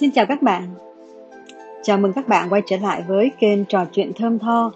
Xin 0.00 0.10
chào 0.10 0.26
các 0.26 0.42
bạn. 0.42 0.74
Chào 1.82 1.98
mừng 1.98 2.12
các 2.12 2.28
bạn 2.28 2.52
quay 2.52 2.62
trở 2.66 2.76
lại 2.76 3.02
với 3.08 3.30
kênh 3.38 3.64
trò 3.64 3.84
chuyện 3.92 4.12
thơm 4.18 4.38
tho 4.38 4.72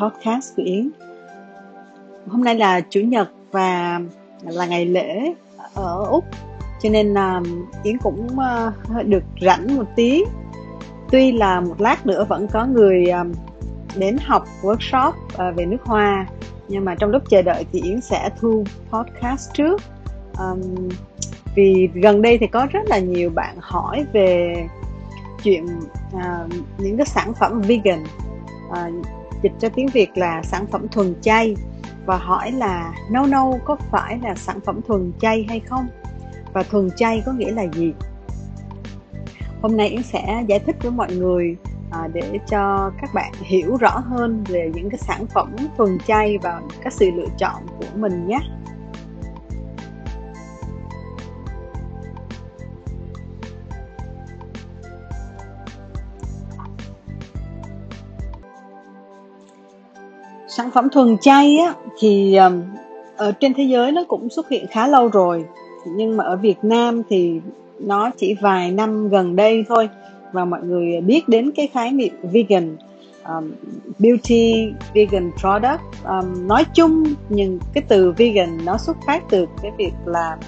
podcast 0.00 0.56
của 0.56 0.62
Yến. 0.62 0.90
Hôm 2.26 2.44
nay 2.44 2.54
là 2.54 2.80
chủ 2.80 3.00
nhật 3.00 3.30
và 3.50 4.00
là 4.42 4.66
ngày 4.66 4.86
lễ 4.86 5.34
ở 5.74 6.04
Úc, 6.10 6.24
cho 6.82 6.88
nên 6.90 7.14
là 7.14 7.40
Yến 7.82 7.98
cũng 7.98 8.38
à, 8.38 8.72
được 9.04 9.22
rảnh 9.40 9.76
một 9.76 9.86
tí. 9.96 10.24
Tuy 11.10 11.32
là 11.32 11.60
một 11.60 11.80
lát 11.80 12.06
nữa 12.06 12.26
vẫn 12.28 12.46
có 12.52 12.66
người 12.66 13.06
à, 13.06 13.24
đến 13.96 14.16
học 14.24 14.44
workshop 14.62 15.12
à, 15.36 15.50
về 15.50 15.66
nước 15.66 15.82
hoa, 15.84 16.26
nhưng 16.68 16.84
mà 16.84 16.94
trong 16.94 17.10
lúc 17.10 17.22
chờ 17.30 17.42
đợi 17.42 17.66
thì 17.72 17.80
Yến 17.80 18.00
sẽ 18.00 18.30
thu 18.40 18.64
podcast 18.90 19.52
trước. 19.54 19.80
Um, 20.38 20.88
vì 21.54 21.88
gần 21.94 22.22
đây 22.22 22.38
thì 22.38 22.46
có 22.46 22.66
rất 22.72 22.80
là 22.86 22.98
nhiều 22.98 23.30
bạn 23.30 23.56
hỏi 23.60 24.04
về 24.12 24.54
chuyện 25.42 25.66
à, 26.18 26.46
những 26.78 26.96
cái 26.96 27.06
sản 27.06 27.32
phẩm 27.40 27.60
vegan. 27.60 28.04
À, 28.72 28.90
dịch 29.42 29.52
cho 29.60 29.68
tiếng 29.68 29.86
Việt 29.86 30.10
là 30.14 30.42
sản 30.42 30.66
phẩm 30.66 30.88
thuần 30.88 31.14
chay. 31.20 31.56
Và 32.06 32.16
hỏi 32.16 32.52
là 32.52 32.94
nâu 33.10 33.26
nâu 33.26 33.60
có 33.64 33.76
phải 33.90 34.18
là 34.22 34.34
sản 34.34 34.60
phẩm 34.60 34.80
thuần 34.86 35.12
chay 35.20 35.46
hay 35.48 35.60
không? 35.60 35.86
Và 36.52 36.62
thuần 36.62 36.90
chay 36.96 37.22
có 37.26 37.32
nghĩa 37.32 37.50
là 37.50 37.66
gì? 37.72 37.92
Hôm 39.62 39.76
nay 39.76 39.88
Yến 39.88 40.02
sẽ 40.02 40.44
giải 40.48 40.58
thích 40.58 40.76
với 40.82 40.90
mọi 40.90 41.12
người 41.12 41.56
à, 41.90 42.08
để 42.12 42.38
cho 42.48 42.90
các 43.00 43.14
bạn 43.14 43.32
hiểu 43.40 43.76
rõ 43.76 43.98
hơn 43.98 44.44
về 44.48 44.70
những 44.74 44.90
cái 44.90 44.98
sản 44.98 45.26
phẩm 45.26 45.56
thuần 45.76 45.98
chay 46.06 46.38
và 46.38 46.60
các 46.82 46.92
sự 46.92 47.10
lựa 47.10 47.28
chọn 47.38 47.62
của 47.78 47.86
mình 47.94 48.26
nhé. 48.26 48.38
Sản 60.56 60.70
phẩm 60.70 60.88
thuần 60.88 61.18
chay 61.18 61.58
á 61.58 61.74
thì 61.98 62.38
ở 63.16 63.32
trên 63.32 63.54
thế 63.54 63.64
giới 63.64 63.92
nó 63.92 64.04
cũng 64.08 64.28
xuất 64.28 64.48
hiện 64.48 64.66
khá 64.70 64.86
lâu 64.86 65.08
rồi. 65.08 65.44
Nhưng 65.96 66.16
mà 66.16 66.24
ở 66.24 66.36
Việt 66.36 66.58
Nam 66.62 67.02
thì 67.08 67.40
nó 67.78 68.10
chỉ 68.16 68.34
vài 68.34 68.70
năm 68.70 69.08
gần 69.08 69.36
đây 69.36 69.64
thôi. 69.68 69.88
Và 70.32 70.44
mọi 70.44 70.62
người 70.62 71.00
biết 71.00 71.28
đến 71.28 71.50
cái 71.56 71.66
khái 71.66 71.92
niệm 71.92 72.12
vegan 72.32 72.76
um, 73.28 73.52
beauty 73.98 74.72
vegan 74.94 75.30
product. 75.40 75.80
Um, 76.04 76.48
nói 76.48 76.64
chung 76.74 77.04
nhưng 77.28 77.58
cái 77.74 77.84
từ 77.88 78.12
vegan 78.16 78.64
nó 78.64 78.78
xuất 78.78 78.96
phát 79.06 79.22
từ 79.30 79.46
cái 79.62 79.72
việc 79.78 79.92
là 80.06 80.38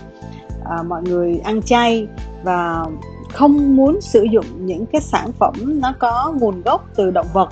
uh, 0.63 0.87
mọi 0.87 1.03
người 1.03 1.41
ăn 1.45 1.63
chay 1.63 2.07
và 2.43 2.85
không 3.33 3.77
muốn 3.77 4.01
sử 4.01 4.23
dụng 4.23 4.47
những 4.59 4.87
cái 4.87 5.01
sản 5.01 5.33
phẩm 5.39 5.55
nó 5.81 5.95
có 5.99 6.35
nguồn 6.41 6.63
gốc 6.63 6.89
từ 6.97 7.11
động 7.11 7.29
vật 7.33 7.49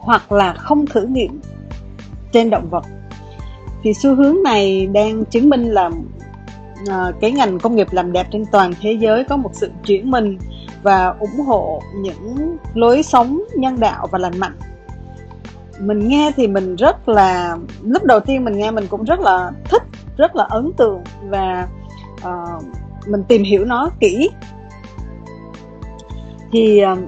hoặc 0.00 0.32
là 0.32 0.52
không 0.52 0.86
thử 0.86 1.02
nghiệm 1.02 1.40
trên 2.32 2.50
động 2.50 2.70
vật. 2.70 2.84
Thì 3.82 3.94
xu 3.94 4.14
hướng 4.14 4.42
này 4.44 4.86
đang 4.86 5.24
chứng 5.24 5.48
minh 5.50 5.62
là 5.62 5.90
à, 6.90 7.12
cái 7.20 7.32
ngành 7.32 7.58
công 7.58 7.76
nghiệp 7.76 7.86
làm 7.90 8.12
đẹp 8.12 8.26
trên 8.32 8.44
toàn 8.52 8.72
thế 8.80 8.92
giới 8.92 9.24
có 9.24 9.36
một 9.36 9.50
sự 9.52 9.70
chuyển 9.86 10.10
mình 10.10 10.38
và 10.82 11.14
ủng 11.18 11.46
hộ 11.46 11.82
những 11.94 12.56
lối 12.74 13.02
sống 13.02 13.42
nhân 13.56 13.80
đạo 13.80 14.06
và 14.10 14.18
lành 14.18 14.38
mạnh. 14.38 14.56
Mình 15.80 16.08
nghe 16.08 16.32
thì 16.36 16.46
mình 16.46 16.76
rất 16.76 17.08
là 17.08 17.56
lúc 17.82 18.04
đầu 18.04 18.20
tiên 18.20 18.44
mình 18.44 18.58
nghe 18.58 18.70
mình 18.70 18.86
cũng 18.86 19.04
rất 19.04 19.20
là 19.20 19.50
thích 19.64 19.82
rất 20.16 20.36
là 20.36 20.44
ấn 20.44 20.72
tượng 20.76 21.00
và 21.28 21.68
uh, 22.28 22.64
mình 23.08 23.22
tìm 23.28 23.42
hiểu 23.42 23.64
nó 23.64 23.90
kỹ. 24.00 24.30
Thì 26.52 26.82
uh, 26.92 26.98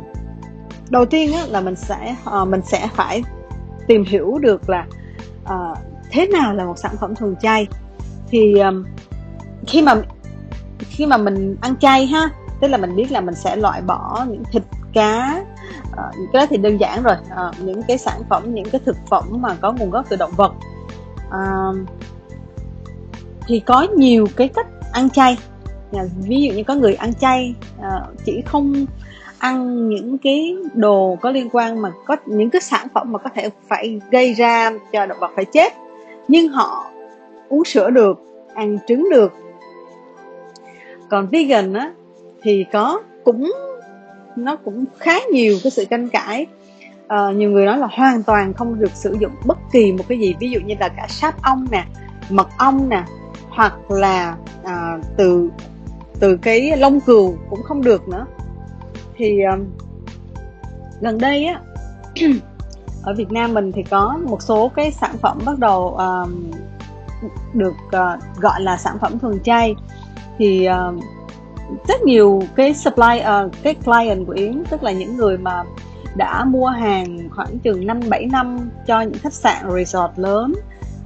đầu 0.93 1.05
tiên 1.07 1.33
á, 1.33 1.47
là 1.49 1.61
mình 1.61 1.77
sẽ 1.77 2.17
uh, 2.43 2.49
mình 2.49 2.61
sẽ 2.65 2.89
phải 2.95 3.23
tìm 3.87 4.05
hiểu 4.05 4.39
được 4.39 4.71
là 4.71 4.87
uh, 5.45 5.79
thế 6.11 6.27
nào 6.27 6.55
là 6.55 6.65
một 6.65 6.79
sản 6.79 6.97
phẩm 7.01 7.15
thuần 7.15 7.37
chay. 7.37 7.67
Thì 8.29 8.59
um, 8.59 8.85
khi 9.67 9.83
mà 9.83 9.95
khi 10.81 11.07
mà 11.07 11.17
mình 11.17 11.57
ăn 11.61 11.77
chay 11.77 12.07
ha 12.07 12.31
tức 12.61 12.69
là 12.69 12.77
mình 12.77 12.97
biết 12.97 13.13
là 13.13 13.21
mình 13.21 13.35
sẽ 13.35 13.57
loại 13.57 13.83
bỏ 13.83 14.25
những 14.29 14.45
thịt 14.53 14.63
cá 14.93 15.45
uh, 15.93 16.15
cái 16.33 16.43
đó 16.43 16.47
thì 16.51 16.57
đơn 16.57 16.81
giản 16.81 17.03
rồi. 17.03 17.17
Uh, 17.49 17.61
những 17.61 17.83
cái 17.83 17.99
sản 17.99 18.23
phẩm 18.29 18.55
những 18.55 18.71
cái 18.71 18.81
thực 18.85 18.97
phẩm 19.11 19.25
mà 19.31 19.57
có 19.61 19.73
nguồn 19.73 19.91
gốc 19.91 20.07
từ 20.09 20.17
động 20.17 20.33
vật. 20.37 20.53
Uh, 21.29 21.77
thì 23.47 23.61
có 23.61 23.87
nhiều 23.97 24.27
cái 24.37 24.49
cách 24.49 24.67
ăn 24.93 25.11
chay. 25.11 25.39
Ví 26.17 26.43
dụ 26.43 26.53
như 26.53 26.65
có 26.65 26.75
người 26.75 26.95
ăn 26.95 27.15
chay 27.15 27.55
uh, 27.79 28.25
chỉ 28.25 28.43
không 28.47 28.87
ăn 29.43 29.89
những 29.89 30.19
cái 30.19 30.57
đồ 30.75 31.19
có 31.21 31.31
liên 31.31 31.49
quan 31.53 31.83
mà 31.83 31.93
có 32.07 32.17
những 32.27 32.51
cái 32.51 32.61
sản 32.63 32.87
phẩm 32.95 33.13
mà 33.13 33.19
có 33.19 33.31
thể 33.35 33.51
phải 33.69 34.01
gây 34.11 34.35
ra 34.35 34.73
cho 34.93 35.07
động 35.07 35.19
vật 35.21 35.31
phải 35.37 35.45
chết. 35.45 35.73
Nhưng 36.29 36.49
họ 36.49 36.91
uống 37.49 37.65
sữa 37.65 37.91
được 37.91 38.19
ăn 38.55 38.79
trứng 38.87 39.09
được. 39.11 39.33
Còn 41.11 41.29
vegan 41.33 41.73
á 41.73 41.93
thì 42.43 42.65
có 42.73 43.03
cũng 43.25 43.53
nó 44.37 44.57
cũng 44.57 44.85
khá 44.99 45.19
nhiều 45.33 45.57
cái 45.63 45.71
sự 45.71 45.85
tranh 45.85 46.09
cãi. 46.09 46.47
À, 47.09 47.31
nhiều 47.31 47.51
người 47.51 47.67
nói 47.67 47.79
là 47.79 47.87
hoàn 47.91 48.23
toàn 48.23 48.55
không 48.55 48.79
được 48.79 48.93
sử 48.95 49.17
dụng 49.21 49.33
bất 49.47 49.59
kỳ 49.73 49.93
một 49.93 50.05
cái 50.09 50.19
gì 50.19 50.35
ví 50.41 50.51
dụ 50.51 50.61
như 50.61 50.75
là 50.81 50.89
cả 50.89 51.07
sáp 51.09 51.43
ong 51.43 51.67
nè 51.71 51.85
mật 52.31 52.49
ong 52.59 52.89
nè 52.89 53.05
hoặc 53.49 53.91
là 53.91 54.37
à, 54.65 54.99
từ 55.17 55.49
từ 56.21 56.37
cái 56.37 56.77
lông 56.77 57.01
cừu 57.01 57.35
cũng 57.51 57.63
không 57.63 57.83
được 57.83 58.09
nữa 58.09 58.27
thì 59.17 59.43
um, 59.43 59.67
gần 61.01 61.19
đây 61.19 61.45
á 61.45 61.61
ở 63.03 63.15
Việt 63.15 63.33
Nam 63.33 63.55
mình 63.55 63.73
thì 63.73 63.83
có 63.83 64.19
một 64.29 64.43
số 64.43 64.69
cái 64.69 64.93
sản 64.93 65.17
phẩm 65.23 65.39
bắt 65.45 65.59
đầu 65.59 65.97
um, 65.97 66.51
được 67.53 67.75
uh, 67.87 68.41
gọi 68.41 68.61
là 68.61 68.77
sản 68.77 68.99
phẩm 69.01 69.19
thuần 69.19 69.43
chay. 69.43 69.75
Thì 70.39 70.69
uh, 70.69 71.03
rất 71.89 72.03
nhiều 72.03 72.43
cái 72.57 72.75
supply 72.75 73.21
uh, 73.21 73.53
cái 73.63 73.75
client 73.75 74.27
của 74.27 74.33
Yến 74.33 74.65
tức 74.71 74.83
là 74.83 74.93
những 74.93 75.17
người 75.17 75.39
mà 75.39 75.65
đã 76.17 76.45
mua 76.45 76.67
hàng 76.67 77.29
khoảng 77.31 77.59
chừng 77.59 77.87
5 77.87 78.01
7 78.09 78.27
năm 78.27 78.71
cho 78.87 79.01
những 79.01 79.19
khách 79.19 79.33
sạn 79.33 79.71
resort 79.75 80.11
lớn 80.17 80.53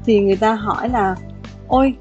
thì 0.05 0.21
người 0.21 0.37
ta 0.37 0.55
hỏi 0.55 0.89
là 0.89 1.17
ôi 1.69 1.95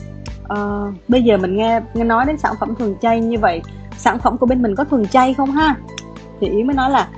uh, 0.44 0.94
bây 1.08 1.24
giờ 1.24 1.38
mình 1.38 1.56
nghe 1.58 1.82
nghe 1.94 2.04
nói 2.04 2.26
đến 2.26 2.38
sản 2.38 2.54
phẩm 2.60 2.76
thuần 2.76 2.96
chay 3.02 3.22
như 3.22 3.40
vậy 3.40 3.62
sản 3.98 4.20
phẩm 4.20 4.38
của 4.38 4.46
bên 4.46 4.62
mình 4.62 4.76
có 4.76 4.84
thuần 4.84 5.08
chay 5.08 5.34
không 5.34 5.52
ha? 5.52 5.76
Thì 6.40 6.48
ý 6.48 6.64
mới 6.64 6.76
nói 6.76 6.90
là 6.90 7.10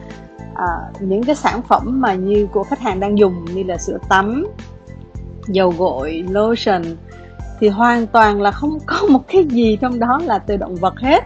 à, 0.56 0.66
những 1.00 1.24
cái 1.24 1.36
sản 1.36 1.62
phẩm 1.62 2.02
mà 2.02 2.14
như 2.14 2.48
của 2.54 2.64
khách 2.64 2.80
hàng 2.80 3.00
đang 3.00 3.18
dùng 3.18 3.46
như 3.46 3.64
là 3.64 3.78
sữa 3.78 3.98
tắm 4.10 4.46
dầu 5.48 5.74
gội 5.78 6.26
lotion 6.30 6.84
thì 7.60 7.68
hoàn 7.68 8.08
toàn 8.08 8.42
là 8.42 8.52
không 8.52 8.78
có 8.86 9.02
một 9.10 9.22
cái 9.28 9.44
gì 9.44 9.78
trong 9.82 10.00
đó 10.00 10.22
là 10.26 10.40
từ 10.40 10.58
động 10.58 10.76
vật 10.76 11.00
hết. 11.00 11.24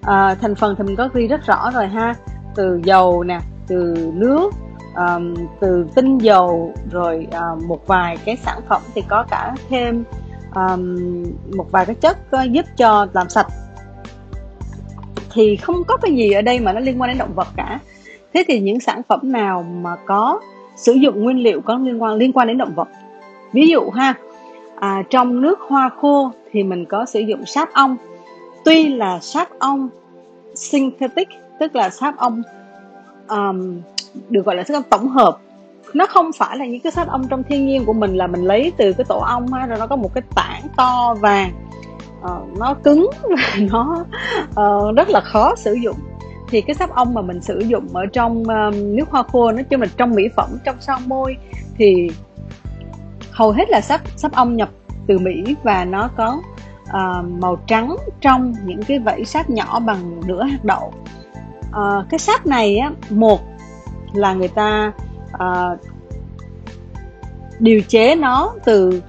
À, 0.00 0.34
thành 0.34 0.54
phần 0.54 0.74
thì 0.78 0.84
mình 0.84 0.96
có 0.96 1.08
ghi 1.14 1.26
rất 1.26 1.46
rõ 1.46 1.70
rồi 1.70 1.86
ha. 1.86 2.14
Từ 2.54 2.80
dầu 2.84 3.24
nè 3.24 3.40
từ 3.68 4.10
nước 4.14 4.52
um, 4.96 5.34
từ 5.60 5.86
tinh 5.94 6.18
dầu 6.18 6.74
rồi 6.90 7.26
uh, 7.28 7.64
một 7.64 7.86
vài 7.86 8.16
cái 8.24 8.36
sản 8.36 8.60
phẩm 8.68 8.82
thì 8.94 9.02
có 9.08 9.24
cả 9.30 9.54
thêm 9.68 10.04
um, 10.54 10.96
một 11.56 11.66
vài 11.70 11.86
cái 11.86 11.94
chất 11.94 12.18
uh, 12.36 12.50
giúp 12.50 12.66
cho 12.76 13.06
làm 13.12 13.28
sạch 13.28 13.46
thì 15.34 15.56
không 15.56 15.84
có 15.84 15.96
cái 15.96 16.12
gì 16.14 16.32
ở 16.32 16.42
đây 16.42 16.60
mà 16.60 16.72
nó 16.72 16.80
liên 16.80 17.00
quan 17.00 17.10
đến 17.10 17.18
động 17.18 17.34
vật 17.34 17.48
cả. 17.56 17.78
Thế 18.34 18.44
thì 18.48 18.60
những 18.60 18.80
sản 18.80 19.02
phẩm 19.08 19.20
nào 19.22 19.62
mà 19.62 19.96
có 20.06 20.40
sử 20.76 20.92
dụng 20.92 21.22
nguyên 21.22 21.36
liệu 21.36 21.60
có 21.60 21.78
liên 21.78 22.02
quan 22.02 22.14
liên 22.14 22.32
quan 22.32 22.48
đến 22.48 22.58
động 22.58 22.72
vật? 22.74 22.88
Ví 23.52 23.68
dụ 23.68 23.90
ha 23.90 24.14
à, 24.76 25.02
trong 25.10 25.40
nước 25.40 25.60
hoa 25.60 25.90
khô 26.00 26.30
thì 26.52 26.62
mình 26.62 26.84
có 26.84 27.06
sử 27.06 27.20
dụng 27.20 27.46
sáp 27.46 27.72
ong. 27.72 27.96
Tuy 28.64 28.88
là 28.88 29.18
sáp 29.20 29.48
ong 29.58 29.88
synthetic 30.54 31.28
tức 31.60 31.76
là 31.76 31.90
sáp 31.90 32.16
ong 32.16 32.42
um, 33.28 33.80
được 34.28 34.46
gọi 34.46 34.56
là 34.56 34.64
sáp 34.64 34.74
ong 34.74 34.84
tổng 34.90 35.08
hợp. 35.08 35.38
Nó 35.94 36.06
không 36.06 36.30
phải 36.32 36.56
là 36.58 36.66
những 36.66 36.80
cái 36.80 36.92
sáp 36.92 37.08
ong 37.08 37.28
trong 37.28 37.42
thiên 37.42 37.66
nhiên 37.66 37.84
của 37.84 37.92
mình 37.92 38.16
là 38.16 38.26
mình 38.26 38.44
lấy 38.44 38.72
từ 38.76 38.92
cái 38.92 39.04
tổ 39.04 39.18
ong 39.18 39.52
ha 39.52 39.66
rồi 39.66 39.78
nó 39.78 39.86
có 39.86 39.96
một 39.96 40.14
cái 40.14 40.22
tảng 40.34 40.62
to 40.76 41.14
vàng 41.20 41.52
uh, 42.22 42.58
nó 42.58 42.74
cứng 42.74 43.10
và 43.22 43.56
nó 43.70 44.04
uh, 44.50 44.96
rất 44.96 45.08
là 45.08 45.20
khó 45.20 45.54
sử 45.56 45.72
dụng. 45.72 45.96
Thì 46.48 46.60
cái 46.60 46.74
sáp 46.74 46.90
ong 46.90 47.14
mà 47.14 47.22
mình 47.22 47.40
sử 47.40 47.58
dụng 47.58 47.88
ở 47.92 48.06
trong 48.06 48.44
um, 48.44 48.96
nước 48.96 49.10
hoa 49.10 49.22
khô 49.22 49.52
nói 49.52 49.64
chung 49.64 49.80
là 49.80 49.86
trong 49.96 50.10
mỹ 50.10 50.28
phẩm 50.36 50.58
trong 50.64 50.76
son 50.80 51.02
môi 51.06 51.36
thì 51.76 52.10
hầu 53.30 53.52
hết 53.52 53.70
là 53.70 53.80
sáp 53.80 54.00
sáp 54.16 54.32
ong 54.32 54.56
nhập 54.56 54.68
từ 55.06 55.18
mỹ 55.18 55.56
và 55.62 55.84
nó 55.84 56.10
có 56.16 56.40
uh, 56.82 57.30
màu 57.40 57.56
trắng 57.66 57.96
trong 58.20 58.54
những 58.64 58.82
cái 58.82 58.98
vảy 58.98 59.24
sáp 59.24 59.50
nhỏ 59.50 59.80
bằng 59.80 60.20
nửa 60.26 60.42
hạt 60.42 60.64
đậu. 60.64 60.92
Uh, 61.68 62.08
cái 62.10 62.18
sáp 62.18 62.46
này 62.46 62.76
á 62.76 62.90
một 63.10 63.40
là 64.14 64.34
người 64.34 64.48
ta 64.48 64.92
uh, 65.34 65.78
điều 67.58 67.80
chế 67.88 68.14
nó 68.14 68.54
từ 68.64 69.02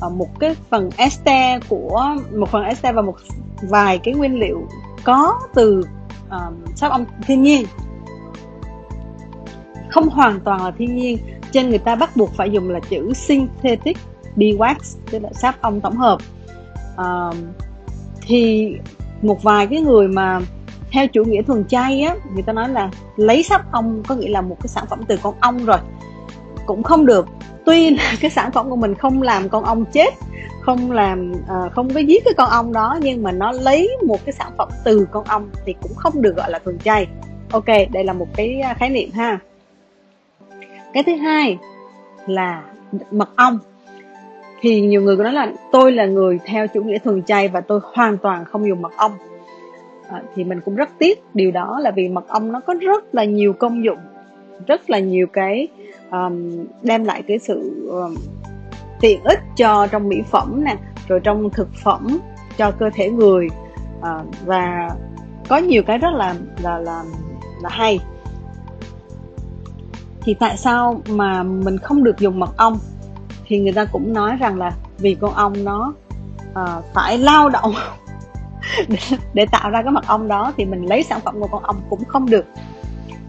Ờ, 0.00 0.08
một 0.08 0.40
cái 0.40 0.56
phần 0.70 0.90
este 0.96 1.58
của 1.68 2.16
một 2.36 2.48
phần 2.48 2.64
este 2.64 2.92
và 2.92 3.02
một 3.02 3.16
vài 3.62 3.98
cái 3.98 4.14
nguyên 4.14 4.38
liệu 4.40 4.68
có 5.04 5.40
từ 5.54 5.82
ờ, 6.28 6.46
um, 6.46 6.74
sáp 6.74 6.92
ong 6.92 7.04
thiên 7.26 7.42
nhiên. 7.42 7.66
Không 9.90 10.08
hoàn 10.08 10.40
toàn 10.40 10.64
là 10.64 10.70
thiên 10.70 10.96
nhiên 10.96 11.18
trên 11.52 11.68
người 11.68 11.78
ta 11.78 11.94
bắt 11.94 12.16
buộc 12.16 12.30
phải 12.34 12.50
dùng 12.50 12.70
là 12.70 12.80
chữ 12.80 13.12
synthetic 13.14 13.98
beeswax 14.36 14.74
tức 15.10 15.22
là 15.22 15.30
sáp 15.32 15.60
ong 15.60 15.80
tổng 15.80 15.96
hợp. 15.96 16.18
Um, 16.96 17.36
thì 18.22 18.72
một 19.22 19.42
vài 19.42 19.66
cái 19.66 19.80
người 19.80 20.08
mà 20.08 20.40
theo 20.92 21.06
chủ 21.06 21.24
nghĩa 21.24 21.42
thuần 21.42 21.64
chay 21.64 22.00
á 22.00 22.16
người 22.34 22.42
ta 22.42 22.52
nói 22.52 22.68
là 22.68 22.90
lấy 23.16 23.42
sáp 23.42 23.72
ong 23.72 24.02
có 24.08 24.14
nghĩa 24.14 24.28
là 24.28 24.40
một 24.40 24.56
cái 24.60 24.68
sản 24.68 24.84
phẩm 24.90 25.00
từ 25.08 25.16
con 25.22 25.34
ong 25.40 25.64
rồi 25.64 25.78
cũng 26.66 26.82
không 26.82 27.06
được 27.06 27.26
tuy 27.68 27.90
là 27.90 28.16
cái 28.20 28.30
sản 28.30 28.52
phẩm 28.52 28.70
của 28.70 28.76
mình 28.76 28.94
không 28.94 29.22
làm 29.22 29.48
con 29.48 29.64
ong 29.64 29.84
chết 29.92 30.14
không 30.60 30.90
làm 30.90 31.32
uh, 31.32 31.72
không 31.72 31.94
có 31.94 32.00
giết 32.00 32.24
cái 32.24 32.34
con 32.36 32.50
ong 32.50 32.72
đó 32.72 32.98
nhưng 33.02 33.22
mà 33.22 33.32
nó 33.32 33.52
lấy 33.52 33.96
một 34.06 34.24
cái 34.24 34.32
sản 34.32 34.52
phẩm 34.58 34.68
từ 34.84 35.06
con 35.10 35.24
ong 35.24 35.50
thì 35.66 35.74
cũng 35.82 35.94
không 35.96 36.22
được 36.22 36.36
gọi 36.36 36.50
là 36.50 36.58
thuần 36.58 36.78
chay. 36.78 37.06
Ok 37.52 37.66
đây 37.92 38.04
là 38.04 38.12
một 38.12 38.26
cái 38.36 38.60
ờ, 38.60 38.74
khái 38.78 38.90
niệm 38.90 39.10
ha. 39.12 39.38
Cái 40.92 41.02
thứ 41.02 41.14
hai 41.14 41.58
là 42.26 42.62
mật 43.10 43.28
ong. 43.36 43.58
Thì 44.60 44.80
nhiều 44.80 45.02
người 45.02 45.16
có 45.16 45.22
nói 45.22 45.32
là 45.32 45.52
tôi 45.72 45.92
là 45.92 46.06
người 46.06 46.38
theo 46.46 46.66
chủ 46.66 46.82
nghĩa 46.82 46.98
thuần 46.98 47.22
chay 47.22 47.48
và 47.48 47.60
tôi 47.60 47.80
hoàn 47.82 48.18
toàn 48.18 48.44
không 48.44 48.68
dùng 48.68 48.82
mật 48.82 48.92
ong. 48.96 49.12
À, 50.10 50.22
thì 50.34 50.44
mình 50.44 50.60
cũng 50.64 50.76
rất 50.76 50.88
tiếc 50.98 51.22
điều 51.34 51.50
đó 51.50 51.80
là 51.82 51.90
vì 51.90 52.08
mật 52.08 52.28
ong 52.28 52.52
nó 52.52 52.60
có 52.60 52.74
rất 52.80 53.14
là 53.14 53.24
nhiều 53.24 53.52
công 53.52 53.84
dụng 53.84 53.98
rất 54.66 54.90
là 54.90 54.98
nhiều 54.98 55.26
cái 55.32 55.68
um, 56.10 56.66
đem 56.82 57.04
lại 57.04 57.22
cái 57.28 57.38
sự 57.38 57.88
um, 57.90 58.16
tiện 59.00 59.24
ích 59.24 59.40
cho 59.56 59.86
trong 59.86 60.08
mỹ 60.08 60.22
phẩm 60.30 60.64
nè 60.64 60.76
rồi 61.08 61.20
trong 61.24 61.50
thực 61.50 61.68
phẩm 61.84 62.18
cho 62.56 62.70
cơ 62.70 62.90
thể 62.94 63.10
người. 63.10 63.48
Uh, 63.98 64.46
và 64.46 64.90
có 65.48 65.56
nhiều 65.56 65.82
cái 65.82 65.98
rất 65.98 66.12
là 66.14 66.34
là 66.62 66.78
là 66.78 67.04
là 67.62 67.68
hay. 67.68 68.00
Thì 70.20 70.34
tại 70.34 70.56
sao 70.56 71.00
mà 71.08 71.42
mình 71.42 71.78
không 71.78 72.04
được 72.04 72.18
dùng 72.18 72.40
mật 72.40 72.56
ong? 72.56 72.78
Thì 73.46 73.58
người 73.58 73.72
ta 73.72 73.84
cũng 73.84 74.12
nói 74.12 74.36
rằng 74.36 74.58
là 74.58 74.72
vì 74.98 75.14
con 75.14 75.34
ong 75.34 75.64
nó 75.64 75.92
uh, 76.50 76.84
phải 76.94 77.18
lao 77.18 77.48
động 77.48 77.74
để, 78.88 79.18
để 79.34 79.46
tạo 79.52 79.70
ra 79.70 79.82
cái 79.82 79.92
mật 79.92 80.06
ong 80.06 80.28
đó 80.28 80.52
thì 80.56 80.64
mình 80.64 80.86
lấy 80.86 81.02
sản 81.02 81.20
phẩm 81.20 81.40
của 81.40 81.46
con 81.46 81.62
ong 81.62 81.80
cũng 81.90 82.04
không 82.04 82.30
được 82.30 82.44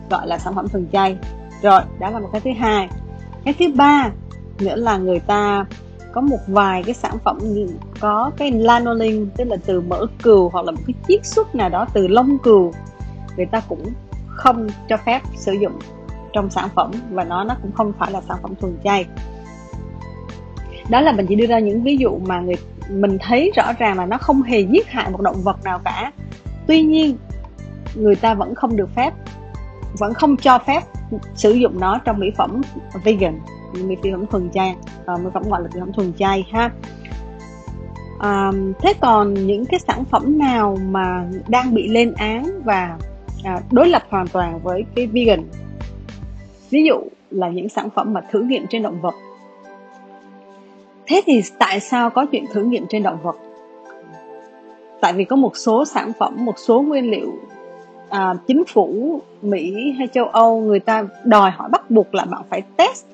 gọi 0.09 0.27
là 0.27 0.37
sản 0.37 0.55
phẩm 0.55 0.67
thuần 0.67 0.87
chay 0.91 1.17
rồi, 1.61 1.81
đó 1.99 2.09
là 2.09 2.19
một 2.19 2.29
cái 2.31 2.41
thứ 2.41 2.51
hai. 2.59 2.89
Cái 3.45 3.53
thứ 3.59 3.65
ba 3.75 4.09
nữa 4.59 4.75
là 4.75 4.97
người 4.97 5.19
ta 5.19 5.65
có 6.11 6.21
một 6.21 6.39
vài 6.47 6.83
cái 6.83 6.93
sản 6.93 7.17
phẩm 7.23 7.39
có 7.99 8.31
cái 8.37 8.51
lanolin, 8.51 9.29
tức 9.37 9.43
là 9.43 9.57
từ 9.65 9.81
mỡ 9.81 10.05
cừu 10.23 10.49
hoặc 10.49 10.65
là 10.65 10.71
một 10.71 10.81
cái 10.87 10.93
chiết 11.07 11.25
xuất 11.25 11.55
nào 11.55 11.69
đó 11.69 11.87
từ 11.93 12.07
lông 12.07 12.37
cừu. 12.37 12.73
Người 13.37 13.45
ta 13.45 13.61
cũng 13.69 13.85
không 14.27 14.67
cho 14.89 14.97
phép 14.97 15.21
sử 15.35 15.53
dụng 15.53 15.79
trong 16.33 16.49
sản 16.49 16.69
phẩm 16.75 16.91
và 17.11 17.23
nó 17.23 17.43
nó 17.43 17.55
cũng 17.61 17.71
không 17.71 17.93
phải 17.99 18.11
là 18.11 18.21
sản 18.27 18.37
phẩm 18.41 18.55
thuần 18.55 18.77
chay. 18.83 19.05
Đó 20.89 21.01
là 21.01 21.11
mình 21.11 21.25
chỉ 21.29 21.35
đưa 21.35 21.45
ra 21.45 21.59
những 21.59 21.83
ví 21.83 21.97
dụ 21.97 22.19
mà 22.25 22.39
người, 22.39 22.55
mình 22.89 23.17
thấy 23.21 23.51
rõ 23.55 23.73
ràng 23.79 23.97
là 23.97 24.05
nó 24.05 24.17
không 24.17 24.41
hề 24.41 24.59
giết 24.59 24.87
hại 24.87 25.09
một 25.09 25.21
động 25.21 25.41
vật 25.43 25.63
nào 25.63 25.79
cả. 25.85 26.11
Tuy 26.67 26.83
nhiên, 26.83 27.17
người 27.95 28.15
ta 28.15 28.33
vẫn 28.33 28.55
không 28.55 28.75
được 28.75 28.89
phép, 28.95 29.13
vẫn 29.97 30.13
không 30.13 30.37
cho 30.37 30.59
phép 30.59 30.81
sử 31.35 31.51
dụng 31.51 31.79
nó 31.79 31.99
trong 32.05 32.19
mỹ 32.19 32.31
phẩm 32.37 32.61
vegan 33.03 33.39
mỹ 33.73 33.95
phẩm 34.11 34.25
thuần 34.25 34.49
chay 34.49 34.75
à, 35.05 35.17
mỹ 35.17 35.29
phẩm 35.33 35.43
gọi 35.49 35.61
là 35.61 35.69
mỹ 35.73 35.79
phẩm 35.79 35.93
thuần 35.93 36.13
chay 36.13 36.45
ha. 36.51 36.71
À, 38.19 38.51
thế 38.79 38.93
còn 39.01 39.33
những 39.33 39.65
cái 39.65 39.79
sản 39.79 40.05
phẩm 40.05 40.37
nào 40.37 40.77
mà 40.89 41.27
đang 41.47 41.73
bị 41.73 41.87
lên 41.87 42.13
án 42.13 42.61
và 42.63 42.97
à, 43.43 43.59
đối 43.71 43.89
lập 43.89 44.03
hoàn 44.09 44.27
toàn 44.27 44.59
với 44.63 44.85
cái 44.95 45.07
vegan? 45.07 45.43
Ví 46.69 46.83
dụ 46.83 46.95
là 47.31 47.49
những 47.49 47.69
sản 47.69 47.89
phẩm 47.95 48.13
mà 48.13 48.21
thử 48.31 48.41
nghiệm 48.41 48.67
trên 48.69 48.83
động 48.83 49.01
vật. 49.01 49.15
Thế 51.07 51.21
thì 51.25 51.41
tại 51.59 51.79
sao 51.79 52.09
có 52.09 52.25
chuyện 52.25 52.45
thử 52.53 52.63
nghiệm 52.63 52.85
trên 52.89 53.03
động 53.03 53.17
vật? 53.23 53.35
Tại 55.01 55.13
vì 55.13 55.23
có 55.23 55.35
một 55.35 55.57
số 55.57 55.85
sản 55.85 56.11
phẩm 56.19 56.45
một 56.45 56.59
số 56.59 56.81
nguyên 56.81 57.11
liệu 57.11 57.31
à, 58.09 58.33
chính 58.47 58.63
phủ 58.73 59.21
mỹ 59.41 59.91
hay 59.97 60.07
châu 60.07 60.25
âu 60.25 60.61
người 60.61 60.79
ta 60.79 61.03
đòi 61.23 61.51
hỏi 61.51 61.69
bắt 61.69 61.91
buộc 61.91 62.15
là 62.15 62.25
bạn 62.25 62.41
phải 62.49 62.61
test 62.77 63.05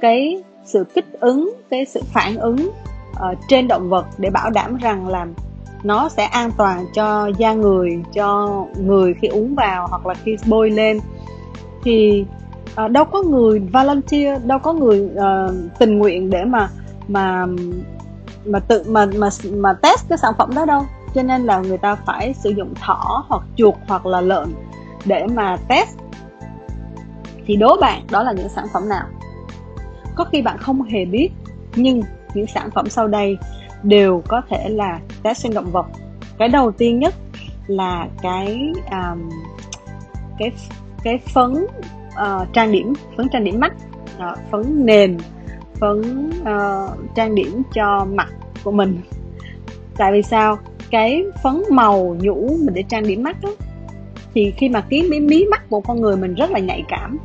cái 0.00 0.42
sự 0.64 0.84
kích 0.94 1.20
ứng 1.20 1.52
cái 1.70 1.84
sự 1.84 2.00
phản 2.12 2.36
ứng 2.36 2.70
uh, 3.12 3.38
trên 3.48 3.68
động 3.68 3.88
vật 3.88 4.06
để 4.18 4.30
bảo 4.30 4.50
đảm 4.50 4.76
rằng 4.76 5.08
là 5.08 5.26
nó 5.82 6.08
sẽ 6.08 6.24
an 6.24 6.50
toàn 6.56 6.86
cho 6.94 7.30
da 7.38 7.52
người 7.52 8.02
cho 8.14 8.48
người 8.78 9.14
khi 9.14 9.28
uống 9.28 9.54
vào 9.54 9.86
hoặc 9.86 10.06
là 10.06 10.14
khi 10.14 10.36
bôi 10.46 10.70
lên. 10.70 11.00
Thì 11.84 12.24
uh, 12.84 12.90
đâu 12.90 13.04
có 13.04 13.22
người 13.22 13.58
volunteer 13.58 14.44
đâu 14.44 14.58
có 14.58 14.72
người 14.72 15.00
uh, 15.00 15.54
tình 15.78 15.98
nguyện 15.98 16.30
để 16.30 16.44
mà 16.44 16.68
mà 17.08 17.46
mà 18.44 18.58
tự 18.58 18.82
mà 18.88 19.06
mà 19.16 19.28
mà 19.52 19.72
test 19.72 20.08
cái 20.08 20.18
sản 20.18 20.34
phẩm 20.38 20.50
đó 20.54 20.64
đâu 20.64 20.82
cho 21.14 21.22
nên 21.22 21.42
là 21.42 21.58
người 21.58 21.78
ta 21.78 21.94
phải 21.94 22.34
sử 22.34 22.50
dụng 22.50 22.74
thỏ 22.74 23.24
hoặc 23.28 23.42
chuột 23.56 23.74
hoặc 23.88 24.06
là 24.06 24.20
lợn 24.20 24.54
để 25.04 25.26
mà 25.26 25.56
test. 25.68 25.98
Thì 27.46 27.56
đố 27.56 27.76
bạn 27.80 28.02
đó 28.10 28.22
là 28.22 28.32
những 28.32 28.48
sản 28.48 28.66
phẩm 28.72 28.88
nào? 28.88 29.06
Có 30.14 30.24
khi 30.24 30.42
bạn 30.42 30.58
không 30.58 30.82
hề 30.82 31.04
biết 31.04 31.30
nhưng 31.76 32.02
những 32.34 32.46
sản 32.46 32.70
phẩm 32.74 32.88
sau 32.88 33.08
đây 33.08 33.38
đều 33.82 34.22
có 34.28 34.42
thể 34.48 34.68
là 34.68 35.00
test 35.22 35.42
trên 35.42 35.54
động 35.54 35.70
vật. 35.70 35.86
Cái 36.38 36.48
đầu 36.48 36.70
tiên 36.70 36.98
nhất 36.98 37.14
là 37.66 38.06
cái 38.22 38.72
um, 38.90 39.30
cái 40.38 40.52
cái 41.02 41.18
phấn 41.18 41.66
uh, 42.08 42.52
trang 42.52 42.72
điểm 42.72 42.92
phấn 43.16 43.28
trang 43.28 43.44
điểm 43.44 43.60
mắt. 43.60 43.72
Uh, 44.16 44.38
phấn 44.50 44.86
nền 44.86 45.18
phấn 45.74 46.30
uh, 46.40 47.14
trang 47.14 47.34
điểm 47.34 47.62
cho 47.74 48.06
mặt 48.12 48.28
của 48.64 48.72
mình. 48.72 49.00
Tại 49.96 50.12
vì 50.12 50.22
sao? 50.22 50.58
Cái 50.90 51.24
phấn 51.42 51.62
màu 51.70 52.16
nhũ 52.20 52.56
mình 52.64 52.74
để 52.74 52.84
trang 52.88 53.06
điểm 53.06 53.22
mắt 53.22 53.36
đó 53.42 53.50
thì 54.34 54.52
khi 54.56 54.68
mà 54.68 54.80
cái 54.90 55.02
mí, 55.02 55.20
mí 55.20 55.44
mắt 55.50 55.62
của 55.70 55.80
con 55.80 56.00
người 56.00 56.16
mình 56.16 56.34
rất 56.34 56.50
là 56.50 56.58
nhạy 56.58 56.84
cảm 56.88 57.18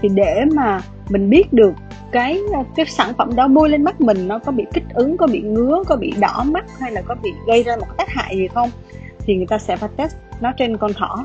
thì 0.00 0.08
để 0.08 0.44
mà 0.54 0.80
mình 1.08 1.30
biết 1.30 1.52
được 1.52 1.72
cái 2.12 2.40
cái 2.76 2.86
sản 2.86 3.12
phẩm 3.18 3.36
đó 3.36 3.48
bôi 3.48 3.68
lên 3.68 3.84
mắt 3.84 4.00
mình 4.00 4.28
nó 4.28 4.38
có 4.38 4.52
bị 4.52 4.64
kích 4.72 4.84
ứng 4.94 5.16
có 5.16 5.26
bị 5.26 5.40
ngứa 5.40 5.82
có 5.86 5.96
bị 5.96 6.12
đỏ 6.20 6.44
mắt 6.46 6.64
hay 6.80 6.92
là 6.92 7.02
có 7.02 7.14
bị 7.22 7.30
gây 7.46 7.62
ra 7.62 7.76
một 7.76 7.86
cái 7.88 7.94
tác 7.98 8.08
hại 8.08 8.36
gì 8.36 8.48
không 8.48 8.70
thì 9.18 9.36
người 9.36 9.46
ta 9.46 9.58
sẽ 9.58 9.76
phải 9.76 9.88
test 9.96 10.16
nó 10.40 10.52
trên 10.56 10.76
con 10.76 10.92
thỏ. 10.92 11.24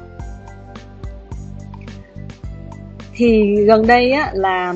Thì 3.13 3.55
gần 3.65 3.87
đây 3.87 4.11
á 4.11 4.31
là 4.33 4.73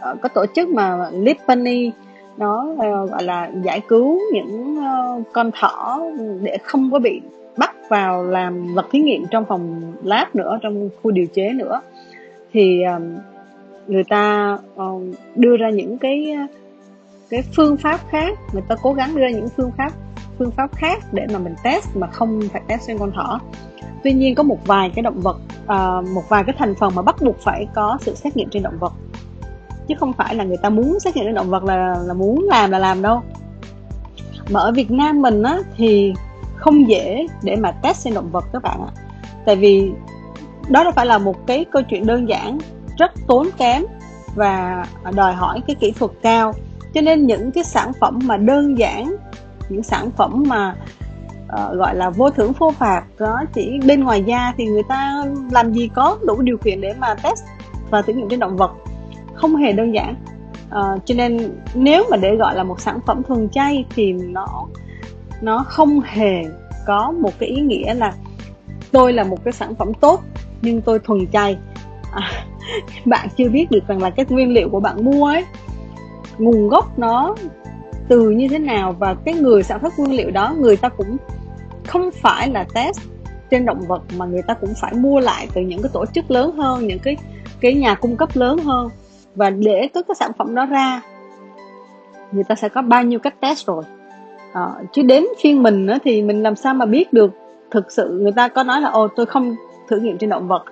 ờ, 0.00 0.16
có 0.22 0.28
tổ 0.28 0.46
chức 0.54 0.68
mà 0.68 1.10
Lipany 1.12 1.90
nó 2.38 2.66
uh, 2.72 2.78
ờ, 2.78 3.06
gọi 3.06 3.22
là 3.22 3.50
giải 3.64 3.80
cứu 3.88 4.20
những 4.32 4.78
uh, 4.78 5.26
con 5.32 5.50
thỏ 5.60 6.00
để 6.42 6.58
không 6.62 6.90
có 6.90 6.98
bị 6.98 7.20
bắt 7.56 7.74
vào 7.88 8.24
làm 8.24 8.74
vật 8.74 8.86
thí 8.92 8.98
nghiệm 8.98 9.26
trong 9.30 9.44
phòng 9.44 9.92
lab 10.02 10.28
nữa 10.34 10.58
trong 10.62 10.90
khu 11.02 11.10
điều 11.10 11.26
chế 11.26 11.52
nữa. 11.52 11.80
Thì 12.52 12.82
uh, 12.96 13.02
người 13.86 14.04
ta 14.04 14.58
uh, 14.82 15.02
đưa 15.34 15.56
ra 15.56 15.70
những 15.70 15.98
cái 15.98 16.36
cái 17.30 17.42
phương 17.56 17.76
pháp 17.76 18.00
khác 18.10 18.38
người 18.52 18.62
ta 18.68 18.76
cố 18.82 18.92
gắng 18.92 19.14
đưa 19.14 19.22
ra 19.22 19.30
những 19.30 19.48
phương 19.56 19.70
pháp 19.78 19.92
phương 20.38 20.50
pháp 20.50 20.76
khác 20.76 20.98
để 21.12 21.26
mà 21.32 21.38
mình 21.38 21.54
test 21.64 21.96
mà 21.96 22.06
không 22.06 22.40
phải 22.52 22.62
test 22.68 22.82
trên 22.86 22.98
con 22.98 23.12
thỏ. 23.12 23.40
Tuy 24.04 24.12
nhiên 24.12 24.34
có 24.34 24.42
một 24.42 24.66
vài 24.66 24.90
cái 24.94 25.02
động 25.02 25.20
vật 25.20 25.36
uh, 25.64 26.08
một 26.14 26.22
vài 26.28 26.44
cái 26.44 26.54
thành 26.58 26.74
phần 26.74 26.92
mà 26.94 27.02
bắt 27.02 27.16
buộc 27.22 27.38
phải 27.40 27.68
có 27.74 27.98
sự 28.00 28.14
xét 28.14 28.36
nghiệm 28.36 28.48
trên 28.50 28.62
động 28.62 28.78
vật 28.80 28.92
chứ 29.88 29.94
không 30.00 30.12
phải 30.12 30.34
là 30.34 30.44
người 30.44 30.56
ta 30.56 30.68
muốn 30.68 31.00
xét 31.00 31.16
nghiệm 31.16 31.24
trên 31.24 31.34
động 31.34 31.50
vật 31.50 31.64
là 31.64 31.96
là 32.06 32.14
muốn 32.14 32.46
làm 32.48 32.70
là 32.70 32.78
làm 32.78 33.02
đâu. 33.02 33.22
Mà 34.50 34.60
ở 34.60 34.72
Việt 34.72 34.90
Nam 34.90 35.22
mình 35.22 35.42
á 35.42 35.58
thì 35.76 36.14
không 36.56 36.88
dễ 36.88 37.26
để 37.42 37.56
mà 37.56 37.72
test 37.72 38.04
trên 38.04 38.14
động 38.14 38.30
vật 38.32 38.44
các 38.52 38.62
bạn 38.62 38.80
ạ. 38.80 38.90
Tại 39.46 39.56
vì 39.56 39.92
đó 40.68 40.82
đâu 40.82 40.92
phải 40.96 41.06
là 41.06 41.18
một 41.18 41.46
cái 41.46 41.64
câu 41.64 41.82
chuyện 41.82 42.06
đơn 42.06 42.28
giản 42.28 42.58
rất 42.98 43.12
tốn 43.26 43.48
kém 43.58 43.82
và 44.34 44.84
đòi 45.14 45.32
hỏi 45.32 45.60
cái 45.66 45.76
kỹ 45.80 45.90
thuật 45.90 46.10
cao. 46.22 46.52
Cho 46.94 47.00
nên 47.00 47.26
những 47.26 47.50
cái 47.52 47.64
sản 47.64 47.92
phẩm 48.00 48.18
mà 48.24 48.36
đơn 48.36 48.78
giản 48.78 49.16
những 49.68 49.82
sản 49.82 50.10
phẩm 50.10 50.44
mà 50.46 50.76
uh, 51.44 51.76
gọi 51.76 51.94
là 51.94 52.10
vô 52.10 52.30
thưởng 52.30 52.52
vô 52.58 52.70
phạt 52.70 53.02
đó 53.18 53.42
chỉ 53.54 53.78
bên 53.86 54.04
ngoài 54.04 54.22
da 54.26 54.52
thì 54.56 54.66
người 54.66 54.82
ta 54.88 55.24
làm 55.50 55.72
gì 55.72 55.88
có 55.94 56.18
đủ 56.26 56.42
điều 56.42 56.56
kiện 56.56 56.80
để 56.80 56.94
mà 56.98 57.14
test 57.14 57.44
và 57.90 58.02
thử 58.02 58.12
nghiệm 58.12 58.28
trên 58.28 58.40
động 58.40 58.56
vật 58.56 58.70
không 59.38 59.56
hề 59.56 59.72
đơn 59.72 59.94
giản. 59.94 60.14
Uh, 60.68 61.06
cho 61.06 61.14
nên 61.14 61.38
nếu 61.74 62.04
mà 62.10 62.16
để 62.16 62.36
gọi 62.36 62.56
là 62.56 62.64
một 62.64 62.80
sản 62.80 62.98
phẩm 63.06 63.22
thuần 63.22 63.48
chay 63.48 63.84
thì 63.94 64.12
nó 64.12 64.66
nó 65.40 65.64
không 65.68 66.00
hề 66.04 66.42
có 66.86 67.12
một 67.20 67.30
cái 67.38 67.48
ý 67.48 67.60
nghĩa 67.60 67.94
là 67.94 68.12
tôi 68.92 69.12
là 69.12 69.24
một 69.24 69.44
cái 69.44 69.52
sản 69.52 69.74
phẩm 69.74 69.94
tốt 69.94 70.20
nhưng 70.62 70.80
tôi 70.80 70.98
thuần 70.98 71.26
chay. 71.32 71.58
À, 72.12 72.30
bạn 73.04 73.28
chưa 73.36 73.48
biết 73.48 73.70
được 73.70 73.88
rằng 73.88 74.02
là 74.02 74.10
cái 74.10 74.26
nguyên 74.28 74.52
liệu 74.52 74.68
của 74.68 74.80
bạn 74.80 75.04
mua 75.04 75.26
ấy 75.26 75.44
nguồn 76.38 76.68
gốc 76.68 76.98
nó 76.98 77.34
từ 78.08 78.30
như 78.30 78.48
thế 78.48 78.58
nào 78.58 78.92
và 78.92 79.14
cái 79.24 79.34
người 79.34 79.62
sản 79.62 79.78
xuất 79.82 79.98
nguyên 79.98 80.16
liệu 80.16 80.30
đó 80.30 80.54
người 80.58 80.76
ta 80.76 80.88
cũng 80.88 81.16
không 81.86 82.10
phải 82.10 82.50
là 82.50 82.66
test 82.74 83.00
trên 83.50 83.66
động 83.66 83.80
vật 83.88 84.02
mà 84.16 84.26
người 84.26 84.42
ta 84.42 84.54
cũng 84.54 84.74
phải 84.80 84.92
mua 84.94 85.20
lại 85.20 85.48
từ 85.54 85.60
những 85.60 85.82
cái 85.82 85.90
tổ 85.92 86.04
chức 86.06 86.30
lớn 86.30 86.56
hơn 86.56 86.86
những 86.86 86.98
cái 86.98 87.16
cái 87.60 87.74
nhà 87.74 87.94
cung 87.94 88.16
cấp 88.16 88.28
lớn 88.34 88.58
hơn 88.58 88.88
và 89.38 89.50
để 89.50 89.88
có 89.94 90.02
cái 90.02 90.14
sản 90.14 90.32
phẩm 90.38 90.54
đó 90.54 90.66
ra 90.66 91.02
người 92.32 92.44
ta 92.44 92.54
sẽ 92.54 92.68
có 92.68 92.82
bao 92.82 93.02
nhiêu 93.02 93.18
cách 93.18 93.40
test 93.40 93.66
rồi. 93.66 93.84
À, 94.52 94.66
chứ 94.92 95.02
đến 95.02 95.24
phiên 95.42 95.62
mình 95.62 95.86
nữa 95.86 95.98
thì 96.04 96.22
mình 96.22 96.42
làm 96.42 96.56
sao 96.56 96.74
mà 96.74 96.86
biết 96.86 97.12
được 97.12 97.30
thực 97.70 97.92
sự 97.92 98.18
người 98.22 98.32
ta 98.32 98.48
có 98.48 98.62
nói 98.62 98.80
là 98.80 98.90
ồ 98.90 99.08
tôi 99.08 99.26
không 99.26 99.56
thử 99.88 99.96
nghiệm 99.96 100.18
trên 100.18 100.30
động 100.30 100.48
vật. 100.48 100.64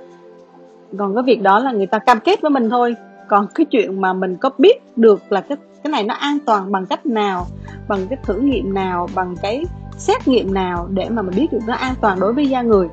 Còn 0.99 1.15
cái 1.15 1.23
việc 1.23 1.43
đó 1.43 1.59
là 1.59 1.73
người 1.73 1.87
ta 1.87 1.99
cam 1.99 2.21
kết 2.21 2.43
với 2.43 2.51
mình 2.51 2.71
thôi. 2.71 2.95
Còn 3.29 3.47
cái 3.55 3.67
chuyện 3.67 4.01
mà 4.01 4.13
mình 4.13 4.37
có 4.37 4.51
biết 4.59 4.97
được 4.97 5.33
là 5.33 5.41
cái 5.41 5.59
cái 5.83 5.91
này 5.91 6.05
nó 6.05 6.15
an 6.15 6.39
toàn 6.47 6.73
bằng 6.73 6.87
cách 6.87 7.07
nào 7.07 7.47
bằng 7.89 8.07
cái 8.11 8.19
thử 8.23 8.35
nghiệm 8.35 8.75
nào 8.75 9.09
bằng 9.15 9.35
cái 9.43 9.65
xét 9.97 10.29
nghiệm 10.29 10.55
nào 10.55 10.89
để 10.91 11.09
mà 11.09 11.23
mình 11.23 11.35
biết 11.37 11.53
được 11.53 11.61
nó 11.67 11.75
an 11.75 11.95
toàn 12.01 12.21
đối 12.21 12.33
với 12.33 12.47
da 12.49 12.63
người. 12.63 12.89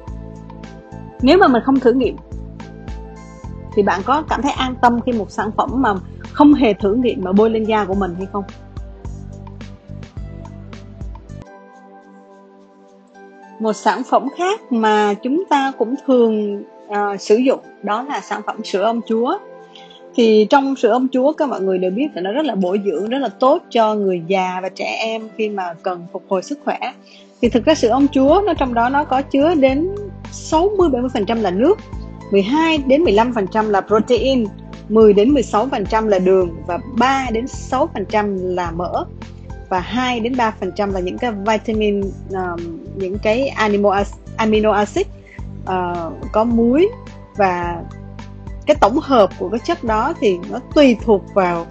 Nếu 1.22 1.38
mà 1.38 1.48
mình 1.48 1.64
không 1.66 1.80
thử 1.80 1.92
nghiệm 1.94 2.16
thì 3.76 3.84
bạn 3.84 4.02
có 4.06 4.24
cảm 4.30 4.42
thấy 4.42 4.52
an 4.52 4.76
tâm 4.82 5.00
khi 5.06 5.12
một 5.12 5.32
sản 5.32 5.52
phẩm 5.58 5.70
mà 5.74 5.94
không 6.32 6.54
hề 6.54 6.74
thử 6.74 6.96
nghiệm 6.96 7.22
mà 7.24 7.32
bôi 7.32 7.50
lên 7.50 7.64
da 7.64 7.86
của 7.86 7.94
mình 7.94 8.16
hay 8.18 8.28
không? 8.34 8.44
Một 13.60 13.74
sản 13.74 14.02
phẩm 14.04 14.28
khác 14.38 14.72
mà 14.72 15.14
chúng 15.14 15.44
ta 15.50 15.72
cũng 15.78 15.96
thường 16.08 16.64
uh, 16.88 17.22
sử 17.22 17.36
dụng 17.36 17.60
đó 17.84 18.04
là 18.04 18.22
sản 18.22 18.42
phẩm 18.46 18.64
sữa 18.64 18.84
ong 18.84 19.02
chúa. 19.08 19.38
Thì 20.16 20.48
trong 20.50 20.76
sữa 20.76 20.92
ong 20.92 21.08
chúa 21.12 21.34
các 21.34 21.50
mọi 21.50 21.62
người 21.62 21.78
đều 21.78 21.92
biết 21.92 22.08
là 22.14 22.22
nó 22.22 22.32
rất 22.32 22.46
là 22.46 22.56
bổ 22.56 22.76
dưỡng 22.86 23.10
rất 23.10 23.18
là 23.18 23.30
tốt 23.30 23.64
cho 23.70 23.96
người 23.96 24.22
già 24.28 24.60
và 24.62 24.70
trẻ 24.70 24.98
em 25.00 25.30
khi 25.38 25.50
mà 25.50 25.74
cần 25.84 26.06
phục 26.12 26.24
hồi 26.30 26.44
sức 26.44 26.60
khỏe. 26.66 26.80
Thì 27.42 27.50
thực 27.50 27.66
ra 27.66 27.76
sữa 27.76 27.90
ong 27.90 28.08
chúa 28.12 28.42
nó 28.46 28.54
trong 28.54 28.74
đó 28.74 28.90
nó 28.90 29.04
có 29.04 29.22
chứa 29.22 29.56
đến 29.56 29.90
60 30.32 30.90
70% 30.90 31.42
là 31.42 31.52
nước. 31.52 31.80
12 32.34 32.78
đến 32.78 33.04
15% 33.04 33.70
là 33.70 33.82
protein 33.82 34.46
10 34.90 35.14
đến 35.14 35.34
16% 35.34 36.08
là 36.08 36.20
đường 36.20 36.64
và 36.68 36.80
3 36.98 37.28
đến 37.32 37.46
6% 37.46 38.56
là 38.56 38.72
mỡ 38.72 39.06
và 39.70 39.80
2 39.80 40.20
đến 40.20 40.34
3% 40.34 40.92
là 40.92 41.00
những 41.00 41.18
cái 41.18 41.32
vitamin 41.32 42.02
uh, 42.02 42.62
những 42.96 43.18
cái 43.20 43.48
amino 43.48 44.04
amino 44.38 44.72
acid 44.72 45.08
uh, 45.64 46.14
có 46.32 46.44
muối 46.44 46.90
và 47.36 47.82
cái 48.66 48.76
tổng 48.82 49.00
hợp 49.00 49.30
của 49.40 49.50
cái 49.50 49.60
chất 49.66 49.84
đó 49.84 50.14
thì 50.20 50.38
nó 50.52 50.60
tùy 50.76 50.98
thuộc 51.06 51.24
vào 51.34 51.66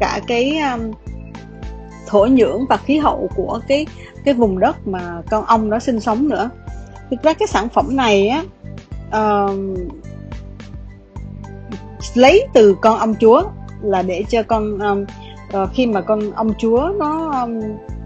cả 0.00 0.20
cái 0.26 0.58
um, 0.58 0.92
thổ 2.06 2.26
nhưỡng 2.26 2.66
và 2.68 2.76
khí 2.76 2.98
hậu 2.98 3.28
của 3.36 3.60
cái 3.68 3.86
cái 4.24 4.34
vùng 4.34 4.58
đất 4.58 4.88
mà 4.88 5.22
con 5.30 5.44
ong 5.44 5.70
nó 5.70 5.78
sinh 5.78 6.00
sống 6.00 6.28
nữa. 6.28 6.50
Thực 7.10 7.22
ra 7.22 7.32
cái 7.32 7.48
sản 7.48 7.68
phẩm 7.68 7.96
này 7.96 8.28
á 8.28 8.42
uh, 9.08 9.54
lấy 12.14 12.46
từ 12.54 12.76
con 12.80 12.98
ông 12.98 13.14
chúa 13.20 13.42
là 13.82 14.02
để 14.02 14.24
cho 14.28 14.42
con 14.42 14.78
um, 14.78 15.04
uh, 15.62 15.68
khi 15.72 15.86
mà 15.86 16.00
con 16.00 16.32
ông 16.32 16.52
chúa 16.58 16.92
nó 16.98 17.40
um, 17.42 17.60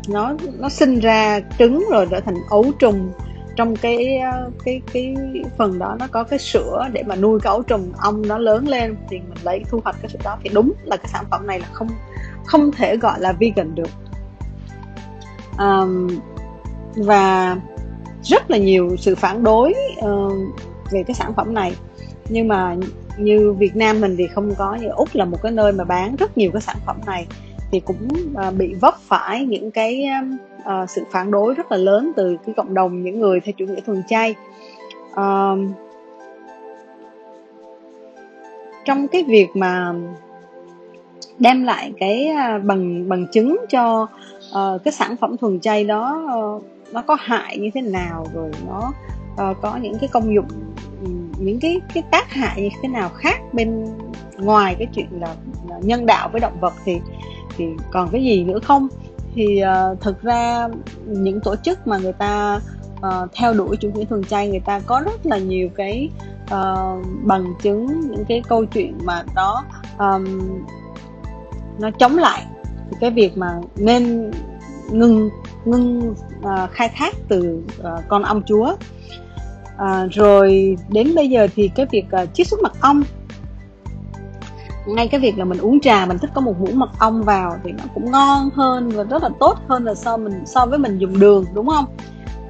nó 0.08 0.34
nó 0.58 0.68
sinh 0.68 0.98
ra 0.98 1.40
trứng 1.58 1.84
rồi 1.90 2.06
trở 2.10 2.20
thành 2.20 2.34
ấu 2.50 2.64
trùng 2.78 3.12
trong 3.56 3.76
cái 3.76 4.18
ờ, 4.18 4.50
cái 4.64 4.82
cái 4.92 5.14
phần 5.58 5.78
đó 5.78 5.96
nó 5.98 6.06
có 6.10 6.24
cái 6.24 6.38
sữa 6.38 6.88
để 6.92 7.02
mà 7.02 7.16
nuôi 7.16 7.40
cái 7.40 7.50
ấu 7.50 7.62
trùng 7.62 7.92
ong 7.98 8.28
nó 8.28 8.38
lớn 8.38 8.68
lên 8.68 8.96
thì 9.08 9.18
mình 9.18 9.38
lấy 9.42 9.62
thu 9.70 9.80
hoạch 9.84 9.96
cái 10.02 10.08
sữa 10.08 10.18
đó 10.24 10.38
thì 10.44 10.50
đúng 10.52 10.72
là 10.84 10.96
cái 10.96 11.06
sản 11.06 11.24
phẩm 11.30 11.46
này 11.46 11.60
là 11.60 11.66
không 11.72 11.88
không 12.44 12.72
thể 12.72 12.96
gọi 12.96 13.20
là 13.20 13.32
vegan 13.32 13.74
được. 13.74 13.90
Um, 15.58 16.08
và 16.96 17.56
rất 18.22 18.50
là 18.50 18.58
nhiều 18.58 18.96
sự 18.98 19.14
phản 19.14 19.44
đối 19.44 19.74
uh, 19.98 20.32
về 20.90 21.02
cái 21.06 21.14
sản 21.14 21.32
phẩm 21.36 21.54
này. 21.54 21.74
Nhưng 22.28 22.48
mà 22.48 22.76
như 23.24 23.52
Việt 23.52 23.76
Nam 23.76 24.00
mình 24.00 24.14
thì 24.18 24.26
không 24.26 24.54
có 24.58 24.74
như 24.74 24.88
Úc 24.88 25.08
là 25.12 25.24
một 25.24 25.38
cái 25.42 25.52
nơi 25.52 25.72
mà 25.72 25.84
bán 25.84 26.16
rất 26.16 26.38
nhiều 26.38 26.50
cái 26.52 26.62
sản 26.62 26.76
phẩm 26.86 26.96
này 27.06 27.26
thì 27.70 27.80
cũng 27.80 28.08
uh, 28.48 28.54
bị 28.54 28.74
vấp 28.74 28.94
phải 29.00 29.44
những 29.44 29.70
cái 29.70 30.08
uh, 30.58 30.90
sự 30.90 31.04
phản 31.10 31.30
đối 31.30 31.54
rất 31.54 31.72
là 31.72 31.78
lớn 31.78 32.12
từ 32.16 32.36
cái 32.46 32.54
cộng 32.54 32.74
đồng 32.74 33.02
những 33.02 33.20
người 33.20 33.40
theo 33.40 33.52
chủ 33.58 33.66
nghĩa 33.66 33.80
thuần 33.80 34.02
chay. 34.08 34.34
Uh, 35.10 35.58
trong 38.84 39.08
cái 39.08 39.24
việc 39.28 39.48
mà 39.54 39.94
đem 41.38 41.62
lại 41.62 41.92
cái 41.98 42.26
à, 42.26 42.58
bằng 42.58 43.08
bằng 43.08 43.26
chứng 43.32 43.56
cho 43.68 44.08
uh, 44.50 44.84
cái 44.84 44.92
sản 44.92 45.16
phẩm 45.16 45.36
thuần 45.36 45.60
chay 45.60 45.84
đó 45.84 46.26
uh, 46.38 46.64
nó 46.92 47.02
có 47.02 47.16
hại 47.20 47.58
như 47.58 47.70
thế 47.74 47.80
nào 47.80 48.26
rồi 48.34 48.50
nó 48.66 48.92
uh, 49.50 49.56
có 49.62 49.76
những 49.76 49.98
cái 50.00 50.08
công 50.12 50.34
dụng 50.34 50.46
những 51.40 51.60
cái 51.60 51.80
cái 51.94 52.02
tác 52.10 52.32
hại 52.32 52.62
như 52.62 52.68
thế 52.82 52.88
nào 52.88 53.08
khác 53.08 53.40
bên 53.52 53.84
ngoài 54.38 54.76
cái 54.78 54.88
chuyện 54.94 55.08
là, 55.20 55.34
nhân 55.82 56.06
đạo 56.06 56.28
với 56.32 56.40
động 56.40 56.60
vật 56.60 56.74
thì 56.84 57.00
thì 57.56 57.64
còn 57.92 58.08
cái 58.08 58.24
gì 58.24 58.44
nữa 58.44 58.58
không? 58.58 58.88
Thì 59.34 59.62
uh, 59.92 60.00
thực 60.00 60.22
ra 60.22 60.68
những 61.06 61.40
tổ 61.40 61.56
chức 61.56 61.86
mà 61.86 61.98
người 61.98 62.12
ta 62.12 62.60
uh, 63.06 63.30
theo 63.34 63.54
đuổi 63.54 63.76
chủ 63.76 63.90
nghĩa 63.90 64.04
thuần 64.04 64.24
chay 64.24 64.48
người 64.48 64.60
ta 64.60 64.80
có 64.86 65.02
rất 65.04 65.26
là 65.26 65.38
nhiều 65.38 65.68
cái 65.76 66.10
uh, 66.44 67.06
bằng 67.22 67.54
chứng 67.62 68.00
những 68.00 68.24
cái 68.28 68.42
câu 68.48 68.64
chuyện 68.64 68.98
mà 69.04 69.24
nó 69.34 69.64
um, 69.98 70.24
nó 71.78 71.90
chống 71.90 72.18
lại 72.18 72.46
cái 73.00 73.10
việc 73.10 73.36
mà 73.36 73.60
nên 73.76 74.30
ngừng 74.90 75.30
ngừng 75.64 76.14
uh, 76.38 76.70
khai 76.70 76.90
thác 76.96 77.14
từ 77.28 77.62
uh, 77.80 77.86
con 78.08 78.22
ong 78.22 78.42
chúa 78.46 78.76
à, 79.80 80.06
rồi 80.10 80.76
đến 80.88 81.14
bây 81.14 81.28
giờ 81.28 81.48
thì 81.54 81.70
cái 81.74 81.86
việc 81.90 82.04
uh, 82.22 82.34
chiết 82.34 82.46
xuất 82.46 82.60
mật 82.62 82.80
ong. 82.80 83.02
Ngay 84.86 85.08
cái 85.08 85.20
việc 85.20 85.38
là 85.38 85.44
mình 85.44 85.58
uống 85.58 85.80
trà 85.80 86.06
mình 86.06 86.18
thích 86.18 86.30
có 86.34 86.40
một 86.40 86.60
muỗng 86.60 86.78
mật 86.78 86.90
ong 86.98 87.22
vào 87.22 87.56
thì 87.64 87.72
nó 87.72 87.84
cũng 87.94 88.10
ngon 88.10 88.50
hơn 88.54 88.88
và 88.88 89.04
rất 89.04 89.22
là 89.22 89.28
tốt 89.40 89.58
hơn 89.68 89.84
là 89.84 89.94
so 89.94 90.16
mình 90.16 90.42
so 90.46 90.66
với 90.66 90.78
mình 90.78 90.98
dùng 90.98 91.20
đường 91.20 91.44
đúng 91.54 91.68
không? 91.68 91.84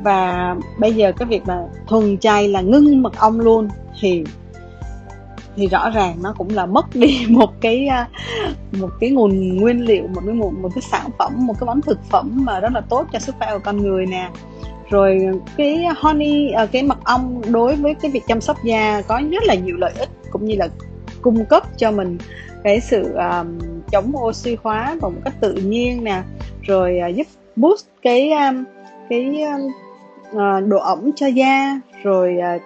Và 0.02 0.56
bây 0.78 0.94
giờ 0.94 1.12
cái 1.12 1.28
việc 1.28 1.42
mà 1.46 1.62
thuần 1.87 2.18
chay 2.18 2.49
là 2.49 2.60
ngưng 2.60 3.02
mật 3.02 3.18
ong 3.18 3.40
luôn 3.40 3.68
thì 4.00 4.25
thì 5.56 5.66
rõ 5.66 5.90
ràng 5.90 6.16
nó 6.22 6.34
cũng 6.38 6.49
là 6.50 6.66
mất 6.66 6.87
đi 6.94 7.26
một 7.28 7.60
cái 7.60 7.87
à, 7.87 8.08
một 8.72 8.90
cái 9.00 9.10
nguồn 9.10 9.56
nguyên 9.56 9.84
liệu 9.84 10.02
một 10.14 10.20
cái 10.26 10.34
một, 10.34 10.52
một 10.60 10.68
cái 10.75 10.82
sản 10.82 11.10
phẩm 11.18 11.46
một 11.46 11.54
cái 11.60 11.66
món 11.66 11.80
thực 11.80 12.04
phẩm 12.04 12.44
mà 12.44 12.60
rất 12.60 12.72
là 12.72 12.80
tốt 12.80 13.06
cho 13.12 13.18
sức 13.18 13.34
khỏe 13.38 13.49
của 13.52 13.60
con 13.64 13.76
người 13.76 14.06
nè 14.06 14.30
rồi 14.90 15.28
cái 15.56 15.87
honey 15.97 16.50
ờ, 16.50 16.66
cái 16.66 16.82
mật 16.82 16.99
ong 17.04 17.42
đối 17.50 17.76
với 17.76 17.94
cái 17.94 18.11
việc 18.11 18.23
chăm 18.26 18.40
sóc 18.40 18.56
da 18.64 19.02
có 19.09 19.20
rất 19.30 19.42
là 19.42 19.54
nhiều 19.54 19.76
lợi 19.76 19.92
ích 19.99 20.09
cũng 20.30 20.44
như 20.44 20.56
là 20.59 20.68
cung 21.23 21.44
cấp 21.44 21.62
cho 21.78 21.90
mình 21.90 22.18
cái 22.64 22.80
sự 22.80 23.12
um, 23.14 23.59
chống 23.92 24.12
oxy 24.16 24.56
hóa 24.62 24.97
bằng 25.00 25.14
một 25.14 25.20
cách 25.25 25.35
tự 25.40 25.52
nhiên 25.54 26.04
nè. 26.04 26.23
Rồi 26.62 27.00
uh, 27.09 27.16
giúp 27.16 27.26
boost 27.56 27.87
cái 28.02 28.32
um, 28.32 28.64
cái 29.09 29.44
uh, 30.30 30.68
độ 30.68 30.78
ẩm 30.78 31.11
cho 31.16 31.26
da. 31.26 31.80
Rồi 32.02 32.37
uh, 32.56 32.62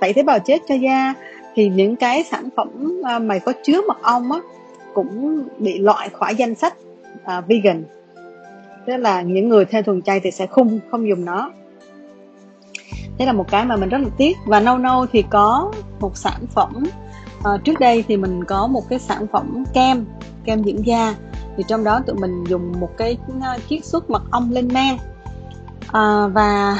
tẩy 0.00 0.12
tế 0.12 0.22
bào 0.22 0.38
chết 0.38 0.58
cho 0.68 0.74
da. 0.74 1.14
Thì 1.54 1.68
những 1.68 1.96
cái 1.96 2.24
sản 2.24 2.48
phẩm 2.56 3.00
uh, 3.00 3.22
mà 3.22 3.38
có 3.38 3.52
chứa 3.62 3.80
mật 3.88 4.02
ong 4.02 4.32
á 4.32 4.38
cũng 4.94 5.44
bị 5.58 5.78
loại 5.78 6.08
khỏi 6.08 6.34
danh 6.34 6.54
sách 6.54 6.74
uh, 7.14 7.44
vegan 7.48 7.84
tức 8.86 8.96
là 8.96 9.22
những 9.22 9.48
người 9.48 9.64
theo 9.64 9.82
thuần 9.82 10.02
chay 10.02 10.20
thì 10.20 10.30
sẽ 10.30 10.46
không 10.46 10.80
không 10.90 11.08
dùng 11.08 11.24
nó. 11.24 11.50
Thế 13.18 13.26
là 13.26 13.32
một 13.32 13.50
cái 13.50 13.64
mà 13.64 13.76
mình 13.76 13.88
rất 13.88 13.98
là 13.98 14.08
tiếc. 14.16 14.36
Và 14.46 14.60
nâu 14.60 14.78
nâu 14.78 15.06
thì 15.12 15.22
có 15.30 15.72
một 16.00 16.16
sản 16.16 16.46
phẩm 16.54 16.84
à, 17.44 17.50
trước 17.64 17.80
đây 17.80 18.04
thì 18.08 18.16
mình 18.16 18.44
có 18.44 18.66
một 18.66 18.88
cái 18.88 18.98
sản 18.98 19.26
phẩm 19.32 19.64
kem 19.74 20.04
kem 20.44 20.64
dưỡng 20.64 20.86
da. 20.86 21.14
Thì 21.56 21.64
trong 21.68 21.84
đó 21.84 22.00
tụi 22.06 22.16
mình 22.16 22.44
dùng 22.44 22.72
một 22.80 22.96
cái 22.96 23.18
ờ, 23.42 23.58
chiết 23.68 23.84
xuất 23.84 24.10
mật 24.10 24.22
ong 24.30 24.50
lên 24.50 24.68
men 24.68 24.96
à, 24.96 24.98
ờ, 25.92 26.30
và 26.34 26.78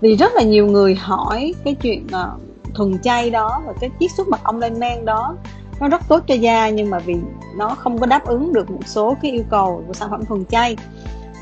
vì 0.00 0.16
rất 0.16 0.32
là 0.34 0.42
nhiều 0.42 0.66
người 0.66 0.94
hỏi 0.94 1.54
cái 1.64 1.74
chuyện 1.74 2.06
uh, 2.06 2.40
thuần 2.74 2.98
chay 2.98 3.30
đó 3.30 3.62
và 3.66 3.72
cái 3.80 3.90
chiết 4.00 4.10
xuất 4.12 4.28
mật 4.28 4.40
ong 4.44 4.58
lên 4.58 4.80
men 4.80 5.04
đó 5.04 5.36
nó 5.80 5.88
rất 5.88 6.02
tốt 6.08 6.22
cho 6.26 6.34
da 6.34 6.68
nhưng 6.68 6.90
mà 6.90 6.98
vì 6.98 7.16
nó 7.56 7.68
không 7.68 7.98
có 7.98 8.06
đáp 8.06 8.26
ứng 8.26 8.52
được 8.52 8.70
một 8.70 8.86
số 8.86 9.16
cái 9.22 9.30
yêu 9.32 9.44
cầu 9.50 9.84
của 9.86 9.92
sản 9.92 10.10
phẩm 10.10 10.24
thuần 10.24 10.44
chay. 10.44 10.76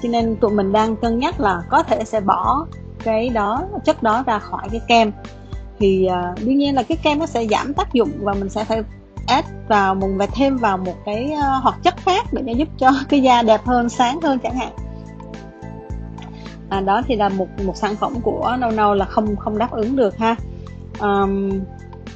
Cho 0.02 0.08
nên 0.08 0.36
tụi 0.36 0.50
mình 0.50 0.72
đang 0.72 0.96
cân 0.96 1.18
nhắc 1.18 1.40
là 1.40 1.62
có 1.70 1.82
thể 1.82 2.04
sẽ 2.04 2.20
bỏ 2.20 2.66
cái 3.04 3.28
đó 3.28 3.62
chất 3.84 4.02
đó 4.02 4.22
ra 4.26 4.38
khỏi 4.38 4.68
cái 4.70 4.80
kem. 4.88 5.12
Thì 5.78 6.08
uh, 6.08 6.44
đương 6.44 6.58
nhiên 6.58 6.74
là 6.74 6.82
cái 6.82 6.98
kem 7.02 7.18
nó 7.18 7.26
sẽ 7.26 7.46
giảm 7.46 7.74
tác 7.74 7.92
dụng 7.92 8.10
và 8.20 8.34
mình 8.34 8.48
sẽ 8.48 8.64
phải 8.64 8.82
add 9.26 9.48
vào 9.68 9.94
một 9.94 10.08
và 10.16 10.26
thêm 10.26 10.56
vào 10.56 10.76
một 10.76 10.94
cái 11.04 11.32
uh, 11.32 11.62
hoạt 11.62 11.82
chất 11.82 11.94
khác 11.96 12.26
để 12.32 12.52
giúp 12.52 12.68
cho 12.78 12.90
cái 13.08 13.22
da 13.22 13.42
đẹp 13.42 13.60
hơn 13.64 13.88
sáng 13.88 14.20
hơn 14.20 14.38
chẳng 14.38 14.54
hạn. 14.54 14.72
À, 16.68 16.80
đó 16.80 17.02
thì 17.06 17.16
là 17.16 17.28
một 17.28 17.46
một 17.64 17.76
sản 17.76 17.96
phẩm 17.96 18.14
của 18.22 18.56
nâu 18.58 18.70
nâu 18.70 18.94
là 18.94 19.04
không 19.04 19.36
không 19.36 19.58
đáp 19.58 19.70
ứng 19.70 19.96
được 19.96 20.18
ha. 20.18 20.36
Um, 21.00 21.50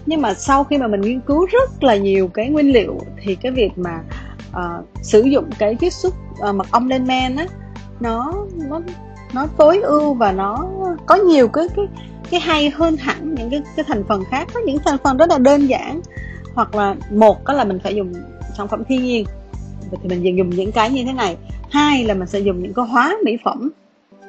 nhưng 0.07 0.23
mà 0.23 0.35
sau 0.35 0.65
khi 0.65 0.79
mà 0.79 0.87
mình 0.87 1.01
nghiên 1.01 1.21
cứu 1.21 1.47
rất 1.47 1.85
là 1.85 1.97
nhiều 1.97 2.29
cái 2.29 2.49
nguyên 2.49 2.73
liệu 2.73 3.01
thì 3.23 3.35
cái 3.35 3.53
việc 3.53 3.71
mà 3.77 4.01
uh, 4.51 4.87
sử 5.03 5.23
dụng 5.23 5.45
cái 5.59 5.77
chiết 5.81 5.93
xuất 5.93 6.15
uh, 6.49 6.55
mật 6.55 6.67
ong 6.71 6.89
lên 6.89 7.07
men 7.07 7.37
á 7.37 7.47
nó 8.01 8.33
nó 8.69 8.81
nó 9.33 9.47
tối 9.57 9.81
ưu 9.83 10.15
và 10.15 10.33
nó 10.33 10.67
có 11.07 11.15
nhiều 11.15 11.49
cái 11.49 11.67
cái 11.77 11.87
cái 12.31 12.41
hay 12.41 12.71
hơn 12.71 12.97
hẳn 12.97 13.35
những 13.35 13.51
cái 13.51 13.63
cái 13.77 13.85
thành 13.89 14.05
phần 14.09 14.25
khác. 14.31 14.49
Có 14.55 14.61
những 14.61 14.79
thành 14.85 14.97
phần 15.05 15.17
rất 15.17 15.31
là 15.31 15.39
đơn 15.39 15.67
giản 15.67 16.01
hoặc 16.55 16.75
là 16.75 16.95
một 17.11 17.45
đó 17.45 17.55
là 17.55 17.65
mình 17.65 17.79
phải 17.79 17.95
dùng 17.95 18.13
sản 18.57 18.69
phẩm 18.69 18.85
thiên 18.85 19.05
nhiên. 19.05 19.25
Thì 19.91 20.09
mình 20.09 20.37
dùng 20.37 20.51
những 20.51 20.73
cái 20.73 20.91
như 20.91 21.05
thế 21.05 21.13
này. 21.13 21.37
Hai 21.71 22.05
là 22.05 22.15
mình 22.15 22.29
sẽ 22.29 22.39
dùng 22.39 22.63
những 22.63 22.75
cái 22.75 22.85
hóa 22.85 23.17
mỹ 23.25 23.37
phẩm 23.45 23.71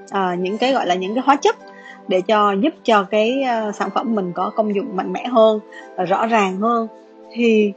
à, 0.10 0.36
những 0.36 0.58
cái 0.58 0.74
gọi 0.74 0.88
là 0.88 0.96
những 0.96 1.16
cái 1.16 1.24
hóa 1.26 1.36
chất 1.36 1.56
để 2.08 2.22
cho 2.22 2.52
giúp 2.52 2.74
cho 2.84 3.04
cái 3.04 3.44
ờ, 3.44 3.72
sản 3.72 3.90
phẩm 3.96 4.16
mình 4.16 4.32
có 4.34 4.52
công 4.56 4.76
dụng 4.76 4.96
mạnh 4.96 5.14
mẽ 5.14 5.28
hơn 5.28 5.60
và 5.98 6.04
rõ 6.04 6.28
ràng 6.28 6.58
hơn. 6.58 6.88
Thì 7.34 7.74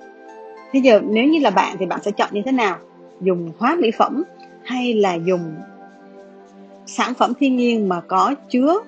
bây 0.72 0.82
giờ 0.82 1.00
nếu 1.04 1.24
như 1.24 1.38
là 1.38 1.50
bạn 1.50 1.76
thì 1.78 1.86
bạn 1.86 2.02
sẽ 2.02 2.10
chọn 2.10 2.28
như 2.32 2.42
thế 2.44 2.52
nào? 2.52 2.76
Dùng 3.20 3.52
hóa 3.58 3.76
mỹ 3.80 3.90
phẩm 3.98 4.22
hay 4.64 4.94
là 4.94 5.14
dùng 5.14 5.54
sản 6.86 7.14
phẩm 7.14 7.32
thiên 7.40 7.56
nhiên 7.56 7.88
mà 7.88 8.00
có 8.00 8.34
chứa 8.50 8.78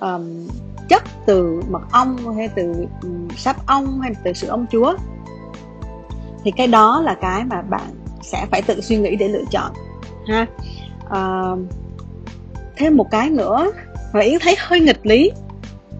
um, 0.00 0.46
chất 0.88 1.02
từ 1.26 1.62
mật 1.70 1.82
ong 1.92 2.36
hay 2.36 2.48
từ 2.48 2.72
um, 3.02 3.28
sáp 3.36 3.66
ong 3.66 4.00
hay 4.00 4.12
từ 4.24 4.32
sữa 4.32 4.48
ong 4.48 4.66
chúa? 4.72 4.94
Thì 6.44 6.50
cái 6.50 6.66
đó 6.66 7.02
là 7.04 7.14
cái 7.14 7.44
mà 7.44 7.62
bạn 7.62 7.90
sẽ 8.22 8.46
phải 8.50 8.62
tự 8.62 8.80
suy 8.80 8.96
nghĩ 8.96 9.16
để 9.16 9.28
lựa 9.28 9.44
chọn 9.50 9.72
ha? 10.26 10.46
Uh, 11.06 11.58
thêm 12.76 12.96
một 12.96 13.10
cái 13.10 13.30
nữa 13.30 13.72
và 14.12 14.20
yến 14.20 14.38
thấy 14.40 14.56
hơi 14.58 14.80
nghịch 14.80 15.06
lý 15.06 15.30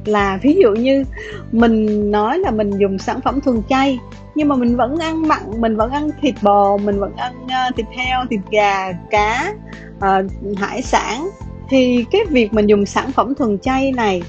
là 0.05 0.39
ví 0.43 0.57
dụ 0.63 0.71
như 0.71 1.05
mình 1.53 2.11
nói 2.11 2.39
là 2.39 2.51
mình 2.51 2.71
dùng 2.71 2.99
sản 2.99 3.21
phẩm 3.21 3.41
thuần 3.41 3.63
chay 3.69 3.99
nhưng 4.35 4.49
mà 4.49 4.57
mình 4.57 4.77
vẫn 4.77 4.99
ăn 4.99 5.29
mặn 5.29 5.43
mình 5.61 5.77
vẫn 5.77 5.91
ăn 5.91 6.11
thịt 6.21 6.35
bò 6.43 6.77
mình 6.77 6.99
vẫn 6.99 7.17
ăn 7.17 7.33
uh, 7.45 7.77
thịt 7.77 7.87
heo 7.97 8.25
thịt 8.31 8.41
gà 8.51 8.93
cá 9.11 9.55
uh, 9.97 10.59
hải 10.59 10.83
sản 10.83 11.31
thì 11.69 12.05
cái 12.11 12.21
việc 12.31 12.53
mình 12.53 12.67
dùng 12.67 12.87
sản 12.87 13.13
phẩm 13.13 13.35
thuần 13.35 13.59
chay 13.59 13.93
này 13.93 14.23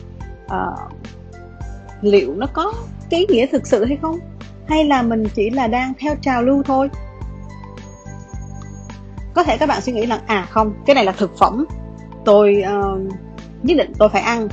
uh, 0.46 0.94
liệu 2.02 2.36
nó 2.36 2.48
có 2.54 2.74
cái 3.10 3.26
nghĩa 3.30 3.46
thực 3.46 3.68
sự 3.68 3.86
hay 3.86 3.98
không? 4.02 4.20
Hay 4.68 4.86
là 4.86 5.02
mình 5.02 5.24
chỉ 5.36 5.50
là 5.50 5.68
đang 5.68 5.94
theo 6.00 6.16
trào 6.22 6.44
lưu 6.44 6.64
thôi? 6.64 6.90
Có 9.34 9.44
thể 9.44 9.58
các 9.58 9.70
bạn 9.70 9.82
suy 9.82 9.94
nghĩ 9.94 10.06
là 10.06 10.22
à 10.28 10.48
không 10.50 10.74
cái 10.86 10.96
này 10.96 11.06
là 11.06 11.12
thực 11.12 11.38
phẩm. 11.38 11.66
Tôi 12.26 12.64
uh, 12.80 13.14
nhất 13.64 13.78
định 13.78 13.94
tôi 13.98 14.10
phải 14.10 14.22
ăn. 14.22 14.48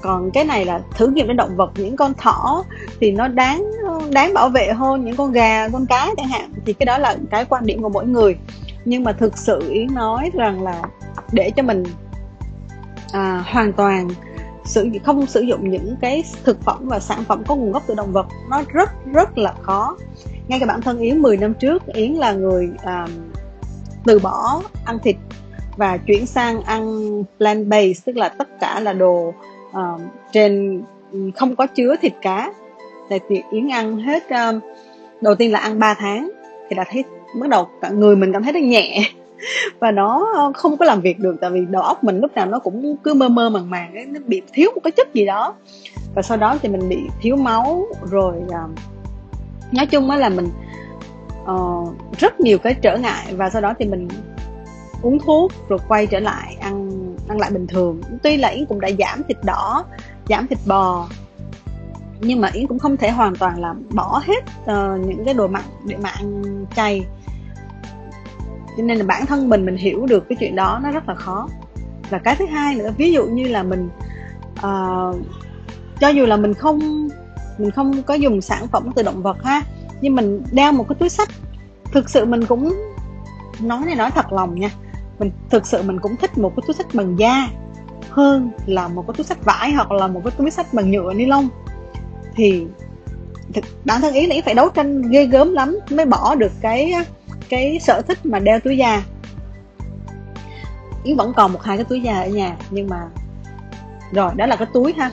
Còn 0.00 0.30
cái 0.30 0.44
này 0.44 0.64
là 0.64 0.80
thử 0.96 1.06
nghiệm 1.06 1.28
đến 1.28 1.36
động 1.36 1.56
vật 1.56 1.72
những 1.76 1.96
con 1.96 2.14
thỏ 2.14 2.64
thì 3.00 3.12
nó 3.12 3.28
đáng 3.28 3.70
đáng 4.10 4.34
bảo 4.34 4.48
vệ 4.48 4.72
hơn 4.72 5.04
những 5.04 5.16
con 5.16 5.32
gà 5.32 5.68
con 5.68 5.86
cá 5.86 6.10
chẳng 6.16 6.28
hạn. 6.28 6.52
Thì 6.66 6.72
cái 6.72 6.86
đó 6.86 6.98
là 6.98 7.16
cái 7.30 7.44
quan 7.44 7.66
điểm 7.66 7.82
của 7.82 7.88
mỗi 7.88 8.06
người. 8.06 8.36
Nhưng 8.84 9.04
mà 9.04 9.12
thực 9.12 9.38
sự 9.38 9.70
yến 9.70 9.94
nói 9.94 10.30
rằng 10.34 10.62
là 10.62 10.82
để 11.32 11.50
cho 11.50 11.62
mình 11.62 11.84
à, 13.12 13.44
hoàn 13.46 13.72
toàn 13.72 14.08
sử 14.64 14.88
không 15.04 15.26
sử 15.26 15.40
dụng 15.40 15.70
những 15.70 15.96
cái 16.00 16.24
thực 16.44 16.62
phẩm 16.62 16.78
và 16.88 17.00
sản 17.00 17.24
phẩm 17.24 17.42
có 17.46 17.54
nguồn 17.54 17.72
gốc 17.72 17.82
từ 17.86 17.94
động 17.94 18.12
vật 18.12 18.26
nó 18.50 18.62
rất 18.68 18.90
rất 19.12 19.38
là 19.38 19.54
khó. 19.62 19.96
Ngay 20.48 20.60
cả 20.60 20.66
bản 20.66 20.80
thân 20.80 20.98
yến 20.98 21.22
10 21.22 21.36
năm 21.36 21.54
trước 21.54 21.86
yến 21.86 22.12
là 22.12 22.32
người 22.32 22.70
à, 22.82 23.06
từ 24.04 24.18
bỏ 24.18 24.62
ăn 24.84 24.98
thịt 24.98 25.16
và 25.76 25.96
chuyển 25.96 26.26
sang 26.26 26.62
ăn 26.62 27.10
plant 27.38 27.66
based 27.66 28.04
tức 28.04 28.16
là 28.16 28.28
tất 28.28 28.60
cả 28.60 28.80
là 28.80 28.92
đồ 28.92 29.34
uh, 29.70 30.00
trên 30.32 30.82
không 31.36 31.56
có 31.56 31.66
chứa 31.66 31.96
thịt 32.02 32.12
cá. 32.22 32.52
Thì 33.28 33.42
yến 33.50 33.68
ăn 33.68 33.96
hết 33.96 34.22
um, 34.30 34.60
đầu 35.20 35.34
tiên 35.34 35.52
là 35.52 35.58
ăn 35.58 35.78
3 35.78 35.94
tháng 35.94 36.30
thì 36.68 36.76
đã 36.76 36.84
thấy 36.90 37.04
bắt 37.40 37.48
đầu 37.48 37.68
cả 37.80 37.88
người 37.88 38.16
mình 38.16 38.32
cảm 38.32 38.42
thấy 38.42 38.52
nó 38.52 38.60
nhẹ. 38.60 38.98
Và 39.78 39.90
nó 39.90 40.26
không 40.54 40.76
có 40.76 40.84
làm 40.84 41.00
việc 41.00 41.18
được 41.18 41.36
tại 41.40 41.50
vì 41.50 41.60
đầu 41.70 41.82
óc 41.82 42.04
mình 42.04 42.18
lúc 42.20 42.34
nào 42.34 42.46
nó 42.46 42.58
cũng 42.58 42.96
cứ 43.04 43.14
mơ 43.14 43.28
mơ 43.28 43.50
màng 43.50 43.70
màng 43.70 43.94
ấy, 43.94 44.04
nó 44.06 44.20
bị 44.26 44.42
thiếu 44.52 44.70
một 44.74 44.80
cái 44.84 44.90
chất 44.90 45.14
gì 45.14 45.26
đó. 45.26 45.54
Và 46.14 46.22
sau 46.22 46.36
đó 46.36 46.58
thì 46.62 46.68
mình 46.68 46.88
bị 46.88 46.98
thiếu 47.20 47.36
máu 47.36 47.86
rồi 48.10 48.34
um, 48.36 48.74
nói 49.72 49.86
chung 49.86 50.10
á 50.10 50.16
là 50.16 50.28
mình 50.28 50.48
uh, 51.52 52.18
rất 52.18 52.40
nhiều 52.40 52.58
cái 52.58 52.74
trở 52.74 52.96
ngại. 52.96 53.34
Và 53.36 53.50
sau 53.50 53.62
đó 53.62 53.74
thì 53.78 53.86
mình 53.86 54.08
uống 55.04 55.18
thuốc 55.18 55.52
rồi 55.68 55.78
quay 55.88 56.06
trở 56.06 56.20
lại 56.20 56.56
ăn 56.60 56.90
ăn 57.28 57.38
lại 57.38 57.50
bình 57.50 57.66
thường. 57.66 58.00
Tuy 58.22 58.36
là 58.36 58.48
yến 58.48 58.66
cũng 58.66 58.80
đã 58.80 58.90
giảm 58.98 59.22
thịt 59.28 59.36
đỏ 59.44 59.84
giảm 60.28 60.46
thịt 60.46 60.58
bò 60.66 61.08
nhưng 62.20 62.40
mà 62.40 62.50
yến 62.52 62.66
cũng 62.66 62.78
không 62.78 62.96
thể 62.96 63.10
hoàn 63.10 63.36
toàn 63.36 63.60
là 63.60 63.74
bỏ 63.90 64.22
hết 64.24 64.44
uh, 64.62 65.06
những 65.06 65.24
cái 65.24 65.34
đồ 65.34 65.48
mặn 65.48 65.62
để 65.86 65.96
mà 65.96 66.08
ăn 66.08 66.42
chay. 66.76 67.04
Cho 68.76 68.82
nên 68.82 68.98
là 68.98 69.04
bản 69.04 69.26
thân 69.26 69.48
mình 69.48 69.66
mình 69.66 69.76
hiểu 69.76 70.06
được 70.06 70.28
cái 70.28 70.36
chuyện 70.40 70.56
đó 70.56 70.80
nó 70.82 70.90
rất 70.90 71.08
là 71.08 71.14
khó. 71.14 71.48
Và 72.10 72.18
cái 72.18 72.36
thứ 72.36 72.46
hai 72.46 72.74
nữa 72.74 72.90
ví 72.96 73.12
dụ 73.12 73.26
như 73.26 73.48
là 73.48 73.62
mình 73.62 73.88
uh, 74.58 75.16
cho 76.00 76.08
dù 76.08 76.26
là 76.26 76.36
mình 76.36 76.54
không 76.54 77.08
mình 77.58 77.70
không 77.70 78.02
có 78.02 78.14
dùng 78.14 78.40
sản 78.40 78.66
phẩm 78.66 78.90
từ 78.96 79.02
động 79.02 79.22
vật 79.22 79.44
ha 79.44 79.62
nhưng 80.00 80.14
mình 80.14 80.42
đeo 80.52 80.72
một 80.72 80.88
cái 80.88 80.96
túi 81.00 81.08
sách 81.08 81.28
thực 81.92 82.10
sự 82.10 82.24
mình 82.24 82.46
cũng 82.46 82.74
nói 83.60 83.84
này 83.86 83.94
nói 83.94 84.10
thật 84.10 84.32
lòng 84.32 84.60
nha 84.60 84.70
mình 85.18 85.30
thực 85.50 85.66
sự 85.66 85.82
mình 85.82 86.00
cũng 86.00 86.16
thích 86.16 86.38
một 86.38 86.52
cái 86.56 86.64
túi 86.66 86.74
sách 86.74 86.86
bằng 86.94 87.18
da 87.18 87.48
hơn 88.10 88.50
là 88.66 88.88
một 88.88 89.04
cái 89.06 89.14
túi 89.16 89.24
sách 89.24 89.44
vải 89.44 89.72
hoặc 89.72 89.92
là 89.92 90.06
một 90.06 90.20
cái 90.24 90.30
túi 90.30 90.50
sách 90.50 90.74
bằng 90.74 90.90
nhựa 90.90 91.14
ni 91.14 91.26
lông 91.26 91.48
thì 92.34 92.66
thực, 93.54 93.64
bản 93.84 94.00
thân 94.00 94.14
ý 94.14 94.26
là 94.26 94.34
ý 94.34 94.40
phải 94.40 94.54
đấu 94.54 94.68
tranh 94.68 95.02
ghê 95.02 95.26
gớm 95.26 95.52
lắm 95.52 95.78
mới 95.90 96.06
bỏ 96.06 96.34
được 96.34 96.52
cái 96.60 96.94
cái 97.48 97.78
sở 97.80 98.02
thích 98.08 98.26
mà 98.26 98.38
đeo 98.38 98.60
túi 98.60 98.76
da. 98.76 99.02
Yến 101.04 101.16
vẫn 101.16 101.32
còn 101.36 101.52
một 101.52 101.62
hai 101.62 101.76
cái 101.76 101.84
túi 101.84 102.02
da 102.02 102.20
ở 102.20 102.28
nhà 102.28 102.56
nhưng 102.70 102.88
mà 102.88 103.08
rồi 104.12 104.30
đó 104.36 104.46
là 104.46 104.56
cái 104.56 104.68
túi 104.72 104.94
ha. 104.98 105.10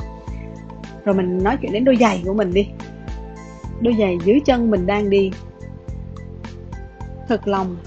Rồi 1.05 1.15
mình 1.15 1.43
nói 1.43 1.57
chuyện 1.61 1.71
đến 1.71 1.83
đôi 1.83 1.97
giày 1.99 2.23
của 2.25 2.33
mình 2.33 2.53
đi. 2.53 2.67
Đôi 3.81 3.95
giày 3.99 4.17
dưới 4.25 4.39
chân 4.45 4.71
mình 4.71 4.85
đang 4.85 5.09
đi. 5.09 5.31
Thật 7.27 7.47
lòng 7.47 7.77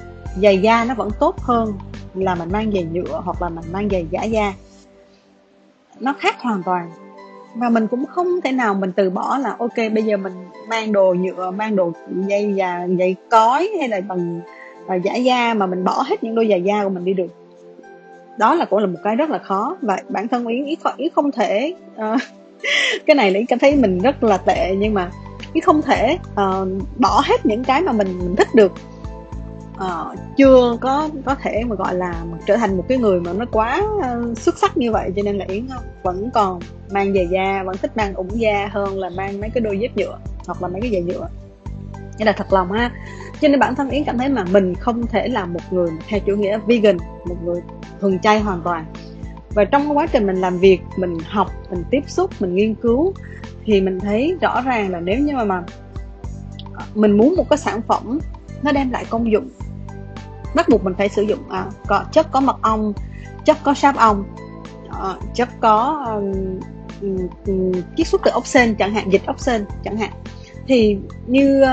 giày 0.43 0.59
da 0.59 0.85
nó 0.85 0.95
vẫn 0.95 1.11
tốt 1.21 1.41
hơn 1.41 1.73
là 2.15 2.35
mình 2.35 2.49
mang 2.53 2.73
giày 2.73 2.85
nhựa 2.93 3.21
hoặc 3.25 3.43
là 3.43 3.49
mình 3.49 3.65
mang 3.73 3.89
giày 3.91 4.07
giả 4.11 4.23
da. 4.23 4.53
Nó 6.01 6.15
khác 6.19 6.41
hoàn 6.41 6.63
toàn. 6.63 6.91
Và 7.55 7.69
mình 7.69 7.87
cũng 7.87 8.07
không 8.07 8.41
thể 8.41 8.53
nào 8.53 8.75
mình 8.75 8.93
từ 8.97 9.11
bỏ 9.11 9.39
là 9.39 9.57
ok 9.59 9.77
bây 9.77 10.03
giờ 10.03 10.17
mình 10.17 10.33
mang 10.69 10.93
đồ 10.93 11.15
nhựa 11.15 11.51
mang 11.51 11.77
đồ 11.77 11.93
dây 12.27 12.53
và 12.57 12.87
dây 12.99 13.17
cói 13.31 13.71
hay 13.79 13.89
là 13.89 14.01
bằng 14.01 14.41
và 14.87 14.95
giả 14.95 15.15
da 15.15 15.55
mà 15.55 15.67
mình 15.67 15.85
bỏ 15.85 16.03
hết 16.07 16.23
những 16.23 16.35
đôi 16.35 16.47
giày 16.51 16.63
da 16.63 16.85
của 16.85 16.91
mình 16.91 17.05
đi 17.05 17.15
được. 17.15 17.31
Đó 18.39 18.55
là 18.55 18.65
cũng 18.65 18.79
là 18.79 18.87
một 18.87 18.99
cái 19.05 19.17
rất 19.17 19.31
là 19.31 19.39
khó 19.39 19.77
và 19.83 19.99
bản 20.09 20.29
thân 20.29 20.47
yến 20.47 20.65
ý, 20.65 20.77
ý 20.97 21.09
không 21.15 21.33
thể 21.33 21.75
uh, 21.97 22.21
cái 23.07 23.17
này 23.17 23.31
là 23.31 23.39
yến 23.39 23.47
cảm 23.47 23.59
thấy 23.59 23.77
mình 23.77 23.99
rất 23.99 24.25
là 24.25 24.37
tệ 24.37 24.75
nhưng 24.79 24.95
mà 24.95 25.11
Yến 25.55 25.65
không 25.65 25.83
thể 25.83 26.19
uh, 26.33 26.69
bỏ 26.99 27.23
hết 27.25 27.47
những 27.47 27.65
cái 27.65 27.83
mà 27.83 27.93
mình 27.93 28.19
mình 28.19 28.37
thích 28.37 28.55
được 28.55 28.73
uh, 29.75 30.19
chưa 30.37 30.77
có 30.81 31.09
có 31.25 31.35
thể 31.35 31.65
mà 31.67 31.77
gọi 31.77 31.95
là 31.95 32.25
trở 32.47 32.57
thành 32.57 32.77
một 32.77 32.85
cái 32.89 32.99
người 32.99 33.21
mà 33.21 33.33
nó 33.33 33.45
quá 33.53 33.83
uh, 33.97 34.39
xuất 34.39 34.59
sắc 34.59 34.77
như 34.77 34.93
vậy 34.93 35.13
cho 35.17 35.23
nên 35.23 35.39
là 35.39 35.45
yến 35.49 35.67
ờ, 35.69 35.79
vẫn 36.03 36.31
còn 36.35 36.61
mang 36.91 37.15
giày 37.15 37.27
da 37.27 37.63
vẫn 37.63 37.77
thích 37.77 37.97
mang 37.97 38.15
ủng 38.15 38.41
da 38.41 38.69
hơn 38.73 38.99
là 38.99 39.11
mang 39.11 39.41
mấy 39.41 39.51
cái 39.51 39.61
đôi 39.61 39.79
dép 39.79 39.97
nhựa 39.97 40.19
hoặc 40.47 40.63
là 40.63 40.69
mấy 40.69 40.81
cái 40.81 40.91
giày 40.91 41.03
nhựa. 41.03 41.29
Nên 42.19 42.27
là 42.27 42.33
thật 42.33 42.53
lòng 42.53 42.73
ha 42.73 42.91
cho 43.41 43.49
nên 43.49 43.61
bản 43.61 43.75
thân 43.75 43.91
yến 43.91 44.05
cảm 44.05 44.19
thấy 44.19 44.29
mà 44.29 44.45
mình 44.45 44.75
không 44.75 45.07
thể 45.07 45.29
là 45.29 45.47
một 45.47 45.61
người 45.71 45.91
theo 46.09 46.21
chủ 46.21 46.37
nghĩa 46.37 46.59
vegan 46.67 46.97
một 47.29 47.37
người 47.45 47.61
thuần 48.01 48.19
chay 48.19 48.41
hoàn 48.41 48.61
toàn. 48.63 48.85
Và 49.55 49.65
trong 49.65 49.97
quá 49.97 50.07
trình 50.07 50.27
mình 50.27 50.37
làm 50.37 50.59
việc 50.59 50.81
mình 50.97 51.19
học 51.29 51.51
mình 51.71 51.85
tiếp 51.91 52.03
xúc 52.07 52.31
mình 52.41 52.55
nghiên 52.55 52.75
cứu 52.75 53.13
thì 53.65 53.81
mình 53.81 54.01
thấy 54.01 54.37
rõ 54.41 54.61
ràng 54.61 54.91
là 54.91 55.01
nếu 55.01 55.19
như 55.19 55.37
mà 55.37 55.45
mà 55.45 55.63
mình 56.95 57.19
muốn 57.19 57.37
một 57.37 57.49
cái 57.51 57.59
sản 57.59 57.83
phẩm 57.83 58.19
nó 58.63 58.73
đem 58.73 58.91
lại 58.91 59.05
công 59.11 59.33
dụng 59.33 59.49
bắt 60.55 60.69
buộc 60.69 60.85
mình 60.85 60.95
phải 60.99 61.09
sử 61.09 61.23
dụng 61.23 61.51
à, 61.51 61.67
có 61.87 62.05
chất 62.13 62.33
có 62.33 62.41
mật 62.41 62.57
ong 62.63 62.93
chất 63.45 63.59
có 63.63 63.75
sáp 63.75 63.97
ong 63.97 64.25
à, 64.91 65.15
chất 65.35 65.49
có 65.61 66.05
um, 66.07 66.59
um, 67.47 67.73
chiết 67.97 68.07
xuất 68.07 68.21
từ 68.25 68.31
ốc 68.31 68.47
sên 68.47 68.75
chẳng 68.75 68.95
hạn 68.95 69.13
dịch 69.13 69.27
ốc 69.27 69.41
sên 69.41 69.65
chẳng 69.85 69.97
hạn. 69.97 70.11
Thì 70.67 70.99
như 71.27 71.65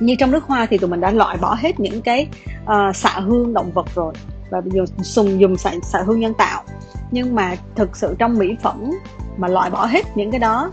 như 0.00 0.14
trong 0.18 0.30
nước 0.30 0.44
hoa 0.44 0.66
thì 0.66 0.78
tụi 0.78 0.90
mình 0.90 1.00
đã 1.00 1.10
loại 1.10 1.36
bỏ 1.36 1.54
hết 1.54 1.80
những 1.80 2.02
cái 2.02 2.28
uh, 2.62 2.96
xạ 2.96 3.20
hương 3.20 3.54
động 3.54 3.72
vật 3.72 3.86
rồi 3.94 4.14
và 4.50 4.60
bây 4.60 4.70
giờ 4.70 4.84
dùng 5.02 5.40
dùng 5.40 5.56
xạ, 5.56 5.72
xạ 5.82 6.02
hương 6.06 6.20
nhân 6.20 6.34
tạo. 6.34 6.62
Nhưng 7.10 7.34
mà 7.34 7.56
thực 7.76 7.96
sự 7.96 8.14
trong 8.18 8.38
mỹ 8.38 8.56
phẩm 8.62 8.90
mà 9.36 9.48
loại 9.48 9.70
bỏ 9.70 9.86
hết 9.86 10.16
những 10.16 10.30
cái 10.30 10.40
đó 10.40 10.72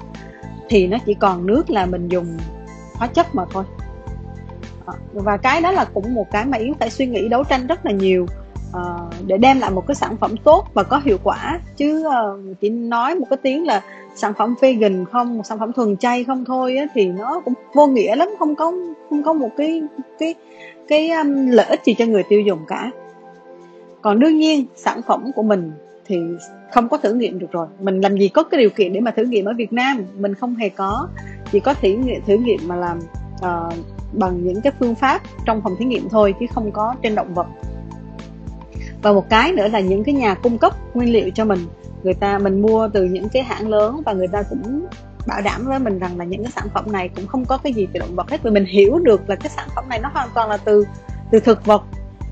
thì 0.69 0.87
nó 0.87 0.97
chỉ 1.05 1.13
còn 1.13 1.45
nước 1.45 1.69
là 1.69 1.85
mình 1.85 2.09
dùng 2.09 2.37
hóa 2.93 3.07
chất 3.07 3.35
mà 3.35 3.45
thôi. 3.51 3.63
Ờ, 4.87 4.93
và 5.13 5.37
cái 5.37 5.61
đó 5.61 5.71
là 5.71 5.85
cũng 5.85 6.13
một 6.13 6.31
cái 6.31 6.45
mà 6.45 6.57
yến 6.57 6.73
phải 6.73 6.89
suy 6.89 7.05
nghĩ 7.05 7.27
đấu 7.27 7.43
tranh 7.43 7.67
rất 7.67 7.85
là 7.85 7.91
nhiều 7.91 8.25
uh, 8.69 9.13
để 9.27 9.37
đem 9.37 9.59
lại 9.59 9.71
một 9.71 9.87
cái 9.87 9.95
sản 9.95 10.17
phẩm 10.17 10.35
tốt 10.43 10.67
và 10.73 10.83
có 10.83 11.01
hiệu 11.05 11.17
quả. 11.23 11.59
Chứ 11.77 12.07
uh, 12.07 12.57
chỉ 12.61 12.69
nói 12.69 13.15
một 13.15 13.25
cái 13.29 13.37
tiếng 13.43 13.65
là 13.65 13.81
sản 14.15 14.33
phẩm 14.37 14.55
vegan 14.61 15.05
không 15.05 15.37
một 15.37 15.45
sản 15.45 15.59
phẩm 15.59 15.73
thuần 15.73 15.97
chay 15.97 16.23
không 16.23 16.45
thôi 16.45 16.77
á, 16.77 16.85
thì 16.93 17.05
nó 17.05 17.41
cũng 17.45 17.53
vô 17.73 17.87
nghĩa 17.87 18.15
lắm 18.15 18.29
không 18.39 18.55
có 18.55 18.73
không 19.09 19.23
có 19.23 19.33
một 19.33 19.49
cái 19.57 19.81
cái 20.19 20.35
cái 20.87 21.09
um, 21.09 21.47
lợi 21.47 21.65
ích 21.69 21.81
gì 21.85 21.93
cho 21.97 22.05
người 22.05 22.23
tiêu 22.29 22.41
dùng 22.41 22.59
cả. 22.67 22.91
Còn 24.01 24.19
đương 24.19 24.37
nhiên 24.37 24.65
sản 24.75 25.01
phẩm 25.07 25.31
của 25.35 25.43
mình 25.43 25.71
thì 26.05 26.19
không 26.73 26.89
có 26.89 26.97
thử 26.97 27.13
nghiệm 27.13 27.39
được 27.39 27.51
rồi. 27.51 27.67
Mình 27.79 28.01
làm 28.01 28.17
gì 28.17 28.27
có 28.27 28.43
cái 28.43 28.59
điều 28.59 28.69
kiện 28.69 28.93
để 28.93 28.99
mà 28.99 29.11
thử 29.11 29.23
nghiệm 29.23 29.45
ở 29.45 29.53
Việt 29.57 29.73
Nam? 29.73 30.05
Mình 30.17 30.35
không 30.35 30.55
hề 30.55 30.69
có. 30.69 31.07
Chỉ 31.51 31.59
có 31.59 31.73
thử 31.73 31.89
nghiệm 31.89 32.21
thử 32.27 32.37
nghiệm 32.37 32.59
mà 32.67 32.75
làm 32.75 32.99
uh, 33.35 33.73
bằng 34.13 34.43
những 34.43 34.61
cái 34.61 34.73
phương 34.79 34.95
pháp 34.95 35.21
trong 35.45 35.61
phòng 35.61 35.75
thí 35.79 35.85
nghiệm 35.85 36.09
thôi 36.09 36.33
chứ 36.39 36.45
không 36.53 36.71
có 36.71 36.95
trên 37.03 37.15
động 37.15 37.33
vật. 37.33 37.47
Và 39.01 39.13
một 39.13 39.29
cái 39.29 39.51
nữa 39.51 39.67
là 39.67 39.79
những 39.79 40.03
cái 40.03 40.15
nhà 40.15 40.33
cung 40.33 40.57
cấp 40.57 40.73
nguyên 40.93 41.13
liệu 41.13 41.29
cho 41.29 41.45
mình. 41.45 41.59
Người 42.03 42.13
ta 42.13 42.37
mình 42.37 42.61
mua 42.61 42.89
từ 42.93 43.03
những 43.03 43.29
cái 43.29 43.43
hãng 43.43 43.67
lớn 43.69 44.01
và 44.05 44.13
người 44.13 44.27
ta 44.27 44.43
cũng 44.49 44.85
bảo 45.27 45.41
đảm 45.41 45.65
với 45.65 45.79
mình 45.79 45.99
rằng 45.99 46.17
là 46.17 46.25
những 46.25 46.43
cái 46.43 46.51
sản 46.51 46.67
phẩm 46.73 46.91
này 46.91 47.09
cũng 47.15 47.27
không 47.27 47.45
có 47.45 47.57
cái 47.57 47.73
gì 47.73 47.87
từ 47.93 47.99
động 47.99 48.15
vật 48.15 48.29
hết. 48.29 48.43
Vì 48.43 48.51
mình 48.51 48.65
hiểu 48.65 48.99
được 48.99 49.29
là 49.29 49.35
cái 49.35 49.49
sản 49.55 49.67
phẩm 49.75 49.89
này 49.89 49.99
nó 49.99 50.09
hoàn 50.13 50.29
toàn 50.33 50.49
là 50.49 50.57
từ 50.57 50.85
từ 51.31 51.39
thực 51.39 51.65
vật 51.65 51.83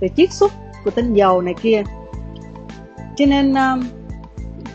từ 0.01 0.07
chiết 0.17 0.31
xuất 0.31 0.53
của 0.83 0.91
tinh 0.91 1.13
dầu 1.13 1.41
này 1.41 1.53
kia. 1.61 1.83
Cho 3.15 3.25
nên 3.25 3.51
uh, 3.51 3.85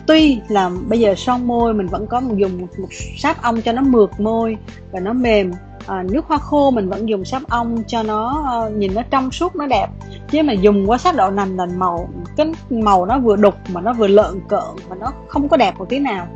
tuy 0.07 0.41
là 0.47 0.71
bây 0.87 0.99
giờ 0.99 1.15
son 1.15 1.47
môi 1.47 1.73
mình 1.73 1.87
vẫn 1.87 2.07
có 2.07 2.19
một 2.19 2.35
dùng 2.37 2.61
một, 2.61 2.67
một 2.79 2.87
sáp 3.17 3.41
ong 3.41 3.61
cho 3.61 3.71
nó 3.71 3.81
mượt 3.81 4.19
môi 4.19 4.57
và 4.91 4.99
nó 4.99 5.13
mềm 5.13 5.51
à, 5.87 6.03
nước 6.03 6.25
hoa 6.27 6.37
khô 6.37 6.71
mình 6.71 6.89
vẫn 6.89 7.09
dùng 7.09 7.25
sáp 7.25 7.41
ong 7.49 7.83
cho 7.87 8.03
nó 8.03 8.43
à, 8.47 8.69
nhìn 8.69 8.93
nó 8.95 9.01
trong 9.09 9.31
suốt 9.31 9.55
nó 9.55 9.67
đẹp. 9.67 9.87
Chứ 10.31 10.43
mà 10.43 10.53
dùng 10.53 10.89
quá 10.89 10.97
sáp 10.97 11.15
đậu 11.15 11.31
nành 11.31 11.57
là 11.57 11.65
màu 11.65 12.09
cái 12.37 12.53
màu 12.69 13.05
nó 13.05 13.19
vừa 13.19 13.35
đục 13.35 13.55
mà 13.73 13.81
nó 13.81 13.93
vừa 13.93 14.07
lợn 14.07 14.39
cợn 14.47 14.89
mà 14.89 14.95
nó 14.95 15.11
không 15.27 15.49
có 15.49 15.57
đẹp 15.57 15.75
một 15.77 15.89
tí 15.89 15.99
nào. 15.99 16.27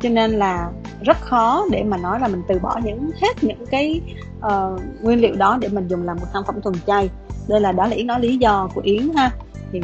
Cho 0.00 0.08
nên 0.08 0.30
là 0.30 0.70
rất 1.02 1.16
khó 1.20 1.64
để 1.70 1.82
mà 1.82 1.96
nói 1.96 2.20
là 2.20 2.28
mình 2.28 2.42
từ 2.48 2.58
bỏ 2.58 2.80
những 2.84 3.10
hết 3.20 3.44
những 3.44 3.66
cái 3.66 4.00
uh, 4.38 4.80
nguyên 5.02 5.20
liệu 5.20 5.34
đó 5.34 5.58
để 5.60 5.68
mình 5.68 5.88
dùng 5.88 6.02
làm 6.02 6.16
một 6.16 6.26
sản 6.32 6.42
phẩm 6.46 6.60
thuần 6.62 6.74
chay. 6.86 7.10
Đây 7.48 7.60
là 7.60 7.72
đó 7.72 7.86
là 7.86 7.96
yến 7.96 8.06
nói 8.06 8.20
lý 8.20 8.36
do 8.36 8.68
của 8.74 8.80
yến 8.84 9.08
ha. 9.16 9.30
Thì 9.72 9.80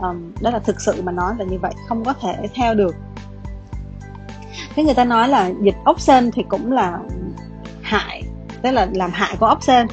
um, 0.00 0.32
đó 0.40 0.50
là 0.50 0.58
thực 0.58 0.80
sự 0.80 1.02
mà 1.02 1.12
nói 1.12 1.34
là 1.38 1.44
như 1.44 1.58
vậy 1.58 1.72
không 1.88 2.04
có 2.04 2.12
thể 2.12 2.34
theo 2.54 2.74
được. 2.74 2.94
Thế 4.74 4.84
người 4.84 4.94
ta 4.94 5.04
nói 5.04 5.28
là 5.28 5.50
dịch 5.62 5.76
ốc 5.84 6.00
sên 6.00 6.30
thì 6.30 6.42
cũng 6.48 6.72
là 6.72 6.98
hại 7.82 8.22
tức 8.62 8.70
là 8.70 8.88
làm 8.94 9.10
hại 9.12 9.36
con 9.40 9.48
ốc 9.48 9.62
sên. 9.62 9.86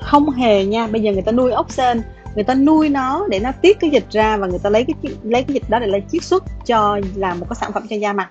Không 0.00 0.30
hề 0.30 0.64
nha 0.64 0.86
bây 0.86 1.02
giờ 1.02 1.12
người 1.12 1.22
ta 1.22 1.32
nuôi 1.32 1.52
ốc 1.52 1.70
sên 1.70 2.02
người 2.36 2.44
ta 2.44 2.54
nuôi 2.54 2.88
nó 2.88 3.26
để 3.30 3.40
nó 3.40 3.52
tiết 3.62 3.80
cái 3.80 3.90
dịch 3.90 4.04
ra 4.10 4.36
và 4.36 4.46
người 4.46 4.58
ta 4.62 4.70
lấy 4.70 4.84
cái 4.84 5.12
lấy 5.22 5.42
cái 5.42 5.54
dịch 5.54 5.70
đó 5.70 5.78
để 5.78 5.86
lấy 5.86 6.02
chiết 6.12 6.22
xuất 6.22 6.44
cho 6.66 7.00
làm 7.14 7.40
một 7.40 7.46
cái 7.48 7.56
sản 7.60 7.72
phẩm 7.72 7.86
cho 7.90 7.96
da 7.96 8.12
mặt. 8.12 8.30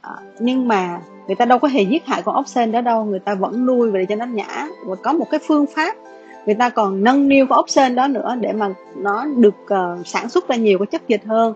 À, 0.00 0.10
nhưng 0.38 0.68
mà 0.68 1.00
người 1.26 1.36
ta 1.36 1.44
đâu 1.44 1.58
có 1.58 1.68
hề 1.68 1.82
giết 1.82 2.06
hại 2.06 2.22
con 2.22 2.34
ốc 2.34 2.48
sên 2.48 2.72
đó 2.72 2.80
đâu 2.80 3.04
người 3.04 3.18
ta 3.18 3.34
vẫn 3.34 3.66
nuôi 3.66 3.90
để 3.92 4.06
cho 4.06 4.16
nó 4.16 4.26
nhã 4.26 4.66
và 4.86 4.96
có 5.02 5.12
một 5.12 5.30
cái 5.30 5.40
phương 5.48 5.66
pháp 5.74 5.96
người 6.46 6.54
ta 6.54 6.68
còn 6.68 7.04
nâng 7.04 7.28
niu 7.28 7.46
con 7.46 7.56
ốc 7.56 7.68
sên 7.68 7.94
đó 7.94 8.08
nữa 8.08 8.34
để 8.40 8.52
mà 8.52 8.68
nó 8.96 9.24
được 9.36 9.54
uh, 9.64 10.06
sản 10.06 10.28
xuất 10.28 10.48
ra 10.48 10.56
nhiều 10.56 10.78
cái 10.78 10.86
chất 10.86 11.08
dịch 11.08 11.24
hơn. 11.26 11.54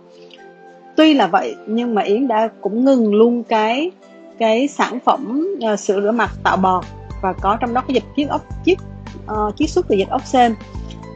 Tuy 0.97 1.15
là 1.15 1.27
vậy 1.27 1.57
nhưng 1.67 1.95
mà 1.95 2.03
yến 2.03 2.29
đã 2.29 2.49
cũng 2.61 2.85
ngừng 2.85 3.15
luôn 3.15 3.43
cái 3.43 3.91
cái 4.39 4.69
sản 4.69 4.99
phẩm 5.05 5.49
uh, 5.73 5.79
sữa 5.79 6.01
rửa 6.03 6.11
mặt 6.11 6.31
tạo 6.45 6.57
bọt 6.57 6.85
và 7.21 7.33
có 7.33 7.57
trong 7.61 7.75
đó 7.75 7.81
cái 7.89 7.95
dịch 7.95 8.05
chiết 8.17 8.29
ốc 8.29 8.43
chiết 8.65 8.79
uh, 8.81 9.27
ờ, 9.27 9.51
chiết 9.57 9.71
xuất 9.71 9.89
từ 9.89 9.97
dịch 9.97 10.09
ốc 10.09 10.27
sên. 10.27 10.55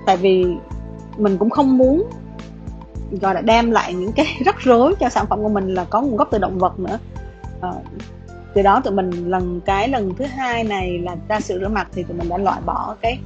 Tại 0.07 0.17
vì 0.17 0.47
mình 1.17 1.39
cũng 1.39 1.51
không 1.51 1.79
muốn 1.79 2.11
gọi 3.21 3.35
là 3.35 3.41
đem 3.41 3.71
lại 3.71 3.95
những 3.95 4.13
cái 4.13 4.27
rắc 4.45 4.61
rối 4.61 4.95
cho 5.01 5.09
sản 5.09 5.27
phẩm 5.27 5.43
của 5.43 5.49
mình 5.49 5.75
là 5.75 5.85
có 5.85 6.01
nguồn 6.01 6.17
gốc 6.17 6.29
từ 6.31 6.39
động 6.39 6.59
vật 6.59 6.79
nữa. 6.79 6.99
Uh, 7.69 7.85
từ 8.55 8.63
đó 8.63 8.81
tụi 8.85 8.95
mình 8.95 9.11
lần 9.11 9.61
cái 9.61 9.89
lần 9.89 10.15
thứ 10.15 10.25
hai 10.25 10.65
này 10.65 10.99
là 10.99 11.17
ra 11.29 11.41
sự 11.41 11.61
rửa 11.61 11.69
mặt 11.69 11.89
thì 11.93 12.03
tụi 12.03 12.17
mình 12.17 12.29
đã 12.29 12.39
loại 12.39 12.61
bỏ 12.67 12.97
cái 13.03 13.19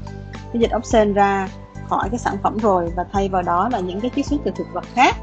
cái 0.53 0.61
dịch 0.61 0.71
ốc 0.71 0.85
sên 0.85 1.15
ra 1.15 1.49
khỏi 1.89 2.09
cái 2.11 2.19
sản 2.19 2.37
phẩm 2.43 2.59
rồi 2.59 2.93
và 2.97 3.05
thay 3.13 3.29
vào 3.29 3.43
đó 3.43 3.69
là 3.73 3.81
những 3.81 4.01
cái 4.01 4.11
chiết 4.17 4.27
xuất 4.27 4.37
từ 4.45 4.51
thực 4.57 4.67
vật 4.73 4.85
khác. 4.95 5.17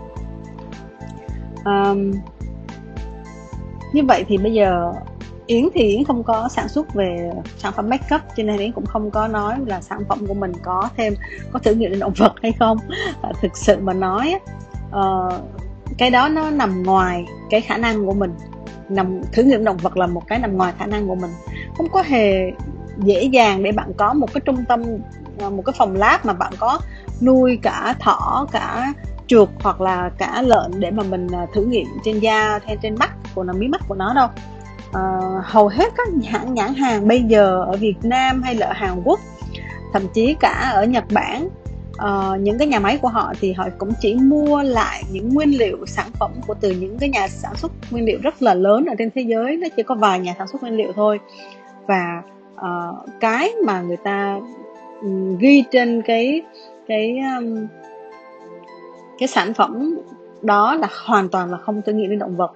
Um, 1.66 2.12
như 3.94 4.04
vậy 4.08 4.26
thì 4.28 4.38
bây 4.38 4.54
giờ 4.54 4.94
Yến 5.48 5.70
thì 5.74 5.82
Yến 5.82 6.04
không 6.04 6.24
có 6.24 6.50
sản 6.52 6.68
xuất 6.68 6.94
về 6.94 7.32
sản 7.58 7.74
phẩm 7.76 7.90
make 7.90 8.16
up 8.16 8.22
cho 8.36 8.44
nên 8.44 8.58
Yến 8.58 8.72
cũng 8.72 8.86
không 8.86 9.12
có 9.12 9.28
nói 9.28 9.56
là 9.66 9.82
sản 9.82 10.00
phẩm 10.10 10.28
của 10.28 10.34
mình 10.34 10.52
có 10.64 10.90
thêm 10.98 11.14
có 11.52 11.60
thử 11.60 11.74
nghiệm 11.74 11.92
lên 11.92 12.00
động 12.00 12.14
vật 12.18 12.34
hay 12.44 12.52
không. 12.52 12.78
À, 13.22 13.32
thực 13.42 13.58
sự 13.58 13.78
mà 13.82 13.94
nói 13.94 14.40
uh, 14.90 15.34
cái 15.98 16.10
đó 16.10 16.30
nó 16.30 16.50
nằm 16.50 16.84
ngoài 16.84 17.26
cái 17.50 17.62
khả 17.62 17.78
năng 17.78 18.06
của 18.06 18.14
mình. 18.14 18.34
Nằm 18.90 19.22
thử 19.32 19.44
nghiệm 19.44 19.64
động 19.64 19.78
vật 19.78 19.98
là 19.98 20.08
một 20.08 20.28
cái 20.28 20.40
nằm 20.40 20.58
ngoài 20.58 20.74
khả 20.80 20.86
năng 20.86 21.08
của 21.08 21.16
mình. 21.16 21.32
Không 21.78 21.90
có 21.90 22.04
hề 22.06 22.52
dễ 22.98 23.24
dàng 23.24 23.64
để 23.64 23.72
bạn 23.72 23.94
có 23.98 24.14
một 24.14 24.34
cái 24.34 24.42
trung 24.46 24.66
tâm 24.68 24.84
à, 25.40 25.50
một 25.50 25.64
cái 25.66 25.74
phòng 25.78 25.96
lab 25.96 26.26
mà 26.26 26.34
bạn 26.34 26.54
có 26.60 26.80
nuôi 27.22 27.60
cả 27.62 27.96
thỏ 28.00 28.48
cả 28.52 28.94
chuột 29.28 29.50
hoặc 29.64 29.82
là 29.82 30.10
cả 30.18 30.42
lợn 30.42 30.72
để 30.80 30.92
mà 30.92 31.04
mình 31.04 31.28
à, 31.34 31.46
thử 31.54 31.66
nghiệm 31.66 31.88
trên 32.04 32.20
da 32.20 32.60
hay 32.66 32.78
trên 32.82 32.96
mắt 33.00 33.12
của 33.36 33.44
nó 33.44 33.54
mí 33.54 33.68
mắt 33.68 33.82
của 33.88 33.96
nó 33.96 34.14
đâu 34.14 34.28
uh, 34.98 35.46
hầu 35.46 35.68
hết 35.68 35.94
các 35.98 36.08
hãng 36.28 36.54
nhãn 36.54 36.74
hàng 36.74 37.08
bây 37.08 37.22
giờ 37.22 37.66
ở 37.68 37.78
Việt 37.78 37.96
Nam 38.04 38.42
hay 38.44 38.56
là 38.56 38.68
ở 38.68 38.74
Hàn 38.74 39.02
Quốc 39.04 39.20
thậm 39.94 40.08
chí 40.14 40.36
cả 40.40 40.72
ở 40.74 40.86
Nhật 40.86 41.04
Bản 41.14 41.50
uh, 41.94 42.42
những 42.42 42.58
cái 42.58 42.68
nhà 42.68 42.80
máy 42.80 42.98
của 42.98 43.08
họ 43.08 43.34
thì 43.42 43.54
họ 43.54 43.68
cũng 43.78 43.92
chỉ 44.02 44.16
mua 44.16 44.62
lại 44.62 45.04
những 45.12 45.30
nguyên 45.30 45.50
liệu 45.50 45.86
sản 45.86 46.08
phẩm 46.20 46.32
của 46.48 46.54
từ 46.54 46.72
những 46.72 46.98
cái 47.00 47.10
nhà 47.10 47.28
sản 47.28 47.56
xuất 47.56 47.72
nguyên 47.92 48.06
liệu 48.06 48.20
rất 48.22 48.42
là 48.42 48.54
lớn 48.54 48.86
ở 48.86 48.96
trên 48.98 49.10
thế 49.16 49.22
giới. 49.22 49.58
Nó 49.58 49.68
chỉ 49.76 49.84
có 49.84 49.96
vài 49.96 50.20
nhà 50.20 50.36
sản 50.38 50.48
xuất 50.48 50.62
nguyên 50.62 50.78
liệu 50.78 50.92
thôi. 50.96 51.20
Và 51.88 52.22
uh, 52.56 53.10
cái 53.20 53.52
mà 53.66 53.82
người 53.82 53.98
ta 53.98 54.40
um, 55.02 55.38
ghi 55.38 55.64
trên 55.72 56.02
cái 56.02 56.42
cái 56.88 57.20
um, 57.38 57.68
cái 59.20 59.28
sản 59.28 59.54
phẩm 59.54 60.00
đó 60.42 60.76
là 60.76 60.88
hoàn 61.06 61.30
toàn 61.30 61.52
là 61.52 61.58
không 61.58 61.82
thử 61.82 61.92
nghiệm 61.92 62.10
đến 62.10 62.20
động 62.20 62.36
vật. 62.36 62.52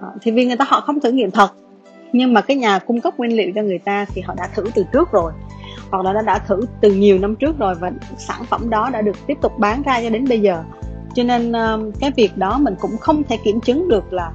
Ờ, 0.00 0.08
thì 0.22 0.30
vì 0.30 0.44
người 0.46 0.56
ta 0.56 0.64
họ 0.68 0.80
không 0.80 1.00
thử 1.00 1.10
nghiệm 1.10 1.30
thật. 1.30 1.50
Nhưng 2.12 2.34
mà 2.34 2.40
cái 2.40 2.56
nhà 2.56 2.78
cung 2.78 3.00
cấp 3.00 3.18
nguyên 3.18 3.36
liệu 3.36 3.52
cho 3.54 3.62
người 3.62 3.78
ta 3.78 4.04
thì 4.14 4.22
họ 4.22 4.34
đã 4.36 4.48
thử 4.54 4.64
từ 4.74 4.84
trước 4.92 5.12
rồi. 5.12 5.32
Hoặc 5.90 6.04
là 6.04 6.12
đã 6.12 6.22
đã 6.22 6.38
thử 6.38 6.60
từ 6.80 6.92
nhiều 6.92 7.18
năm 7.18 7.36
trước 7.36 7.58
rồi 7.58 7.74
và 7.74 7.92
sản 8.18 8.44
phẩm 8.44 8.70
đó 8.70 8.90
đã 8.92 9.02
được 9.02 9.16
tiếp 9.26 9.38
tục 9.40 9.52
bán 9.58 9.82
ra 9.82 10.00
cho 10.02 10.10
đến 10.10 10.28
bây 10.28 10.40
giờ. 10.40 10.64
Cho 11.14 11.22
nên 11.22 11.52
cái 12.00 12.10
việc 12.16 12.36
đó 12.36 12.58
mình 12.58 12.74
cũng 12.80 12.96
không 12.98 13.22
thể 13.24 13.36
kiểm 13.36 13.60
chứng 13.60 13.88
được 13.88 14.12
là 14.12 14.32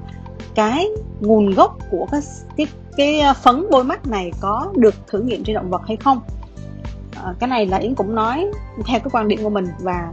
cái 0.55 0.87
nguồn 1.19 1.51
gốc 1.51 1.77
của 1.91 2.07
cái 2.11 2.21
cái 2.57 2.67
cái 2.97 3.19
ờ, 3.19 3.33
phấn 3.33 3.69
bôi 3.71 3.83
mắt 3.83 4.07
này 4.07 4.31
có 4.39 4.71
được 4.75 5.07
thử 5.07 5.21
nghiệm 5.21 5.43
trên 5.43 5.53
động 5.53 5.69
vật 5.69 5.81
hay 5.87 5.97
không. 5.97 6.21
À, 7.23 7.33
cái 7.39 7.49
này 7.49 7.65
là 7.65 7.77
yến 7.77 7.95
cũng 7.95 8.15
nói 8.15 8.47
theo 8.85 8.99
cái 8.99 9.09
quan 9.11 9.27
điểm 9.27 9.39
của 9.43 9.49
mình 9.49 9.65
và 9.79 10.11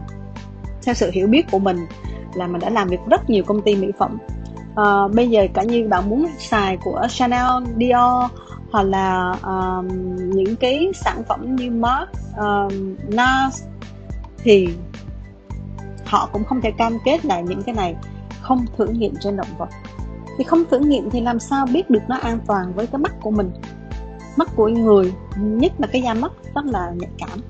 theo 0.83 0.95
sự 0.95 1.11
hiểu 1.13 1.27
biết 1.27 1.51
của 1.51 1.59
mình 1.59 1.79
là 2.35 2.47
mình 2.47 2.61
đã 2.61 2.71
làm 2.71 2.89
việc 2.89 3.01
rất 3.11 3.31
nhiều 3.31 3.45
công 3.45 3.63
ty 3.63 3.77
mỹ 3.77 3.89
phẩm 3.99 4.19
uh, 4.81 5.15
bây 5.15 5.31
giờ 5.31 5.47
cả 5.55 5.63
như 5.63 5.89
bạn 5.89 6.11
muốn 6.11 6.27
xài 6.39 6.77
của 6.77 7.07
Chanel, 7.11 7.65
Dior 7.79 8.31
hoặc 8.71 8.83
là 8.83 9.37
um, 9.43 9.89
những 10.17 10.57
cái 10.57 10.91
sản 10.95 11.23
phẩm 11.29 11.57
như 11.57 11.71
Mark, 11.71 12.11
um, 12.39 12.97
NARS 13.09 13.63
thì 14.39 14.69
họ 16.05 16.29
cũng 16.33 16.45
không 16.45 16.61
thể 16.61 16.71
cam 16.71 16.99
kết 17.05 17.25
là 17.25 17.41
những 17.41 17.63
cái 17.63 17.75
này 17.75 17.97
không 18.41 18.65
thử 18.77 18.87
nghiệm 18.87 19.15
trên 19.21 19.37
động 19.37 19.59
vật. 19.59 19.69
Thì 20.39 20.45
không 20.45 20.65
thử 20.71 20.79
nghiệm 20.79 21.11
thì 21.11 21.21
làm 21.21 21.41
sao 21.41 21.67
biết 21.67 21.91
được 21.91 22.03
nó 22.09 22.17
an 22.17 22.39
toàn 22.47 22.73
với 22.73 22.87
cái 22.87 22.99
mắt 22.99 23.13
của 23.23 23.31
mình? 23.31 23.51
Mắt 24.37 24.49
của 24.57 24.69
người 24.69 25.13
nhất 25.37 25.73
là 25.79 25.87
cái 25.87 26.03
da 26.03 26.15
mắt 26.15 26.33
rất 26.55 26.65
là 26.65 26.93
nhạy 26.97 27.11
cảm. 27.19 27.41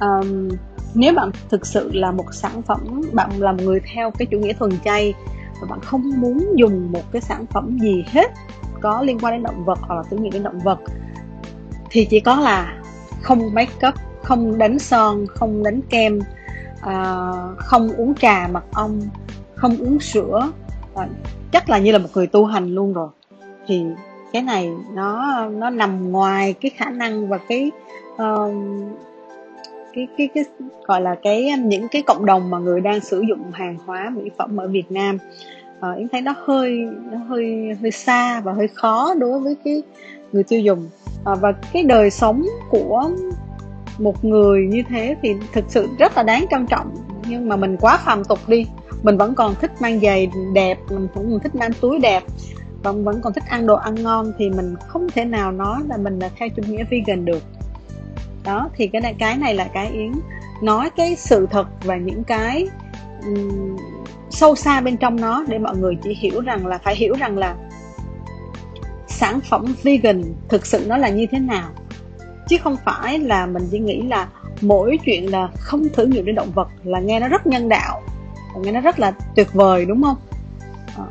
Um, 0.00 0.48
nếu 0.94 1.14
bạn 1.14 1.30
thực 1.50 1.66
sự 1.66 1.90
là 1.92 2.12
một 2.12 2.34
sản 2.34 2.62
phẩm 2.62 3.02
bạn 3.12 3.42
là 3.42 3.52
một 3.52 3.62
người 3.62 3.80
theo 3.94 4.10
cái 4.10 4.26
chủ 4.30 4.38
nghĩa 4.38 4.52
thuần 4.52 4.70
chay 4.84 5.14
và 5.60 5.66
bạn 5.70 5.80
không 5.80 6.20
muốn 6.20 6.52
dùng 6.56 6.92
một 6.92 7.12
cái 7.12 7.22
sản 7.22 7.46
phẩm 7.46 7.78
gì 7.80 8.04
hết 8.06 8.30
có 8.80 9.02
liên 9.02 9.18
quan 9.18 9.32
đến 9.34 9.42
động 9.42 9.64
vật 9.64 9.78
hoặc 9.82 9.96
là 9.96 10.02
thử 10.10 10.16
nghiệm 10.16 10.32
đến 10.32 10.42
động 10.42 10.58
vật 10.58 10.78
thì 11.90 12.04
chỉ 12.10 12.20
có 12.20 12.40
là 12.40 12.78
không 13.22 13.54
make 13.54 13.88
up 13.88 13.94
không 14.22 14.58
đánh 14.58 14.78
son 14.78 15.26
không 15.26 15.62
đánh 15.62 15.80
kem 15.90 16.20
uh, 16.78 17.58
không 17.58 17.92
uống 17.96 18.14
trà 18.14 18.48
mật 18.52 18.64
ong 18.72 19.00
không 19.54 19.76
uống 19.78 20.00
sữa. 20.00 20.52
Uh, 20.94 21.08
chắc 21.52 21.70
là 21.70 21.78
như 21.78 21.92
là 21.92 21.98
một 21.98 22.08
người 22.14 22.26
tu 22.26 22.44
hành 22.44 22.74
luôn 22.74 22.92
rồi. 22.92 23.08
Thì 23.66 23.84
cái 24.32 24.42
này 24.42 24.70
nó 24.94 25.44
nó 25.48 25.70
nằm 25.70 26.12
ngoài 26.12 26.52
cái 26.52 26.70
khả 26.70 26.90
năng 26.90 27.28
và 27.28 27.38
cái 27.48 27.70
uh, 28.14 28.52
cái 29.98 30.08
cái 30.18 30.28
cái 30.34 30.44
gọi 30.86 31.00
là 31.00 31.14
cái 31.22 31.50
um, 31.50 31.68
những 31.68 31.88
cái 31.88 32.02
cộng 32.02 32.26
đồng 32.26 32.50
mà 32.50 32.58
người 32.58 32.80
đang 32.80 33.00
sử 33.00 33.20
dụng 33.28 33.52
hàng 33.52 33.76
hóa 33.86 34.10
mỹ 34.10 34.30
phẩm 34.38 34.56
ở 34.56 34.68
Việt 34.68 34.90
Nam. 34.90 35.18
À, 35.80 35.90
em 35.90 36.08
thấy 36.08 36.20
nó 36.20 36.34
hơi 36.44 36.88
nó 37.12 37.18
hơi 37.18 37.74
hơi 37.82 37.90
xa 37.90 38.40
và 38.40 38.52
hơi 38.52 38.68
khó 38.68 39.14
đối 39.14 39.40
với 39.40 39.56
cái 39.64 39.82
người 40.32 40.42
tiêu 40.42 40.60
dùng. 40.60 40.88
À, 41.24 41.34
và 41.34 41.52
cái 41.72 41.82
đời 41.82 42.10
sống 42.10 42.42
của 42.70 43.10
một 43.98 44.24
người 44.24 44.66
như 44.66 44.82
thế 44.88 45.16
thì 45.22 45.34
thực 45.52 45.64
sự 45.68 45.88
rất 45.98 46.16
là 46.16 46.22
đáng 46.22 46.46
trân 46.50 46.66
trọng. 46.66 46.94
Nhưng 47.28 47.48
mà 47.48 47.56
mình 47.56 47.76
quá 47.76 47.96
phàm 47.96 48.24
tục 48.24 48.38
đi. 48.48 48.66
Mình 49.02 49.16
vẫn 49.16 49.34
còn 49.34 49.54
thích 49.60 49.70
mang 49.80 50.00
giày 50.00 50.30
đẹp 50.54 50.78
mình 50.90 51.08
cũng 51.14 51.38
thích 51.42 51.54
mang 51.54 51.70
túi 51.80 51.98
đẹp 51.98 52.22
và 52.82 52.92
vẫn 52.92 53.20
còn 53.22 53.32
thích 53.32 53.44
ăn 53.48 53.66
đồ 53.66 53.74
ăn 53.74 53.94
ngon 53.94 54.32
thì 54.38 54.50
mình 54.50 54.74
không 54.88 55.08
thể 55.14 55.24
nào 55.24 55.52
nói 55.52 55.80
là 55.88 55.96
mình 55.96 56.18
là 56.18 56.30
theo 56.38 56.48
chủ 56.48 56.62
nghĩa 56.66 56.84
vegan 56.90 57.24
được 57.24 57.42
đó 58.48 58.70
thì 58.76 58.86
cái 58.86 59.00
này 59.00 59.14
cái 59.18 59.36
này 59.36 59.54
là 59.54 59.64
cái 59.64 59.90
yến 59.90 60.12
nói 60.62 60.90
cái 60.96 61.16
sự 61.16 61.46
thật 61.50 61.66
và 61.84 61.96
những 61.96 62.24
cái 62.24 62.68
um, 63.26 63.76
sâu 64.30 64.54
xa 64.54 64.80
bên 64.80 64.96
trong 64.96 65.20
nó 65.20 65.44
để 65.48 65.58
mọi 65.58 65.76
người 65.76 65.98
chỉ 66.02 66.14
hiểu 66.14 66.40
rằng 66.40 66.66
là 66.66 66.78
phải 66.78 66.96
hiểu 66.96 67.14
rằng 67.14 67.38
là 67.38 67.56
sản 69.06 69.40
phẩm 69.40 69.74
vegan 69.82 70.22
thực 70.48 70.66
sự 70.66 70.84
nó 70.88 70.96
là 70.96 71.08
như 71.08 71.26
thế 71.30 71.38
nào. 71.38 71.68
Chứ 72.48 72.56
không 72.62 72.76
phải 72.84 73.18
là 73.18 73.46
mình 73.46 73.68
chỉ 73.70 73.78
nghĩ 73.78 74.02
là 74.02 74.28
mỗi 74.60 74.98
chuyện 75.04 75.30
là 75.30 75.48
không 75.58 75.82
thử 75.92 76.06
nghiệm 76.06 76.24
đến 76.24 76.34
động 76.34 76.50
vật 76.54 76.68
là 76.84 77.00
nghe 77.00 77.20
nó 77.20 77.28
rất 77.28 77.46
nhân 77.46 77.68
đạo 77.68 78.02
nghe 78.60 78.72
nó 78.72 78.80
rất 78.80 78.98
là 78.98 79.12
tuyệt 79.36 79.52
vời 79.52 79.84
đúng 79.84 80.02
không? 80.02 80.16
Ờ, 80.96 81.04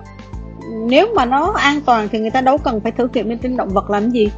nếu 0.87 1.07
mà 1.15 1.25
nó 1.25 1.51
an 1.51 1.81
toàn 1.81 2.07
thì 2.11 2.19
người 2.19 2.31
ta 2.31 2.41
đâu 2.41 2.57
cần 2.57 2.79
phải 2.79 2.91
thử 2.91 3.07
nghiệm 3.13 3.29
lên 3.29 3.39
trên 3.39 3.57
động 3.57 3.69
vật 3.69 3.89
làm 3.89 4.09
gì? 4.09 4.29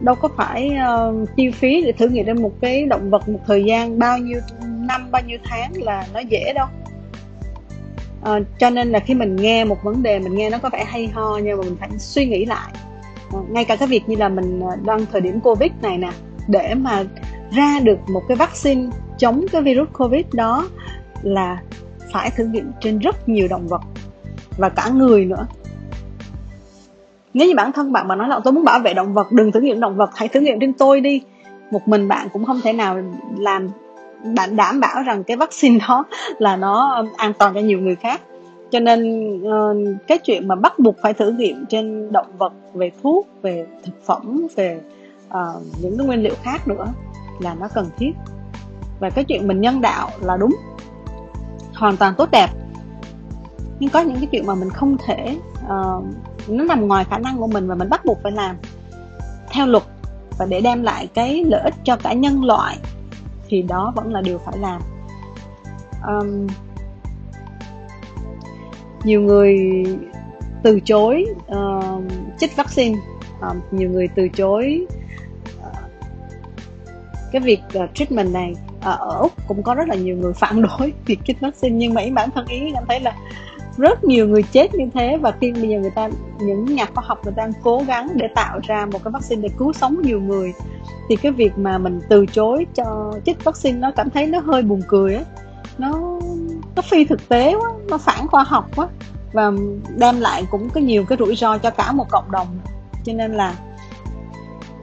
Đâu 0.00 0.14
có 0.14 0.28
phải 0.36 0.70
uh, 0.98 1.28
chi 1.36 1.50
phí 1.50 1.82
để 1.82 1.92
thử 1.92 2.08
nghiệm 2.08 2.26
trên 2.26 2.42
một 2.42 2.52
cái 2.60 2.86
động 2.86 3.10
vật 3.10 3.28
một 3.28 3.40
thời 3.46 3.64
gian 3.64 3.98
bao 3.98 4.18
nhiêu 4.18 4.40
năm 4.66 5.10
bao 5.10 5.22
nhiêu 5.26 5.38
tháng 5.44 5.72
là 5.82 6.06
nó 6.14 6.20
dễ 6.20 6.52
đâu. 6.54 6.66
Uh, 8.20 8.46
cho 8.58 8.70
nên 8.70 8.92
là 8.92 8.98
khi 8.98 9.14
mình 9.14 9.36
nghe 9.36 9.64
một 9.64 9.82
vấn 9.82 10.02
đề 10.02 10.18
mình 10.18 10.34
nghe 10.34 10.50
nó 10.50 10.58
có 10.58 10.70
vẻ 10.72 10.84
hay 10.84 11.06
ho 11.06 11.38
nhưng 11.42 11.58
mà 11.58 11.64
mình 11.64 11.76
phải 11.80 11.88
suy 11.98 12.26
nghĩ 12.26 12.44
lại. 12.44 12.72
Uh, 13.36 13.50
ngay 13.50 13.64
cả 13.64 13.76
cái 13.76 13.88
việc 13.88 14.02
như 14.06 14.16
là 14.16 14.28
mình 14.28 14.60
đang 14.84 15.06
thời 15.12 15.20
điểm 15.20 15.40
covid 15.40 15.70
này 15.82 15.98
nè 15.98 16.10
để 16.48 16.74
mà 16.74 17.04
ra 17.50 17.80
được 17.82 17.98
một 18.12 18.22
cái 18.28 18.36
vaccine 18.36 18.90
chống 19.18 19.44
cái 19.52 19.62
virus 19.62 19.88
covid 19.92 20.24
đó 20.32 20.68
là 21.22 21.62
phải 22.12 22.30
thử 22.30 22.44
nghiệm 22.44 22.72
trên 22.80 22.98
rất 22.98 23.28
nhiều 23.28 23.48
động 23.48 23.68
vật 23.68 23.82
và 24.56 24.68
cả 24.68 24.88
người 24.88 25.24
nữa 25.24 25.46
nếu 27.34 27.48
như 27.48 27.54
bản 27.56 27.72
thân 27.72 27.92
bạn 27.92 28.08
mà 28.08 28.16
nói 28.16 28.28
là 28.28 28.40
tôi 28.44 28.52
muốn 28.52 28.64
bảo 28.64 28.80
vệ 28.80 28.94
động 28.94 29.14
vật 29.14 29.32
đừng 29.32 29.52
thử 29.52 29.60
nghiệm 29.60 29.80
động 29.80 29.96
vật 29.96 30.10
hãy 30.14 30.28
thử 30.28 30.40
nghiệm 30.40 30.60
trên 30.60 30.72
tôi 30.72 31.00
đi. 31.00 31.22
Một 31.70 31.88
mình 31.88 32.08
bạn 32.08 32.28
cũng 32.32 32.44
không 32.44 32.60
thể 32.60 32.72
nào 32.72 32.98
làm 33.38 33.68
bạn 34.36 34.56
đảm 34.56 34.80
bảo 34.80 35.02
rằng 35.02 35.24
cái 35.24 35.36
vaccine 35.36 35.78
đó 35.88 36.04
là 36.38 36.56
nó 36.56 37.04
an 37.16 37.32
toàn 37.38 37.54
cho 37.54 37.60
nhiều 37.60 37.80
người 37.80 37.96
khác. 37.96 38.20
Cho 38.70 38.80
nên 38.80 39.30
ờ, 39.44 39.74
cái 40.06 40.18
chuyện 40.18 40.48
mà 40.48 40.54
bắt 40.54 40.78
buộc 40.78 40.96
phải 41.02 41.14
thử 41.14 41.30
nghiệm 41.30 41.66
trên 41.66 42.12
động 42.12 42.26
vật 42.38 42.52
về 42.74 42.90
thuốc 43.02 43.28
về 43.42 43.66
thực 43.84 44.04
phẩm 44.06 44.46
về 44.56 44.80
uh, 45.28 45.62
những 45.82 45.98
cái 45.98 46.06
nguyên 46.06 46.22
liệu 46.22 46.34
khác 46.42 46.68
nữa 46.68 46.86
là 47.40 47.54
nó 47.60 47.68
cần 47.74 47.86
thiết. 47.98 48.12
Và 49.00 49.10
cái 49.10 49.24
chuyện 49.24 49.48
mình 49.48 49.60
nhân 49.60 49.80
đạo 49.80 50.10
là 50.20 50.36
đúng 50.36 50.56
hoàn 51.74 51.96
toàn 51.96 52.14
tốt 52.18 52.28
đẹp. 52.32 52.48
Nhưng 53.78 53.90
có 53.90 54.00
những 54.00 54.16
cái 54.16 54.28
chuyện 54.32 54.46
mà 54.46 54.54
mình 54.54 54.70
không 54.70 54.96
thể 55.06 55.36
uh, 55.64 56.04
nó 56.48 56.64
nằm 56.64 56.88
ngoài 56.88 57.04
khả 57.04 57.18
năng 57.18 57.38
của 57.38 57.46
mình 57.46 57.68
và 57.68 57.74
mình 57.74 57.88
bắt 57.90 58.04
buộc 58.04 58.18
phải 58.22 58.32
làm. 58.32 58.56
Theo 59.50 59.66
luật 59.66 59.82
và 60.38 60.46
để 60.46 60.60
đem 60.60 60.82
lại 60.82 61.08
cái 61.14 61.44
lợi 61.44 61.60
ích 61.60 61.74
cho 61.84 61.96
cả 61.96 62.12
nhân 62.12 62.44
loại 62.44 62.78
thì 63.48 63.62
đó 63.62 63.92
vẫn 63.96 64.12
là 64.12 64.20
điều 64.20 64.38
phải 64.38 64.58
làm. 64.58 64.82
Um, 66.06 66.46
nhiều 69.04 69.20
người 69.20 69.84
từ 70.62 70.80
chối 70.80 71.26
uh, 71.52 72.02
chích 72.38 72.56
vaccine. 72.56 72.98
Uh, 73.50 73.72
nhiều 73.72 73.90
người 73.90 74.08
từ 74.14 74.28
chối 74.28 74.86
uh, 75.58 75.76
cái 77.32 77.42
việc 77.42 77.60
uh, 77.84 77.94
treatment 77.94 78.32
này. 78.32 78.54
Uh, 78.78 78.84
ở 78.84 79.18
úc 79.20 79.32
cũng 79.48 79.62
có 79.62 79.74
rất 79.74 79.88
là 79.88 79.94
nhiều 79.94 80.16
người 80.16 80.32
phản 80.32 80.62
đối 80.78 80.92
việc 81.06 81.18
chích 81.24 81.40
vaccine 81.40 81.76
nhưng 81.76 81.94
mà 81.94 82.00
ý 82.00 82.10
bản 82.10 82.30
thân 82.30 82.46
ý 82.46 82.70
cảm 82.74 82.84
thấy 82.88 83.00
là 83.00 83.16
rất 83.76 84.04
nhiều 84.04 84.28
người 84.28 84.42
chết 84.42 84.74
như 84.74 84.84
thế 84.94 85.16
và 85.16 85.32
khi 85.40 85.52
bây 85.52 85.68
giờ 85.68 85.78
người 85.80 85.90
ta, 85.90 86.10
những 86.40 86.64
nhà 86.64 86.86
khoa 86.94 87.04
học 87.06 87.18
người 87.24 87.32
ta 87.36 87.42
đang 87.42 87.52
cố 87.62 87.82
gắng 87.86 88.08
để 88.14 88.28
tạo 88.34 88.60
ra 88.62 88.86
một 88.86 89.04
cái 89.04 89.10
vaccine 89.10 89.42
để 89.42 89.48
cứu 89.58 89.72
sống 89.72 90.02
nhiều 90.02 90.20
người, 90.20 90.52
thì 91.08 91.16
cái 91.16 91.32
việc 91.32 91.58
mà 91.58 91.78
mình 91.78 92.00
từ 92.08 92.26
chối 92.26 92.66
cho 92.74 93.12
chích 93.26 93.44
vaccine 93.44 93.78
nó 93.78 93.90
cảm 93.90 94.10
thấy 94.10 94.26
nó 94.26 94.38
hơi 94.40 94.62
buồn 94.62 94.82
cười 94.88 95.14
á. 95.14 95.22
Nó 95.78 96.20
nó 96.76 96.82
phi 96.82 97.04
thực 97.04 97.28
tế 97.28 97.54
quá, 97.54 97.70
nó 97.88 97.98
phản 97.98 98.28
khoa 98.28 98.42
học 98.42 98.68
quá. 98.76 98.88
Và 99.32 99.52
đem 99.96 100.20
lại 100.20 100.46
cũng 100.50 100.70
có 100.70 100.80
nhiều 100.80 101.04
cái 101.04 101.18
rủi 101.18 101.36
ro 101.36 101.58
cho 101.58 101.70
cả 101.70 101.92
một 101.92 102.10
cộng 102.10 102.30
đồng. 102.30 102.46
Cho 103.04 103.12
nên 103.12 103.32
là 103.32 103.54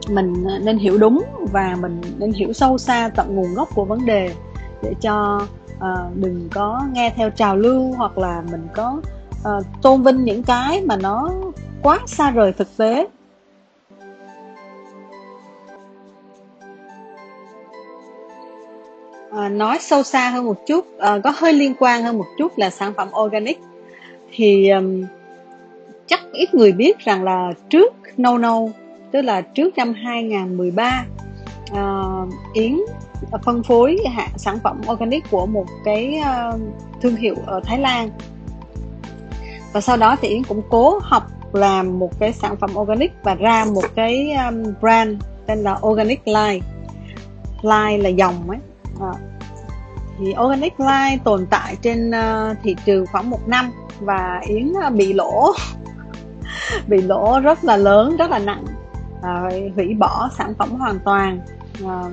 mình 0.10 0.34
nên 0.62 0.78
hiểu 0.78 0.98
đúng 0.98 1.24
và 1.52 1.78
mình 1.82 2.02
nên 2.18 2.32
hiểu 2.32 2.54
sâu 2.54 2.78
xa 2.78 3.10
tận 3.16 3.36
nguồn 3.36 3.54
gốc 3.54 3.70
của 3.76 3.86
vấn 3.86 4.06
đề 4.06 4.34
để 4.84 4.94
cho 5.02 5.42
uh, 5.78 6.16
đừng 6.16 6.50
có 6.54 6.82
nghe 6.94 7.14
theo 7.16 7.30
trào 7.30 7.58
lưu 7.58 7.94
hoặc 7.98 8.18
là 8.18 8.44
mình 8.52 8.68
có 8.74 9.02
uh, 9.42 9.66
tôn 9.82 10.04
vinh 10.04 10.24
những 10.24 10.44
cái 10.44 10.82
mà 10.82 10.96
nó 10.96 11.32
quá 11.82 12.00
xa 12.06 12.32
rời 12.32 12.54
thực 12.54 12.78
tế. 12.78 13.08
À, 19.32 19.50
nói 19.50 19.78
sâu 19.82 20.04
xa 20.04 20.30
hơn 20.30 20.46
một 20.46 20.66
chút 20.68 20.86
à, 21.00 21.20
có 21.24 21.34
hơi 21.36 21.54
liên 21.54 21.74
quan 21.80 22.04
hơn 22.04 22.18
một 22.18 22.26
chút 22.38 22.58
là 22.58 22.70
sản 22.70 22.94
phẩm 22.94 23.08
organic. 23.26 23.60
Thì 24.32 24.70
um, 24.70 25.04
chắc 26.08 26.20
ít 26.34 26.54
người 26.54 26.72
biết 26.72 27.00
rằng 27.00 27.24
là 27.24 27.54
trước 27.70 27.94
No 28.18 28.38
No 28.38 28.60
tức 29.12 29.22
là 29.22 29.42
trước 29.42 29.78
năm 29.78 29.94
2013 29.94 31.06
uh, 31.72 31.78
Yến 32.54 32.78
Ờ, 33.32 33.40
phân 33.44 33.64
phối 33.64 33.98
sản 34.36 34.60
phẩm 34.64 34.82
organic 34.92 35.32
của 35.32 35.46
một 35.46 35.66
cái 35.84 36.20
ờ, 36.26 36.60
thương 37.02 37.16
hiệu 37.16 37.36
ở 37.46 37.62
Thái 37.64 37.80
Lan. 37.80 38.10
Và 39.74 39.82
sau 39.82 39.98
đó 39.98 40.16
thì 40.22 40.28
Yến 40.28 40.44
cũng 40.44 40.62
cố 40.70 41.00
học 41.04 41.24
làm 41.54 42.00
một 42.00 42.20
cái 42.20 42.34
sản 42.34 42.56
phẩm 42.58 42.70
organic 42.78 43.12
và 43.24 43.36
ra 43.36 43.66
một 43.66 43.84
cái 43.96 44.38
brand 44.82 45.22
tên 45.46 45.60
là 45.60 45.80
Organic 45.88 46.28
Line. 46.28 46.66
Line 47.62 47.98
là 47.98 48.10
dòng 48.10 48.50
ấy. 48.50 48.60
À, 49.02 49.14
thì 50.20 50.34
Organic 50.46 50.80
Line 50.80 51.18
tồn 51.24 51.46
tại 51.50 51.76
trên 51.82 52.12
thị 52.64 52.76
trường 52.86 53.06
khoảng 53.06 53.30
một 53.30 53.48
năm 53.48 53.72
và 54.00 54.42
Yến 54.48 54.74
bị 54.94 55.14
lỗ 55.14 55.54
bị 56.88 57.02
lỗ 57.02 57.40
rất 57.40 57.64
là 57.64 57.78
lớn 57.78 58.18
rất 58.18 58.30
là 58.30 58.40
nặng. 58.40 58.66
À, 59.22 59.50
hủy 59.76 59.94
bỏ 59.94 60.30
sản 60.38 60.54
phẩm 60.58 60.70
hoàn 60.70 61.00
toàn. 61.00 61.40
À, 61.88 62.04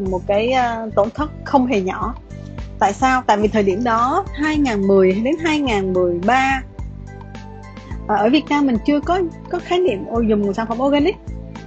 một 0.00 0.20
cái 0.26 0.52
uh, 0.86 0.94
tổn 0.94 1.10
thất 1.10 1.30
không 1.44 1.66
hề 1.66 1.80
nhỏ. 1.80 2.14
Tại 2.78 2.92
sao? 2.92 3.22
Tại 3.26 3.36
vì 3.36 3.48
thời 3.48 3.62
điểm 3.62 3.84
đó 3.84 4.24
2010 4.34 5.12
đến 5.12 5.34
2013 5.44 6.62
ờ, 8.06 8.16
ở 8.16 8.30
Việt 8.30 8.44
Nam 8.50 8.66
mình 8.66 8.76
chưa 8.86 9.00
có 9.00 9.20
có 9.50 9.58
khái 9.58 9.78
niệm 9.78 10.04
dùng 10.28 10.42
một 10.42 10.52
sản 10.52 10.66
phẩm 10.66 10.80
organic 10.80 11.16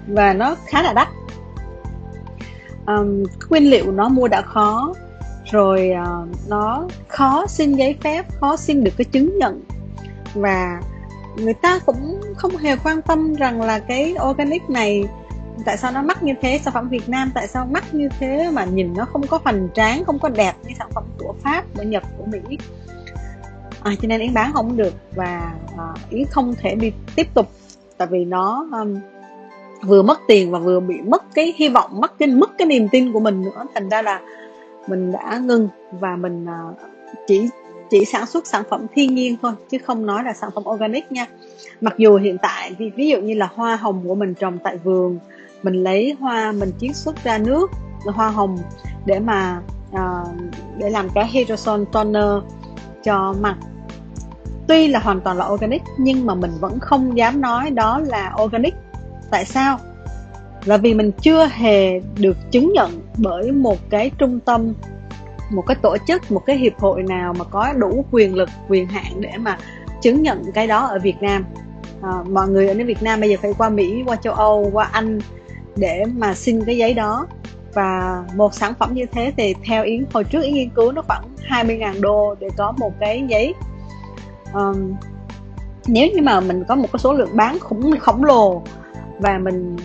và 0.08 0.34
nó 0.34 0.56
khá 0.65 0.82
là 0.82 0.93
đắt. 0.93 1.08
Um, 2.88 3.24
nguyên 3.50 3.69
liệu 3.69 3.91
nó 3.91 4.10
mua 4.10 4.28
đã 4.28 4.41
khó 4.41 4.93
rồi 5.52 5.91
uh, 6.02 6.50
nó 6.50 6.88
khó 7.08 7.46
xin 7.48 7.76
giấy 7.76 7.96
phép 8.02 8.26
khó 8.39 8.58
xin 8.58 8.84
được 8.84 8.91
cái 8.98 9.06
chứng 9.06 9.38
nhận 9.38 9.63
và 10.34 10.82
người 11.38 11.54
ta 11.54 11.80
cũng 11.80 12.22
không 12.38 12.58
hề 12.58 12.76
quan 12.76 13.02
tâm 13.02 13.34
rằng 13.34 13.62
là 13.62 13.80
cái 13.80 14.15
organic 14.30 14.69
này 14.69 15.06
tại 15.66 15.78
sao 15.78 15.92
nó 15.92 16.02
mắc 16.02 16.24
như 16.24 16.34
thế? 16.42 16.60
Sản 16.63 16.74
phẩm 16.74 16.89
Việt 16.89 17.10
Nam 17.10 17.32
tại 17.36 17.48
sao 17.48 17.66
mắc 17.72 17.94
như 17.94 18.10
thế 18.20 18.50
mà 18.54 18.66
nhìn 18.66 18.94
nó 18.98 19.06
không 19.06 19.28
có 19.28 19.39
hoành 19.44 19.68
tráng 19.74 20.04
không 20.06 20.20
có 20.20 20.30
đẹp 20.30 20.54
như 20.63 20.74
sản 20.78 20.88
phẩm 20.94 21.04
của 21.18 21.36
Pháp 21.44 21.63
của 21.78 21.84
Nhật 21.84 22.04
của 22.18 22.26
Mỹ? 22.26 22.58
À, 23.84 23.92
cho 24.02 24.08
nên 24.08 24.22
Yến 24.22 24.34
bán 24.34 24.54
không 24.54 24.78
được 24.78 24.94
và 25.16 25.54
à, 25.78 25.88
Yến 26.10 26.26
không 26.26 26.56
thể 26.56 26.76
đi 26.76 26.92
tiếp 27.16 27.28
tục. 27.34 27.52
Tại 27.98 28.08
vì 28.12 28.26
nó 28.26 28.68
um, 28.72 29.00
vừa 29.86 30.02
mất 30.02 30.20
tiền 30.28 30.52
và 30.52 30.60
vừa 30.60 30.80
bị 30.80 31.02
mất 31.02 31.24
cái 31.36 31.54
hy 31.58 31.70
vọng 31.70 32.02
mất 32.02 32.20
cái 32.20 32.28
mất 32.28 32.58
cái 32.58 32.68
niềm 32.68 32.88
tin 32.92 33.13
của 33.13 33.20
mình 33.20 33.42
nữa. 33.42 33.66
Thành 33.74 33.89
ra 33.89 34.02
là 34.02 34.22
mình 34.88 35.12
đã 35.12 35.38
ngưng 35.44 35.68
và 36.00 36.16
mình 36.16 36.46
uh, 36.46 36.78
chỉ 37.28 37.50
chỉ 37.89 38.06
sản 38.06 38.26
xuất 38.26 38.48
sản 38.48 38.63
phẩm 38.70 38.86
thiên 38.96 39.16
nhiên 39.16 39.38
thôi 39.42 39.52
chứ 39.70 39.78
không 39.86 40.06
nói 40.06 40.24
là 40.24 40.34
sản 40.34 40.50
phẩm 40.56 40.63
organic 40.68 41.12
nha. 41.12 41.26
Mặc 41.82 41.94
dù 41.98 42.18
hiện 42.18 42.38
tại 42.38 42.76
ví, 42.78 42.89
ví 42.96 43.08
dụ 43.08 43.22
như 43.22 43.34
là 43.34 43.50
hoa 43.56 43.76
hồng 43.76 44.04
của 44.08 44.16
mình 44.16 44.34
trồng 44.34 44.58
tại 44.63 44.78
vườn 44.78 45.20
mình 45.63 45.84
lấy 45.84 46.15
hoa 46.19 46.52
mình 46.52 46.71
chiết 46.80 46.95
xuất 46.95 47.23
ra 47.23 47.38
nước 47.38 47.71
hoa 48.06 48.30
hồng 48.30 48.58
để 49.06 49.19
mà 49.19 49.62
uh, 49.91 50.28
để 50.78 50.89
làm 50.89 51.10
cái 51.10 51.28
hydrosol 51.28 51.84
toner 51.91 52.43
cho 53.04 53.36
mặt. 53.41 53.56
Tuy 54.67 54.88
là 54.88 54.99
hoàn 54.99 55.21
toàn 55.21 55.38
là 55.38 55.47
organic 55.47 55.82
nhưng 55.97 56.26
mà 56.26 56.36
mình 56.36 56.52
vẫn 56.60 56.80
không 56.80 57.17
dám 57.17 57.41
nói 57.41 57.71
đó 57.71 57.99
là 57.99 58.36
organic. 58.43 58.73
Tại 59.32 59.45
sao? 59.45 59.80
Là 60.65 60.78
vì 60.78 60.93
mình 60.93 61.12
chưa 61.21 61.47
hề 61.52 61.99
được 61.99 62.38
chứng 62.52 62.73
nhận 62.73 63.02
bởi 63.17 63.52
một 63.52 63.78
cái 63.89 64.12
trung 64.17 64.39
tâm 64.39 64.73
một 65.49 65.63
cái 65.67 65.76
tổ 65.82 65.97
chức 66.08 66.32
một 66.32 66.45
cái 66.45 66.58
hiệp 66.58 66.80
hội 66.80 67.04
nào 67.04 67.34
mà 67.34 67.45
có 67.45 67.73
đủ 67.73 68.06
quyền 68.12 68.36
lực 68.36 68.49
quyền 68.69 68.88
hạn 68.88 69.21
để 69.21 69.38
mà 69.38 69.58
chứng 70.02 70.21
nhận 70.21 70.52
cái 70.54 70.67
đó 70.67 70.86
ở 70.86 70.99
Việt 70.99 71.21
Nam. 71.21 71.45
À, 72.02 72.23
mọi 72.30 72.47
người 72.47 72.67
ở 72.67 72.73
nước 72.73 72.84
Việt 72.88 73.04
Nam 73.04 73.19
bây 73.19 73.30
giờ 73.30 73.36
phải 73.41 73.54
qua 73.58 73.69
Mỹ 73.69 74.04
qua 74.06 74.15
châu 74.15 74.34
Âu 74.34 74.69
qua 74.73 74.89
Anh 74.91 75.19
để 75.76 76.04
mà 76.16 76.36
xin 76.36 76.66
cái 76.66 76.78
giấy 76.78 76.94
đó. 76.94 77.28
Và 77.74 78.24
một 78.36 78.54
sản 78.54 78.74
phẩm 78.80 78.94
như 78.94 79.06
thế 79.12 79.34
thì 79.38 79.56
theo 79.66 79.84
Yến 79.84 80.06
hồi 80.14 80.24
trước 80.24 80.42
Yến 80.42 80.54
nghiên 80.54 80.70
cứu 80.70 80.92
nó 80.92 81.02
khoảng 81.02 81.24
20.000 81.50 82.02
đô 82.02 82.36
để 82.40 82.50
có 82.58 82.74
một 82.78 82.94
cái 83.00 83.24
giấy. 83.28 83.54
Um, 84.54 84.94
nếu 85.88 86.08
như 86.14 86.22
mà 86.22 86.40
mình 86.40 86.64
có 86.68 86.76
một 86.76 86.88
cái 86.94 87.00
số 87.00 87.14
lượng 87.14 87.30
bán 87.34 87.60
khủng 87.60 87.98
khổng 88.00 88.24
lồ 88.24 88.62
và 89.20 89.38
mình 89.38 89.78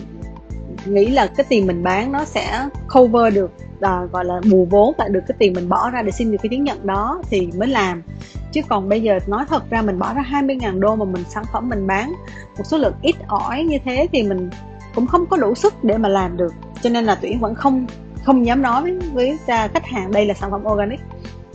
nghĩ 0.85 1.07
là 1.07 1.27
cái 1.27 1.45
tiền 1.49 1.67
mình 1.67 1.83
bán 1.83 2.11
nó 2.11 2.25
sẽ 2.25 2.69
cover 2.93 3.35
được 3.35 3.51
à, 3.81 4.05
gọi 4.11 4.25
là 4.25 4.41
bù 4.51 4.67
vốn 4.69 4.93
lại 4.97 5.09
được 5.09 5.21
cái 5.27 5.35
tiền 5.39 5.53
mình 5.53 5.69
bỏ 5.69 5.89
ra 5.89 6.01
để 6.01 6.11
xin 6.11 6.31
được 6.31 6.37
cái 6.43 6.49
chứng 6.49 6.63
nhận 6.63 6.87
đó 6.87 7.21
thì 7.29 7.49
mới 7.57 7.67
làm. 7.67 8.03
Chứ 8.51 8.61
còn 8.69 8.89
bây 8.89 9.01
giờ 9.01 9.19
nói 9.27 9.45
thật 9.49 9.69
ra 9.69 9.81
mình 9.81 9.99
bỏ 9.99 10.13
ra 10.13 10.25
20.000 10.29 10.79
đô 10.79 10.95
mà 10.95 11.05
mình 11.05 11.23
sản 11.29 11.43
phẩm 11.53 11.69
mình 11.69 11.87
bán 11.87 12.13
một 12.57 12.63
số 12.63 12.77
lượng 12.77 12.93
ít 13.01 13.15
ỏi 13.27 13.63
như 13.63 13.77
thế 13.85 14.07
thì 14.11 14.23
mình 14.23 14.49
cũng 14.95 15.07
không 15.07 15.25
có 15.25 15.37
đủ 15.37 15.55
sức 15.55 15.83
để 15.83 15.97
mà 15.97 16.09
làm 16.09 16.37
được. 16.37 16.53
Cho 16.81 16.89
nên 16.89 17.05
là 17.05 17.15
tuyển 17.21 17.39
vẫn 17.39 17.55
không 17.55 17.87
không 18.23 18.45
dám 18.45 18.61
nói 18.61 18.81
với, 18.81 18.99
với 19.13 19.37
khách 19.47 19.85
hàng 19.85 20.11
đây 20.11 20.25
là 20.25 20.33
sản 20.33 20.51
phẩm 20.51 20.61
organic. 20.71 20.99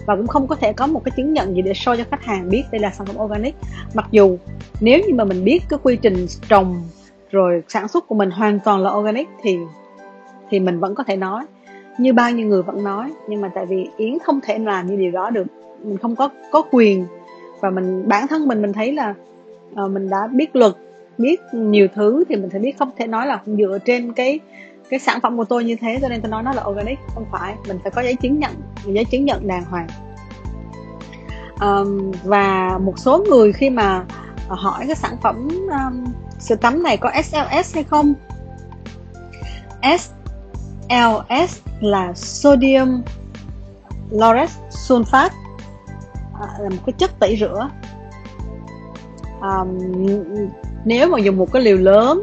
Và 0.07 0.17
cũng 0.17 0.27
không 0.27 0.47
có 0.47 0.55
thể 0.55 0.73
có 0.73 0.87
một 0.87 1.05
cái 1.05 1.13
chứng 1.17 1.33
nhận 1.33 1.55
gì 1.55 1.63
để 1.63 1.73
show 1.73 1.97
cho 1.97 2.05
khách 2.11 2.25
hàng 2.25 2.49
biết 2.49 2.63
đây 2.73 2.81
là 2.81 2.91
sản 2.91 3.07
phẩm 3.07 3.17
organic. 3.19 3.55
Mặc 3.95 4.07
dù 4.11 4.37
nếu 4.81 5.01
như 5.01 5.15
mà 5.15 5.25
mình 5.25 5.45
biết 5.45 5.61
cái 5.69 5.79
quy 5.83 5.97
trình 5.97 6.27
trồng 6.49 6.83
rồi 7.31 7.63
sản 7.69 7.89
xuất 7.89 8.09
của 8.09 8.15
mình 8.15 8.31
hoàn 8.31 8.61
toàn 8.61 8.81
là 8.81 8.91
organic 8.91 9.29
thì 9.43 9.59
thì 10.51 10.61
mình 10.61 10.81
vẫn 10.81 10.95
có 10.95 11.05
thể 11.05 11.17
nói. 11.17 11.45
Như 11.99 12.13
bao 12.13 12.31
nhiêu 12.31 12.47
người 12.47 12.63
vẫn 12.63 12.85
nói 12.85 13.13
nhưng 13.29 13.41
mà 13.41 13.51
tại 13.55 13.67
vì 13.67 13.89
yến 13.97 14.19
không 14.19 14.41
thể 14.41 14.59
làm 14.59 14.87
như 14.87 14.97
điều 14.97 15.11
đó 15.11 15.31
được. 15.31 15.47
Mình 15.83 15.99
không 15.99 16.17
có 16.17 16.29
có 16.53 16.63
quyền. 16.71 17.07
Và 17.61 17.71
mình 17.71 18.09
bản 18.09 18.27
thân 18.27 18.49
mình 18.49 18.63
mình 18.63 18.73
thấy 18.73 18.93
là 18.93 19.15
uh, 19.85 19.91
mình 19.91 20.11
đã 20.11 20.27
biết 20.27 20.57
luật 20.57 20.73
biết 21.19 21.41
nhiều 21.53 21.89
thứ 21.95 22.25
thì 22.29 22.37
mình 22.37 22.51
phải 22.51 22.61
biết 22.61 22.79
không 22.79 22.91
thể 22.99 23.07
nói 23.07 23.27
là 23.27 23.43
dựa 23.47 23.79
trên 23.85 24.13
cái 24.13 24.41
cái 24.91 25.01
sản 25.01 25.21
phẩm 25.23 25.37
của 25.37 25.45
tôi 25.45 25.65
như 25.65 25.77
thế 25.81 25.99
cho 26.03 26.09
nên 26.09 26.21
tôi 26.21 26.31
nói 26.31 26.43
nó 26.43 26.53
là 26.53 26.65
organic 26.65 26.99
không 27.15 27.27
phải. 27.33 27.55
Mình 27.69 27.79
phải 27.83 27.91
có 27.91 28.03
giấy 28.03 28.17
chứng 28.17 28.39
nhận 28.39 28.53
giấy 28.87 29.05
chứng 29.05 29.25
nhận 29.25 29.49
đàng 29.49 29.65
hoàng. 29.65 29.87
Um, 31.61 32.13
và 32.25 32.79
một 32.79 32.99
số 32.99 33.25
người 33.29 33.53
khi 33.53 33.71
mà 33.71 34.05
hỏi 34.49 34.85
cái 34.87 34.97
sản 34.97 35.17
phẩm 35.23 35.49
um, 35.49 36.05
sữa 36.39 36.55
tắm 36.55 36.83
này 36.83 36.97
có 36.97 37.11
SLS 37.23 37.75
hay 37.75 37.85
không? 37.85 38.15
SLS 39.83 41.61
là 41.81 42.13
sodium 42.15 43.03
lauryl 44.11 44.49
sulfate 44.71 45.31
à, 46.41 46.49
là 46.61 46.71
một 46.71 46.83
cái 46.87 46.93
chất 46.99 47.11
tẩy 47.19 47.37
rửa. 47.37 47.71
Um, 49.41 49.79
nếu 50.85 51.09
mà 51.09 51.19
dùng 51.19 51.37
một 51.37 51.53
cái 51.53 51.63
liều 51.63 51.77
lớn 51.77 52.23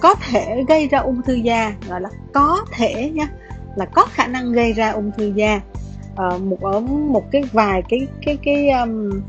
có 0.00 0.14
thể 0.14 0.64
gây 0.68 0.88
ra 0.88 0.98
ung 0.98 1.22
thư 1.22 1.34
da 1.34 1.72
gọi 1.88 2.00
là 2.00 2.08
có 2.32 2.64
thể 2.72 3.10
nha 3.14 3.28
là 3.76 3.84
có 3.84 4.06
khả 4.10 4.26
năng 4.26 4.52
gây 4.52 4.72
ra 4.72 4.90
ung 4.90 5.10
thư 5.16 5.32
da. 5.34 5.60
À, 6.16 6.30
một 6.38 6.60
ở 6.62 6.80
một 6.80 7.24
cái 7.32 7.42
vài 7.52 7.82
cái 7.88 8.06
cái 8.26 8.38
cái 8.42 8.70
um, 8.70 9.20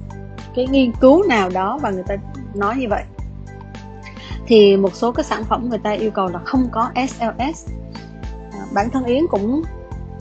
cái 0.55 0.67
nghiên 0.67 0.91
cứu 0.91 1.23
nào 1.23 1.49
đó 1.49 1.79
và 1.81 1.89
người 1.89 2.03
ta 2.07 2.15
nói 2.55 2.75
như 2.77 2.87
vậy. 2.89 3.03
Thì 4.47 4.77
một 4.77 4.95
số 4.95 5.11
cái 5.11 5.23
sản 5.23 5.43
phẩm 5.43 5.69
người 5.69 5.79
ta 5.79 5.91
yêu 5.91 6.11
cầu 6.11 6.27
là 6.27 6.39
không 6.39 6.69
có 6.71 6.89
SLS 6.95 7.37
à, 7.37 7.51
ờ, 8.51 8.59
bản 8.73 8.89
thân 8.89 9.05
Yến 9.05 9.27
cũng 9.27 9.61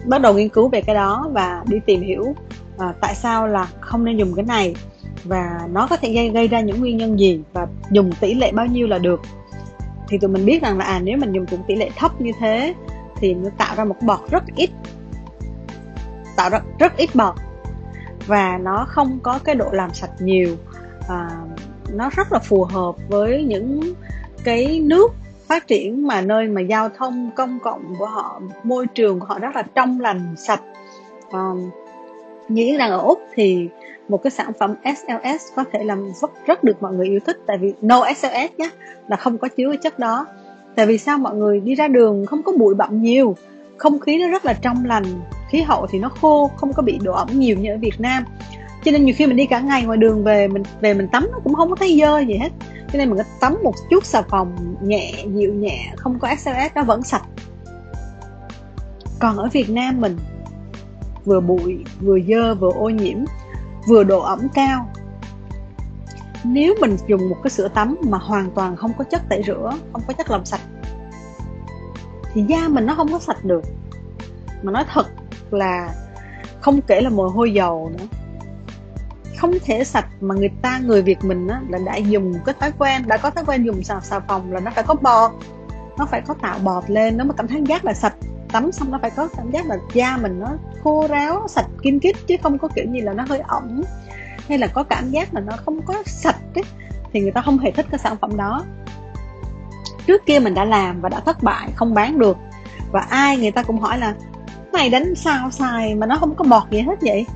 bắt 0.07 0.21
đầu 0.21 0.35
nghiên 0.35 0.49
cứu 0.49 0.69
về 0.69 0.81
cái 0.81 0.95
đó 0.95 1.29
và 1.33 1.63
đi 1.67 1.81
tìm 1.87 2.03
hiểu 2.03 2.35
à, 2.79 2.95
tại 3.01 3.15
sao 3.15 3.47
là 3.47 3.69
không 3.81 4.05
nên 4.05 4.17
dùng 4.17 4.35
cái 4.35 4.45
này 4.45 4.75
và 5.25 5.69
nó 5.73 5.87
có 5.87 5.97
thể 5.97 6.13
gây 6.13 6.31
gây 6.31 6.49
ra 6.49 6.61
những 6.61 6.81
nguyên 6.81 6.97
nhân 6.97 7.19
gì 7.19 7.41
và 7.53 7.67
dùng 7.91 8.13
tỷ 8.21 8.35
lệ 8.35 8.53
bao 8.53 8.67
nhiêu 8.67 8.87
là 8.87 8.99
được? 8.99 9.21
Thì 10.09 10.19
tụi 10.19 10.31
mình 10.31 10.47
biết 10.47 10.63
rằng 10.63 10.79
là 10.79 10.85
à 10.85 11.01
nếu 11.05 11.19
mình 11.19 11.33
dùng 11.33 11.47
cũng 11.47 11.63
tỷ 11.67 11.75
lệ 11.75 11.91
thấp 11.97 12.21
như 12.21 12.33
thế 12.41 12.75
thì 13.17 13.35
nó 13.35 13.51
tạo 13.59 13.75
ra 13.77 13.85
một 13.85 13.97
bọt 14.03 14.21
rất 14.31 14.43
ít. 14.57 14.71
Tạo 16.37 16.51
ra 16.51 16.61
rất 16.79 16.97
ít 16.97 17.11
bọt. 17.15 17.35
Và 18.27 18.59
nó 18.59 18.87
không 18.89 19.19
có 19.23 19.39
cái 19.45 19.55
độ 19.55 19.71
làm 19.73 19.95
sạch 19.95 20.11
nhiều. 20.19 20.57
À, 21.09 21.31
nó 21.93 22.11
rất 22.17 22.33
là 22.33 22.39
phù 22.39 22.65
hợp 22.65 22.95
với 23.09 23.45
những 23.45 23.95
cái 24.45 24.81
nước 24.81 25.09
phát 25.47 25.67
triển 25.67 26.07
mà 26.07 26.21
nơi 26.21 26.49
mà 26.49 26.61
giao 26.61 26.89
thông 26.89 27.31
công 27.37 27.59
cộng 27.61 27.95
của 27.99 28.07
họ 28.07 28.41
môi 28.63 28.87
trường 28.87 29.21
của 29.21 29.27
họ 29.27 29.39
rất 29.39 29.57
là 29.57 29.63
trong 29.63 30.01
lành 30.01 30.35
sạch. 30.37 30.63
Um, 31.33 31.71
như 32.51 32.79
đang 32.79 32.91
ở 32.91 32.99
úc 32.99 33.21
thì 33.35 33.69
một 34.09 34.23
cái 34.23 34.31
sản 34.31 34.53
phẩm 34.59 34.75
SLS 34.85 35.43
có 35.57 35.65
thể 35.73 35.85
làm 35.85 36.13
rất 36.21 36.31
rất 36.47 36.65
được 36.65 36.83
mọi 36.83 36.93
người 36.93 37.07
yêu 37.07 37.21
thích. 37.27 37.37
Tại 37.47 37.59
vì 37.59 37.73
no 37.83 38.05
SLS 38.17 38.59
nhé 38.59 38.71
là 39.09 39.17
không 39.17 39.39
có 39.39 39.49
chứa 39.49 39.69
cái 39.69 39.77
chất 39.77 39.99
đó. 39.99 40.27
Tại 40.75 40.87
vì 40.87 40.99
sao 40.99 41.19
mọi 41.19 41.37
người 41.37 41.61
đi 41.61 41.75
ra 41.75 41.89
đường 41.89 42.27
không 42.27 42.43
có 42.43 42.53
bụi 42.53 42.75
bặm 42.75 43.03
nhiều, 43.03 43.37
không 43.77 43.99
khí 43.99 44.19
nó 44.19 44.29
rất 44.29 44.45
là 44.45 44.53
trong 44.53 44.85
lành, 44.85 45.05
khí 45.51 45.63
hậu 45.63 45.87
thì 45.87 45.99
nó 45.99 46.09
khô, 46.09 46.51
không 46.57 46.73
có 46.73 46.83
bị 46.83 46.99
độ 47.03 47.13
ẩm 47.13 47.29
nhiều 47.33 47.57
như 47.57 47.73
ở 47.73 47.79
Việt 47.79 48.01
Nam. 48.01 48.25
Cho 48.85 48.91
nên 48.91 49.05
nhiều 49.05 49.15
khi 49.19 49.27
mình 49.27 49.37
đi 49.37 49.47
cả 49.47 49.61
ngày 49.61 49.85
ngoài 49.85 49.99
đường 49.99 50.25
về, 50.25 50.49
mình 50.49 50.63
về 50.81 50.95
mình 50.95 51.09
tắm 51.09 51.29
nó 51.33 51.39
cũng 51.45 51.55
không 51.55 51.71
có 51.71 51.77
thấy 51.77 51.99
dơ 52.01 52.19
gì 52.19 52.35
hết. 52.35 52.51
Cho 52.93 52.99
nên 52.99 53.11
mình 53.11 53.19
tắm 53.41 53.57
một 53.63 53.75
chút 53.91 54.05
xà 54.05 54.23
phòng, 54.23 54.77
nhẹ, 54.83 55.13
dịu 55.35 55.55
nhẹ, 55.55 55.93
không 55.97 56.19
có 56.19 56.29
SLS 56.39 56.75
nó 56.75 56.83
vẫn 56.83 57.03
sạch. 57.03 57.23
Còn 59.19 59.37
ở 59.37 59.49
Việt 59.53 59.71
Nam 59.71 60.01
mình 60.01 60.17
vừa 61.25 61.41
bụi 61.41 61.85
vừa 62.01 62.19
dơ 62.29 62.55
vừa 62.55 62.73
ô 62.73 62.89
nhiễm 62.89 63.17
vừa 63.87 64.05
độ 64.05 64.21
ẩm 64.21 64.49
cao. 64.55 64.93
Nếu 66.45 66.75
mình 66.81 66.97
dùng 67.07 67.29
một 67.29 67.37
cái 67.43 67.51
sữa 67.51 67.69
tắm 67.69 67.97
mà 68.03 68.19
hoàn 68.19 68.51
toàn 68.51 68.77
không 68.77 68.93
có 68.99 69.05
chất 69.05 69.23
tẩy 69.29 69.43
rửa 69.47 69.73
không 69.93 70.03
có 70.07 70.13
chất 70.13 70.31
làm 70.31 70.45
sạch 70.45 70.61
thì 72.33 72.43
da 72.49 72.69
mình 72.69 72.87
nó 72.87 72.95
không 72.95 73.13
có 73.13 73.19
sạch 73.19 73.45
được. 73.45 73.65
Mà 74.63 74.73
nói 74.73 74.85
thật 74.93 75.07
là 75.51 75.95
không 76.61 76.81
kể 76.83 77.01
là 77.01 77.11
mồ 77.11 77.29
hôi 77.29 77.53
dầu 77.53 77.91
nữa. 77.99 78.05
Không 79.39 79.53
thể 79.65 79.85
sạch 79.85 80.09
mà 80.21 80.35
người 80.35 80.51
ta 80.63 80.79
người 80.79 81.03
việt 81.03 81.25
mình 81.25 81.49
á, 81.49 81.61
là 81.69 81.79
đã 81.87 81.97
dùng 81.97 82.35
cái 82.47 82.55
thói 82.61 82.73
quen 82.79 83.03
đã 83.07 83.17
có 83.17 83.31
thói 83.31 83.45
quen 83.45 83.65
dùng 83.65 83.83
xà 83.83 84.01
xà 84.01 84.21
phòng 84.21 84.53
là 84.53 84.61
nó 84.61 84.71
phải 84.75 84.85
có 84.85 84.95
bọt 84.95 85.31
nó 85.99 86.07
phải 86.07 86.21
có 86.21 86.35
tạo 86.35 86.59
bọt 86.59 86.91
lên 86.91 87.17
nó 87.17 87.25
mới 87.25 87.35
cảm 87.37 87.49
thấy 87.49 87.63
giác 87.67 87.85
là 87.85 87.95
sạch 87.95 88.15
tắm 88.53 88.73
xong 88.73 88.91
nó 88.91 88.99
phải 89.03 89.11
có 89.11 89.29
cảm 89.37 89.51
giác 89.51 89.67
là 89.67 89.77
da 89.95 90.17
mình 90.17 90.41
nó 90.41 90.49
khô 90.85 91.07
ráo 91.09 91.47
sạch 91.49 91.67
kim 91.83 92.01
kít 92.01 92.17
chứ 92.27 92.37
không 92.43 92.59
có 92.59 92.69
kiểu 92.69 92.85
như 92.89 93.01
là 93.01 93.13
nó 93.13 93.25
hơi 93.29 93.39
ẩm. 93.39 93.83
Hay 94.49 94.59
là 94.59 94.67
có 94.67 94.83
cảm 94.83 95.11
giác 95.11 95.35
là 95.35 95.41
nó 95.41 95.53
không 95.65 95.83
có 95.83 95.95
sạch 96.07 96.41
ấy, 96.55 96.65
thì 97.13 97.21
người 97.21 97.31
ta 97.31 97.41
không 97.41 97.59
hề 97.59 97.71
thích 97.71 97.87
cái 97.91 97.99
sản 97.99 98.17
phẩm 98.21 98.37
đó. 98.37 98.65
Trước 100.07 100.27
kia 100.27 100.39
mình 100.39 100.55
đã 100.55 100.65
làm 100.65 101.01
và 101.01 101.09
đã 101.09 101.21
thất 101.21 101.43
bại 101.43 101.71
không 101.77 101.95
bán 101.95 102.19
được. 102.19 102.37
Và 102.93 103.01
ai 103.01 103.37
người 103.37 103.51
ta 103.51 103.63
cũng 103.63 103.79
hỏi 103.79 103.99
là 103.99 104.15
này 104.73 104.91
đánh 104.91 105.15
sao 105.15 105.51
xài 105.51 105.95
mà 105.95 106.07
nó 106.07 106.17
không 106.17 106.35
có 106.35 106.45
bọt 106.45 106.71
gì 106.71 106.81
hết 106.81 106.99
vậy? 107.01 107.27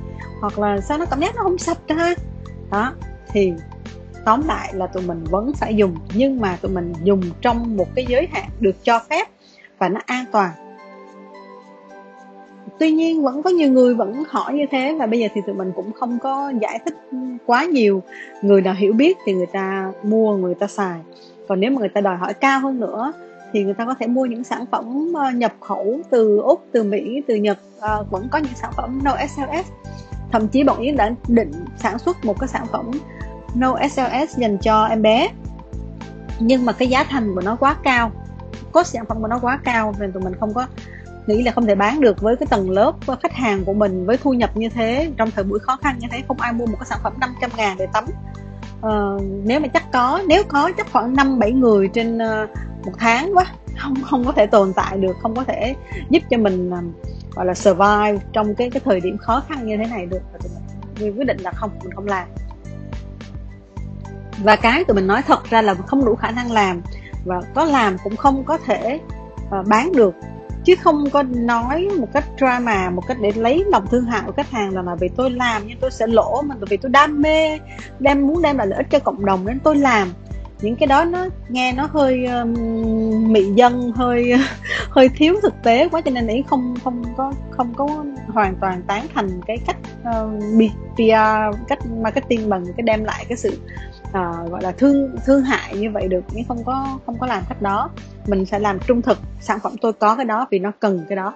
Hoặc 0.41 0.59
là 0.59 0.81
sao 0.81 0.97
nó 0.97 1.05
cảm 1.05 1.19
giác 1.19 1.35
nó 1.35 1.43
không 1.43 1.57
sạch 1.57 1.77
ra 1.87 2.15
đó 2.71 2.93
thì 3.27 3.53
tóm 4.25 4.47
lại 4.47 4.73
là 4.73 4.87
tụi 4.87 5.03
mình 5.03 5.23
vẫn 5.23 5.53
phải 5.53 5.75
dùng. 5.75 5.95
Nhưng 6.13 6.41
mà 6.41 6.57
tụi 6.61 6.71
mình 6.71 6.93
dùng 7.03 7.21
trong 7.41 7.77
một 7.77 7.87
cái 7.95 8.05
giới 8.07 8.27
hạn 8.33 8.49
được 8.59 8.75
cho 8.83 8.99
phép 9.09 9.27
và 9.77 9.89
nó 9.89 10.01
an 10.05 10.25
toàn 10.31 10.64
tuy 12.79 12.91
nhiên 12.91 13.23
vẫn 13.23 13.43
có 13.43 13.49
nhiều 13.49 13.71
người 13.71 13.93
vẫn 13.93 14.23
hỏi 14.27 14.53
như 14.53 14.65
thế 14.71 14.95
và 14.99 15.05
bây 15.05 15.19
giờ 15.19 15.27
thì 15.33 15.41
tụi 15.45 15.55
mình 15.55 15.71
cũng 15.75 15.91
không 15.91 16.19
có 16.19 16.51
giải 16.61 16.79
thích 16.85 16.95
quá 17.45 17.65
nhiều. 17.65 18.03
Người 18.41 18.61
nào 18.61 18.73
hiểu 18.73 18.93
biết 18.93 19.17
thì 19.25 19.33
người 19.33 19.45
ta 19.45 19.91
mua 20.03 20.37
người 20.37 20.55
ta 20.55 20.67
xài. 20.67 20.99
Còn 21.47 21.59
nếu 21.59 21.71
mà 21.71 21.79
người 21.79 21.89
ta 21.89 22.01
đòi 22.01 22.17
hỏi 22.17 22.33
cao 22.33 22.59
hơn 22.59 22.79
nữa 22.79 23.13
thì 23.53 23.63
người 23.63 23.73
ta 23.73 23.85
có 23.85 23.95
thể 23.99 24.07
mua 24.07 24.25
những 24.25 24.43
sản 24.43 24.65
phẩm 24.71 25.13
ờ, 25.15 25.31
nhập 25.31 25.53
khẩu 25.59 25.99
từ 26.09 26.37
úc 26.37 26.65
từ 26.71 26.83
mỹ 26.83 27.21
từ 27.27 27.35
nhật 27.35 27.57
à, 27.81 28.01
vẫn 28.09 28.27
có 28.31 28.37
những 28.39 28.55
sản 28.55 28.71
phẩm 28.77 28.99
no 29.03 29.17
SLS 29.27 29.71
thậm 30.31 30.47
chí 30.47 30.63
bọn 30.63 30.79
yến 30.79 30.95
đã 30.95 31.11
định 31.27 31.51
sản 31.77 31.99
xuất 31.99 32.25
một 32.25 32.39
cái 32.39 32.47
sản 32.47 32.65
phẩm 32.71 32.91
no 33.55 33.75
SLS 33.89 34.37
dành 34.37 34.57
cho 34.57 34.85
em 34.85 35.01
bé. 35.01 35.29
Nhưng 36.39 36.65
mà 36.65 36.73
cái 36.73 36.87
giá 36.87 37.03
thành 37.03 37.35
của 37.35 37.41
nó 37.41 37.55
quá 37.55 37.75
cao. 37.83 38.11
Cost 38.71 38.93
sản 38.93 39.05
phẩm 39.05 39.21
của 39.21 39.27
nó 39.27 39.39
quá 39.39 39.59
cao 39.63 39.93
nên 39.99 40.11
tụi 40.11 40.23
mình 40.23 40.33
không 40.39 40.53
có 40.53 40.67
nghĩ 41.27 41.43
là 41.43 41.51
không 41.51 41.65
thể 41.65 41.75
bán 41.75 42.01
được 42.01 42.21
với 42.21 42.35
cái 42.35 42.47
tầng 42.47 42.69
lớp 42.69 42.93
khách 43.21 43.33
hàng 43.33 43.65
của 43.65 43.73
mình 43.73 44.05
với 44.05 44.17
thu 44.17 44.33
nhập 44.33 44.57
như 44.57 44.69
thế. 44.69 45.11
Trong 45.17 45.31
thời 45.31 45.43
buổi 45.43 45.59
khó 45.59 45.77
khăn 45.81 45.95
như 45.99 46.07
thế 46.11 46.23
không 46.27 46.39
ai 46.39 46.53
mua 46.53 46.65
một 46.65 46.77
cái 46.79 46.85
sản 46.85 46.99
phẩm 47.03 47.13
500 47.19 47.49
ngàn 47.57 47.77
để 47.77 47.87
tắm. 47.93 48.05
Uh, 48.77 49.21
nếu 49.43 49.59
mà 49.59 49.67
chắc 49.67 49.91
có 49.91 50.21
nếu 50.27 50.43
có 50.43 50.71
chắc 50.77 50.91
khoảng 50.91 51.15
năm 51.15 51.39
bảy 51.39 51.51
người 51.51 51.87
trên 51.87 52.17
uh, 52.17 52.49
một 52.85 52.91
tháng 52.99 53.31
quá. 53.37 53.45
Không 53.77 53.95
không 54.03 54.25
có 54.25 54.31
thể 54.31 54.45
tồn 54.45 54.73
tại 54.73 54.97
được 54.97 55.15
không 55.21 55.35
có 55.35 55.43
thể 55.43 55.75
giúp 56.09 56.23
cho 56.29 56.37
mình 56.37 56.69
uh, 56.69 57.35
gọi 57.35 57.45
là 57.45 57.53
survive 57.53 58.17
trong 58.33 58.55
cái 58.55 58.69
cái 58.69 58.81
thời 58.85 58.99
điểm 58.99 59.17
khó 59.17 59.43
khăn 59.49 59.67
như 59.67 59.77
thế 59.77 59.85
này 59.85 60.05
được. 60.05 60.21
Và 60.33 60.39
tụi 60.43 60.51
mình 60.99 61.17
quyết 61.17 61.25
định 61.25 61.37
là 61.37 61.51
không 61.51 61.71
mình 61.83 61.93
không 61.93 62.07
làm. 62.07 62.27
Và 64.43 64.55
cái 64.55 64.83
tụi 64.83 64.95
mình 64.95 65.07
nói 65.07 65.21
thật 65.21 65.49
ra 65.49 65.61
là 65.61 65.73
không 65.73 66.05
đủ 66.05 66.15
khả 66.15 66.31
năng 66.31 66.51
làm. 66.51 66.81
Và 67.25 67.41
có 67.55 67.65
làm 67.65 67.97
cũng 68.03 68.15
không 68.15 68.43
có 68.43 68.57
thể 68.57 68.99
uh, 69.59 69.67
bán 69.67 69.91
được 69.91 70.13
chứ 70.65 70.75
không 70.75 71.09
có 71.09 71.23
nói 71.23 71.87
một 71.99 72.07
cách 72.13 72.25
drama 72.37 72.89
một 72.89 73.03
cách 73.07 73.17
để 73.21 73.31
lấy 73.35 73.63
lòng 73.67 73.87
thương 73.91 74.05
hại 74.05 74.21
của 74.25 74.31
khách 74.31 74.51
hàng 74.51 74.75
là 74.75 74.81
là 74.81 74.95
vì 74.95 75.07
tôi 75.15 75.31
làm 75.31 75.61
nhưng 75.67 75.77
tôi 75.79 75.91
sẽ 75.91 76.07
lỗ 76.07 76.41
mà 76.41 76.55
vì 76.69 76.77
tôi 76.77 76.89
đam 76.89 77.21
mê 77.21 77.59
đem 77.99 78.27
muốn 78.27 78.41
đem 78.41 78.57
lại 78.57 78.67
lợi 78.67 78.77
ích 78.77 78.87
cho 78.89 78.99
cộng 78.99 79.25
đồng 79.25 79.45
nên 79.45 79.59
tôi 79.59 79.75
làm. 79.75 80.07
Những 80.61 80.75
cái 80.75 80.87
đó 80.87 81.05
nó 81.05 81.27
nghe 81.49 81.73
nó 81.73 81.89
hơi 81.91 82.25
um, 82.25 82.53
mị 83.33 83.43
dân 83.43 83.91
hơi 83.95 84.33
hơi 84.89 85.09
thiếu 85.09 85.35
thực 85.41 85.53
tế 85.63 85.89
quá 85.89 86.01
cho 86.01 86.11
nên 86.11 86.27
ý 86.27 86.43
không 86.49 86.75
không 86.83 87.03
có 87.17 87.33
không 87.51 87.73
có 87.73 88.05
hoàn 88.27 88.55
toàn 88.61 88.81
tán 88.87 89.05
thành 89.15 89.41
cái 89.47 89.57
cách 89.67 89.77
uh, 90.01 90.71
PR 90.95 91.57
cách 91.67 91.79
marketing 92.01 92.49
bằng 92.49 92.65
cái 92.65 92.83
đem 92.83 93.03
lại 93.03 93.25
cái 93.29 93.37
sự 93.37 93.59
uh, 94.15 94.51
gọi 94.51 94.61
là 94.63 94.71
thương 94.71 95.15
thương 95.25 95.41
hại 95.41 95.77
như 95.77 95.91
vậy 95.91 96.07
được 96.07 96.23
nhưng 96.33 96.45
không 96.47 96.63
có 96.65 96.99
không 97.05 97.17
có 97.19 97.27
làm 97.27 97.43
cách 97.49 97.61
đó. 97.61 97.89
Mình 98.27 98.45
sẽ 98.45 98.59
làm 98.59 98.79
trung 98.87 99.01
thực 99.01 99.17
sản 99.39 99.59
phẩm 99.63 99.71
tôi 99.81 99.93
có 99.93 100.15
cái 100.15 100.25
đó 100.25 100.47
vì 100.51 100.59
nó 100.59 100.71
cần 100.79 101.05
cái 101.09 101.15
đó. 101.15 101.33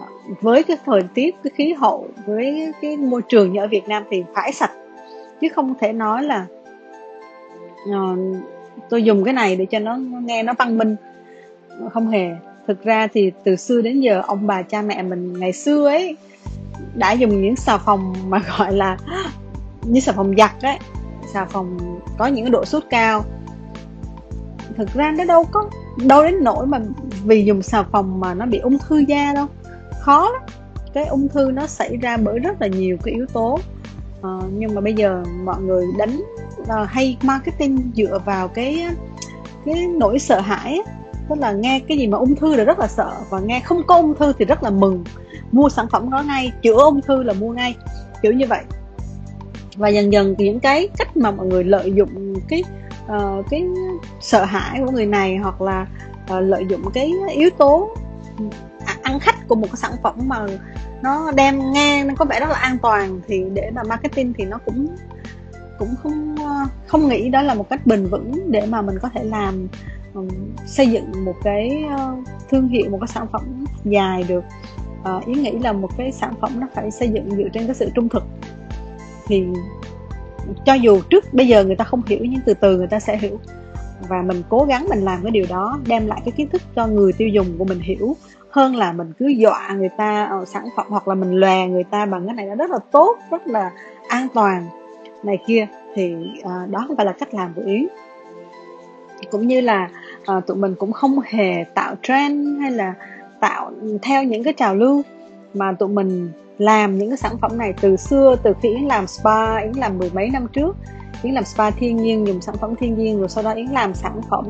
Ờ, 0.00 0.34
với 0.40 0.62
cái 0.62 0.76
thời 0.84 1.02
tiết 1.14 1.36
cái 1.44 1.50
khí 1.54 1.72
hậu 1.72 2.08
với 2.26 2.72
cái 2.82 2.96
môi 2.96 3.22
trường 3.28 3.52
như 3.52 3.60
ở 3.60 3.66
Việt 3.66 3.88
Nam 3.88 4.04
thì 4.10 4.24
phải 4.34 4.52
sạch 4.52 4.72
chứ 5.40 5.48
không 5.54 5.74
thể 5.80 5.92
nói 5.92 6.22
là 6.22 6.46
uh, 7.90 8.18
tôi 8.90 9.02
dùng 9.02 9.24
cái 9.24 9.34
này 9.34 9.56
để 9.56 9.66
cho 9.66 9.78
nó, 9.78 9.96
nó 9.96 10.18
nghe 10.20 10.42
nó 10.42 10.52
văn 10.58 10.78
minh. 10.78 10.96
Không 11.92 12.08
hề. 12.08 12.30
Thực 12.66 12.84
ra 12.84 13.06
thì 13.06 13.32
từ 13.44 13.56
xưa 13.56 13.80
đến 13.80 14.00
giờ 14.00 14.22
ông 14.26 14.46
bà 14.46 14.62
cha 14.62 14.82
mẹ 14.82 15.02
mình 15.02 15.32
ngày 15.38 15.52
xưa 15.52 15.86
ấy 15.86 16.16
đã 16.94 17.12
dùng 17.12 17.42
những 17.42 17.56
xà 17.56 17.78
phòng 17.78 18.14
mà 18.28 18.42
gọi 18.58 18.72
là 18.72 18.96
như 19.82 20.00
xà 20.00 20.12
phòng 20.12 20.34
giặt 20.36 20.62
ấy 20.62 20.78
xà 21.32 21.44
phòng 21.44 22.00
có 22.18 22.26
những 22.26 22.50
độ 22.50 22.64
sốt 22.64 22.82
cao. 22.90 23.24
Thực 24.76 24.94
ra 24.94 25.14
nó 25.18 25.24
đâu 25.24 25.44
có 25.50 25.70
đâu 26.06 26.22
đến 26.22 26.44
nỗi 26.44 26.66
mà 26.66 26.80
vì 27.24 27.44
dùng 27.44 27.62
xà 27.62 27.82
phòng 27.82 28.20
mà 28.20 28.34
nó 28.34 28.46
bị 28.46 28.58
ung 28.58 28.78
thư 28.78 28.98
da 28.98 29.32
đâu. 29.34 29.46
Khó 30.00 30.30
lắm. 30.30 30.42
Cái 30.94 31.06
ung 31.06 31.28
thư 31.28 31.50
nó 31.50 31.66
xảy 31.66 31.96
ra 31.96 32.16
bởi 32.16 32.38
rất 32.38 32.60
là 32.60 32.66
nhiều 32.66 32.96
cái 33.04 33.14
yếu 33.14 33.26
tố. 33.26 33.58
À, 34.22 34.30
nhưng 34.52 34.74
mà 34.74 34.80
bây 34.80 34.94
giờ 34.94 35.24
mọi 35.44 35.60
người 35.60 35.86
đánh 35.98 36.20
uh, 36.60 36.88
hay 36.88 37.16
marketing 37.22 37.90
dựa 37.94 38.18
vào 38.24 38.48
cái 38.48 38.86
cái 39.64 39.86
nỗi 39.86 40.18
sợ 40.18 40.40
hãi 40.40 40.80
tức 41.28 41.38
là 41.38 41.52
nghe 41.52 41.80
cái 41.88 41.98
gì 41.98 42.06
mà 42.06 42.18
ung 42.18 42.36
thư 42.36 42.54
là 42.54 42.64
rất 42.64 42.78
là 42.78 42.86
sợ 42.86 43.12
và 43.30 43.40
nghe 43.40 43.60
không 43.60 43.82
có 43.86 43.96
ung 43.96 44.14
thư 44.14 44.32
thì 44.38 44.44
rất 44.44 44.62
là 44.62 44.70
mừng. 44.70 45.04
Mua 45.52 45.68
sản 45.68 45.86
phẩm 45.90 46.10
đó 46.10 46.22
ngay 46.22 46.52
chữa 46.62 46.84
ung 46.84 47.00
thư 47.00 47.22
là 47.22 47.32
mua 47.32 47.52
ngay. 47.52 47.76
Kiểu 48.22 48.32
như 48.32 48.46
vậy 48.48 48.60
và 49.78 49.88
dần 49.88 50.12
dần 50.12 50.34
những 50.38 50.60
cái 50.60 50.88
cách 50.98 51.16
mà 51.16 51.30
mọi 51.30 51.46
người 51.46 51.64
lợi 51.64 51.92
dụng 51.92 52.34
cái 52.48 52.64
uh, 53.06 53.46
cái 53.50 53.64
sợ 54.20 54.44
hãi 54.44 54.80
của 54.84 54.90
người 54.90 55.06
này 55.06 55.36
hoặc 55.36 55.60
là 55.60 55.86
uh, 56.36 56.42
lợi 56.42 56.66
dụng 56.68 56.90
cái 56.94 57.12
yếu 57.32 57.50
tố 57.50 57.96
ăn 59.02 59.20
khách 59.20 59.48
của 59.48 59.54
một 59.54 59.66
cái 59.66 59.76
sản 59.76 59.92
phẩm 60.02 60.14
mà 60.18 60.46
nó 61.02 61.30
đem 61.30 61.72
nghe 61.72 62.04
nó 62.04 62.14
có 62.14 62.24
vẻ 62.24 62.40
rất 62.40 62.48
là 62.48 62.58
an 62.58 62.78
toàn 62.82 63.20
thì 63.28 63.44
để 63.52 63.70
mà 63.74 63.82
marketing 63.82 64.32
thì 64.32 64.44
nó 64.44 64.58
cũng 64.64 64.86
cũng 65.78 65.94
không 66.02 66.36
ờ, 66.36 66.66
không 66.86 67.08
nghĩ 67.08 67.28
đó 67.28 67.42
là 67.42 67.54
một 67.54 67.68
cách 67.70 67.86
bền 67.86 68.06
vững 68.06 68.50
để 68.50 68.66
mà 68.66 68.82
mình 68.82 68.98
có 69.02 69.08
thể 69.14 69.24
làm 69.24 69.68
um, 70.14 70.28
xây 70.66 70.86
dựng 70.86 71.24
một 71.24 71.34
cái 71.42 71.84
uh, 71.94 72.24
thương 72.50 72.68
hiệu 72.68 72.90
một 72.90 72.98
cái 73.00 73.08
sản 73.08 73.26
phẩm 73.32 73.66
dài 73.84 74.24
được. 74.28 74.44
Uh, 75.16 75.26
ý 75.26 75.34
nghĩ 75.34 75.58
là 75.58 75.72
một 75.72 75.90
cái 75.98 76.12
sản 76.12 76.34
phẩm 76.40 76.60
nó 76.60 76.66
phải 76.74 76.90
xây 76.90 77.08
dựng 77.08 77.30
dựa 77.30 77.48
trên 77.52 77.66
cái 77.66 77.74
sự 77.74 77.90
trung 77.94 78.08
thực 78.08 78.22
thì 79.28 79.44
cho 80.66 80.74
dù 80.74 81.00
trước 81.10 81.34
bây 81.34 81.48
giờ 81.48 81.64
người 81.64 81.76
ta 81.76 81.84
không 81.84 82.02
hiểu 82.06 82.18
nhưng 82.22 82.40
từ 82.46 82.54
từ 82.54 82.76
người 82.76 82.86
ta 82.86 83.00
sẽ 83.00 83.16
hiểu. 83.16 83.38
Và 84.08 84.22
mình 84.22 84.42
cố 84.48 84.64
gắng 84.64 84.86
mình 84.88 85.00
làm 85.00 85.22
cái 85.22 85.30
điều 85.30 85.44
đó 85.48 85.78
đem 85.86 86.06
lại 86.06 86.22
cái 86.24 86.32
kiến 86.32 86.48
thức 86.48 86.62
cho 86.76 86.86
người 86.86 87.12
tiêu 87.12 87.28
dùng 87.28 87.46
của 87.58 87.64
mình 87.64 87.80
hiểu 87.80 88.16
hơn 88.50 88.76
là 88.76 88.92
mình 88.92 89.12
cứ 89.18 89.26
dọa 89.26 89.74
người 89.78 89.88
ta 89.98 90.24
ở 90.24 90.44
sản 90.44 90.64
phẩm 90.76 90.86
hoặc 90.88 91.08
là 91.08 91.14
mình 91.14 91.32
lòe 91.32 91.66
người 91.66 91.84
ta 91.84 92.06
bằng 92.06 92.26
cái 92.26 92.34
này 92.34 92.46
nó 92.46 92.54
rất 92.54 92.70
là 92.70 92.78
tốt 92.90 93.18
rất 93.30 93.46
là 93.46 93.70
an 94.08 94.28
toàn 94.34 94.66
này 95.22 95.38
kia. 95.46 95.66
Thì 95.94 96.14
uh, 96.40 96.70
đó 96.70 96.84
không 96.86 96.96
phải 96.96 97.06
là 97.06 97.12
cách 97.12 97.34
làm 97.34 97.52
của 97.54 97.62
yến. 97.66 97.86
Cũng 99.30 99.46
như 99.46 99.60
là 99.60 99.90
uh, 100.36 100.46
tụi 100.46 100.56
mình 100.56 100.74
cũng 100.78 100.92
không 100.92 101.18
hề 101.24 101.64
tạo 101.74 101.94
trend 102.02 102.60
hay 102.60 102.70
là 102.70 102.94
tạo 103.40 103.72
ừ, 103.80 103.98
theo 104.02 104.24
những 104.24 104.44
cái 104.44 104.52
trào 104.52 104.74
lưu 104.74 105.02
mà 105.54 105.72
tụi 105.72 105.88
mình 105.88 106.30
làm 106.58 106.98
những 106.98 107.08
cái 107.08 107.16
sản 107.16 107.38
phẩm 107.40 107.58
này 107.58 107.74
từ 107.80 107.96
xưa 107.96 108.36
từ 108.42 108.52
khi 108.62 108.68
yến 108.68 108.82
làm 108.82 109.06
spa 109.06 109.58
yến 109.58 109.72
làm 109.72 109.98
mười 109.98 110.10
mấy 110.10 110.30
năm 110.30 110.46
trước. 110.52 110.76
Yến 111.22 111.34
làm 111.34 111.44
spa 111.44 111.70
thiên 111.70 111.96
nhiên 111.96 112.26
dùng 112.26 112.40
sản 112.40 112.54
phẩm 112.60 112.74
thiên 112.80 112.98
nhiên 112.98 113.18
rồi 113.18 113.28
sau 113.28 113.44
đó 113.44 113.50
yến 113.50 113.66
làm 113.66 113.94
sản 113.94 114.20
phẩm 114.30 114.48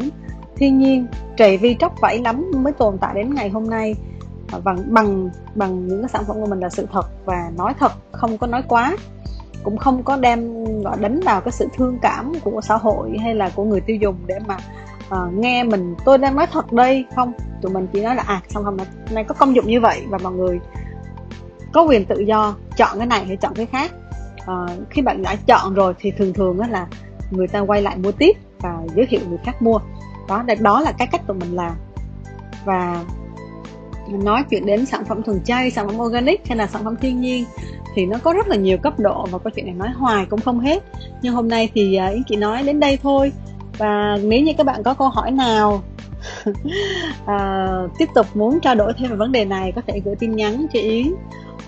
thiên 0.56 0.78
nhiên. 0.78 1.06
Trầy 1.36 1.56
vi 1.56 1.76
tróc 1.78 2.00
vẫy 2.00 2.18
lắm 2.18 2.50
mới 2.56 2.72
tồn 2.72 2.98
tại 2.98 3.14
đến 3.14 3.34
ngày 3.34 3.48
hôm 3.48 3.70
nay. 3.70 3.94
À, 4.52 4.59
bằng 4.64 4.78
bằng 4.86 5.30
bằng 5.54 5.88
những 5.88 6.02
cái 6.02 6.09
sản 6.09 6.24
phẩm 6.28 6.36
của 6.40 6.46
mình 6.46 6.61
là 6.61 6.68
sự 6.68 6.86
thật 6.92 7.06
và 7.24 7.50
nói 7.56 7.74
thật 7.78 7.92
không 8.12 8.38
có 8.38 8.46
nói 8.46 8.62
quá. 8.68 8.96
Cũng 9.62 9.76
không 9.76 10.02
có 10.02 10.16
đem 10.16 10.64
gọi 10.82 10.96
đánh 11.00 11.20
vào 11.24 11.40
cái 11.40 11.52
sự 11.52 11.68
thương 11.76 11.98
cảm 12.02 12.32
của 12.44 12.61
xã 12.61 12.76
hội 12.76 13.18
hay 13.22 13.34
là 13.34 13.50
của 13.54 13.64
người 13.64 13.80
tiêu 13.80 13.96
dùng 13.96 14.16
để 14.26 14.38
mà 14.46 14.56
uh, 15.09 15.34
nghe 15.34 15.64
mình 15.64 15.94
tôi 16.04 16.18
đang 16.18 16.36
nói 16.36 16.46
thật 16.52 16.72
đây. 16.72 17.04
Không 17.16 17.32
tụi 17.62 17.72
mình 17.72 17.86
chỉ 17.92 18.02
nói 18.02 18.16
là 18.16 18.22
à 18.26 18.40
sản 18.48 18.64
phẩm 18.64 18.76
này 19.11 19.24
có 19.24 19.34
công 19.34 19.54
dụng 19.54 19.66
như 19.66 19.80
vậy. 19.80 20.02
Và 20.09 20.18
mọi 20.18 20.32
người 20.32 20.61
có 21.73 21.83
quyền 21.83 22.05
tự 22.05 22.21
do 22.21 22.57
chọn 22.77 22.99
cái 22.99 23.07
này 23.07 23.25
hay 23.25 23.37
chọn 23.37 23.55
cái 23.55 23.66
khác. 23.66 23.93
À, 24.47 24.55
khi 24.91 25.03
bạn 25.03 25.23
đã 25.23 25.37
chọn 25.47 25.75
rồi 25.75 25.95
thì 25.99 26.11
thường 26.11 26.33
thường 26.33 26.61
là 26.71 26.87
người 27.31 27.49
ta 27.49 27.61
quay 27.61 27.83
lại 27.83 27.97
mua 27.97 28.12
tiếp 28.12 28.37
và 28.59 28.79
giới 28.97 29.07
thiệu 29.07 29.21
người 29.29 29.39
khác 29.45 29.62
mua. 29.62 29.79
Đó 30.29 30.45
đó 30.61 30.81
là 30.81 30.93
cái 30.93 31.09
cách 31.12 31.27
tụi 31.27 31.37
mình 31.37 31.57
làm. 31.57 31.73
Và 32.64 33.05
nói 34.12 34.45
chuyện 34.51 34.66
đến 34.66 34.87
sản 34.87 35.05
phẩm 35.05 35.23
thuần 35.23 35.43
chay 35.45 35.71
sản 35.71 35.89
phẩm 35.89 36.01
organic 36.01 36.47
hay 36.49 36.59
là 36.59 36.66
sản 36.66 36.85
phẩm 36.85 36.97
thiên 36.97 37.21
nhiên 37.21 37.45
thì 37.95 38.07
nó 38.07 38.19
có 38.23 38.33
rất 38.33 38.49
là 38.49 38.57
nhiều 38.57 38.79
cấp 38.79 38.99
độ 38.99 39.27
và 39.31 39.39
câu 39.39 39.51
chuyện 39.55 39.66
này 39.66 39.75
nói 39.75 39.89
hoài 39.89 40.27
cũng 40.27 40.41
không 40.41 40.61
hết. 40.61 40.83
Nhưng 41.23 41.35
hôm 41.35 41.49
nay 41.49 41.71
thì 41.75 41.97
à, 41.97 42.07
yến 42.07 42.23
chị 42.25 42.37
nói 42.37 42.62
đến 42.62 42.81
đây 42.81 42.99
thôi. 43.03 43.33
Và 43.79 44.19
nếu 44.23 44.43
như 44.43 44.53
các 44.59 44.66
bạn 44.66 44.83
có 44.83 44.95
câu 44.95 45.09
hỏi 45.09 45.31
nào 45.31 45.83
à, 47.27 47.66
tiếp 47.99 48.09
tục 48.14 48.27
muốn 48.35 48.61
trao 48.61 48.75
đổi 48.75 48.93
thêm 48.99 49.11
về 49.11 49.16
vấn 49.16 49.33
đề 49.33 49.45
này 49.45 49.73
có 49.77 49.83
thể 49.87 50.01
gửi 50.05 50.14
tin 50.16 50.37
nhắn 50.37 50.66
cho 50.73 50.81
yến 50.81 51.14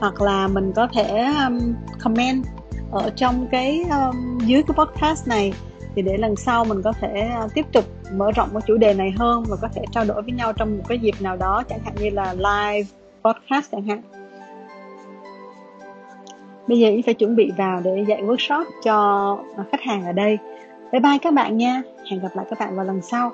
hoặc 0.01 0.21
là 0.21 0.49
mình 0.49 0.73
có 0.73 0.89
thể 0.95 1.27
um, 1.47 1.75
comment 2.03 2.45
ở 2.93 3.11
trong 3.17 3.47
cái 3.51 3.85
um, 3.91 4.39
dưới 4.39 4.63
cái 4.63 4.75
podcast 4.75 5.29
này. 5.29 5.53
Thì 5.95 6.03
để 6.03 6.17
lần 6.17 6.37
sau 6.37 6.65
mình 6.65 6.83
có 6.83 6.93
thể 7.01 7.31
uh, 7.45 7.55
tiếp 7.55 7.67
tục 7.73 7.85
mở 8.13 8.31
rộng 8.33 8.49
cái 8.53 8.63
chủ 8.67 8.77
đề 8.77 8.95
này 8.95 9.13
hơn 9.17 9.45
và 9.49 9.57
có 9.63 9.69
thể 9.75 9.83
trao 9.93 10.05
đổi 10.05 10.23
với 10.23 10.33
nhau 10.33 10.53
trong 10.53 10.79
một 10.79 10.85
cái 10.89 10.99
dịp 10.99 11.15
nào 11.21 11.37
đó 11.37 11.63
chẳng 11.69 11.81
hạn 11.85 11.95
như 12.01 12.11
là 12.11 12.35
live 12.35 12.89
podcast 13.25 13.73
chẳng 13.73 13.83
hạn. 13.83 14.03
Bây 16.67 16.79
giờ 16.79 16.89
Yến 16.89 17.03
phải 17.03 17.15
chuẩn 17.15 17.37
bị 17.37 17.51
vào 17.57 17.81
để 17.81 18.05
dạy 18.09 18.23
workshop 18.23 18.65
cho 18.85 19.39
khách 19.73 19.81
hàng 19.81 20.05
ở 20.05 20.13
đây. 20.13 20.39
Bye 20.93 21.01
bye 21.01 21.19
các 21.23 21.35
bạn 21.35 21.57
nha. 21.57 21.83
Hẹn 22.11 22.21
gặp 22.21 22.29
lại 22.35 22.47
các 22.51 22.59
bạn 22.59 22.77
vào 22.77 22.85
lần 22.85 23.03
sau. 23.03 23.33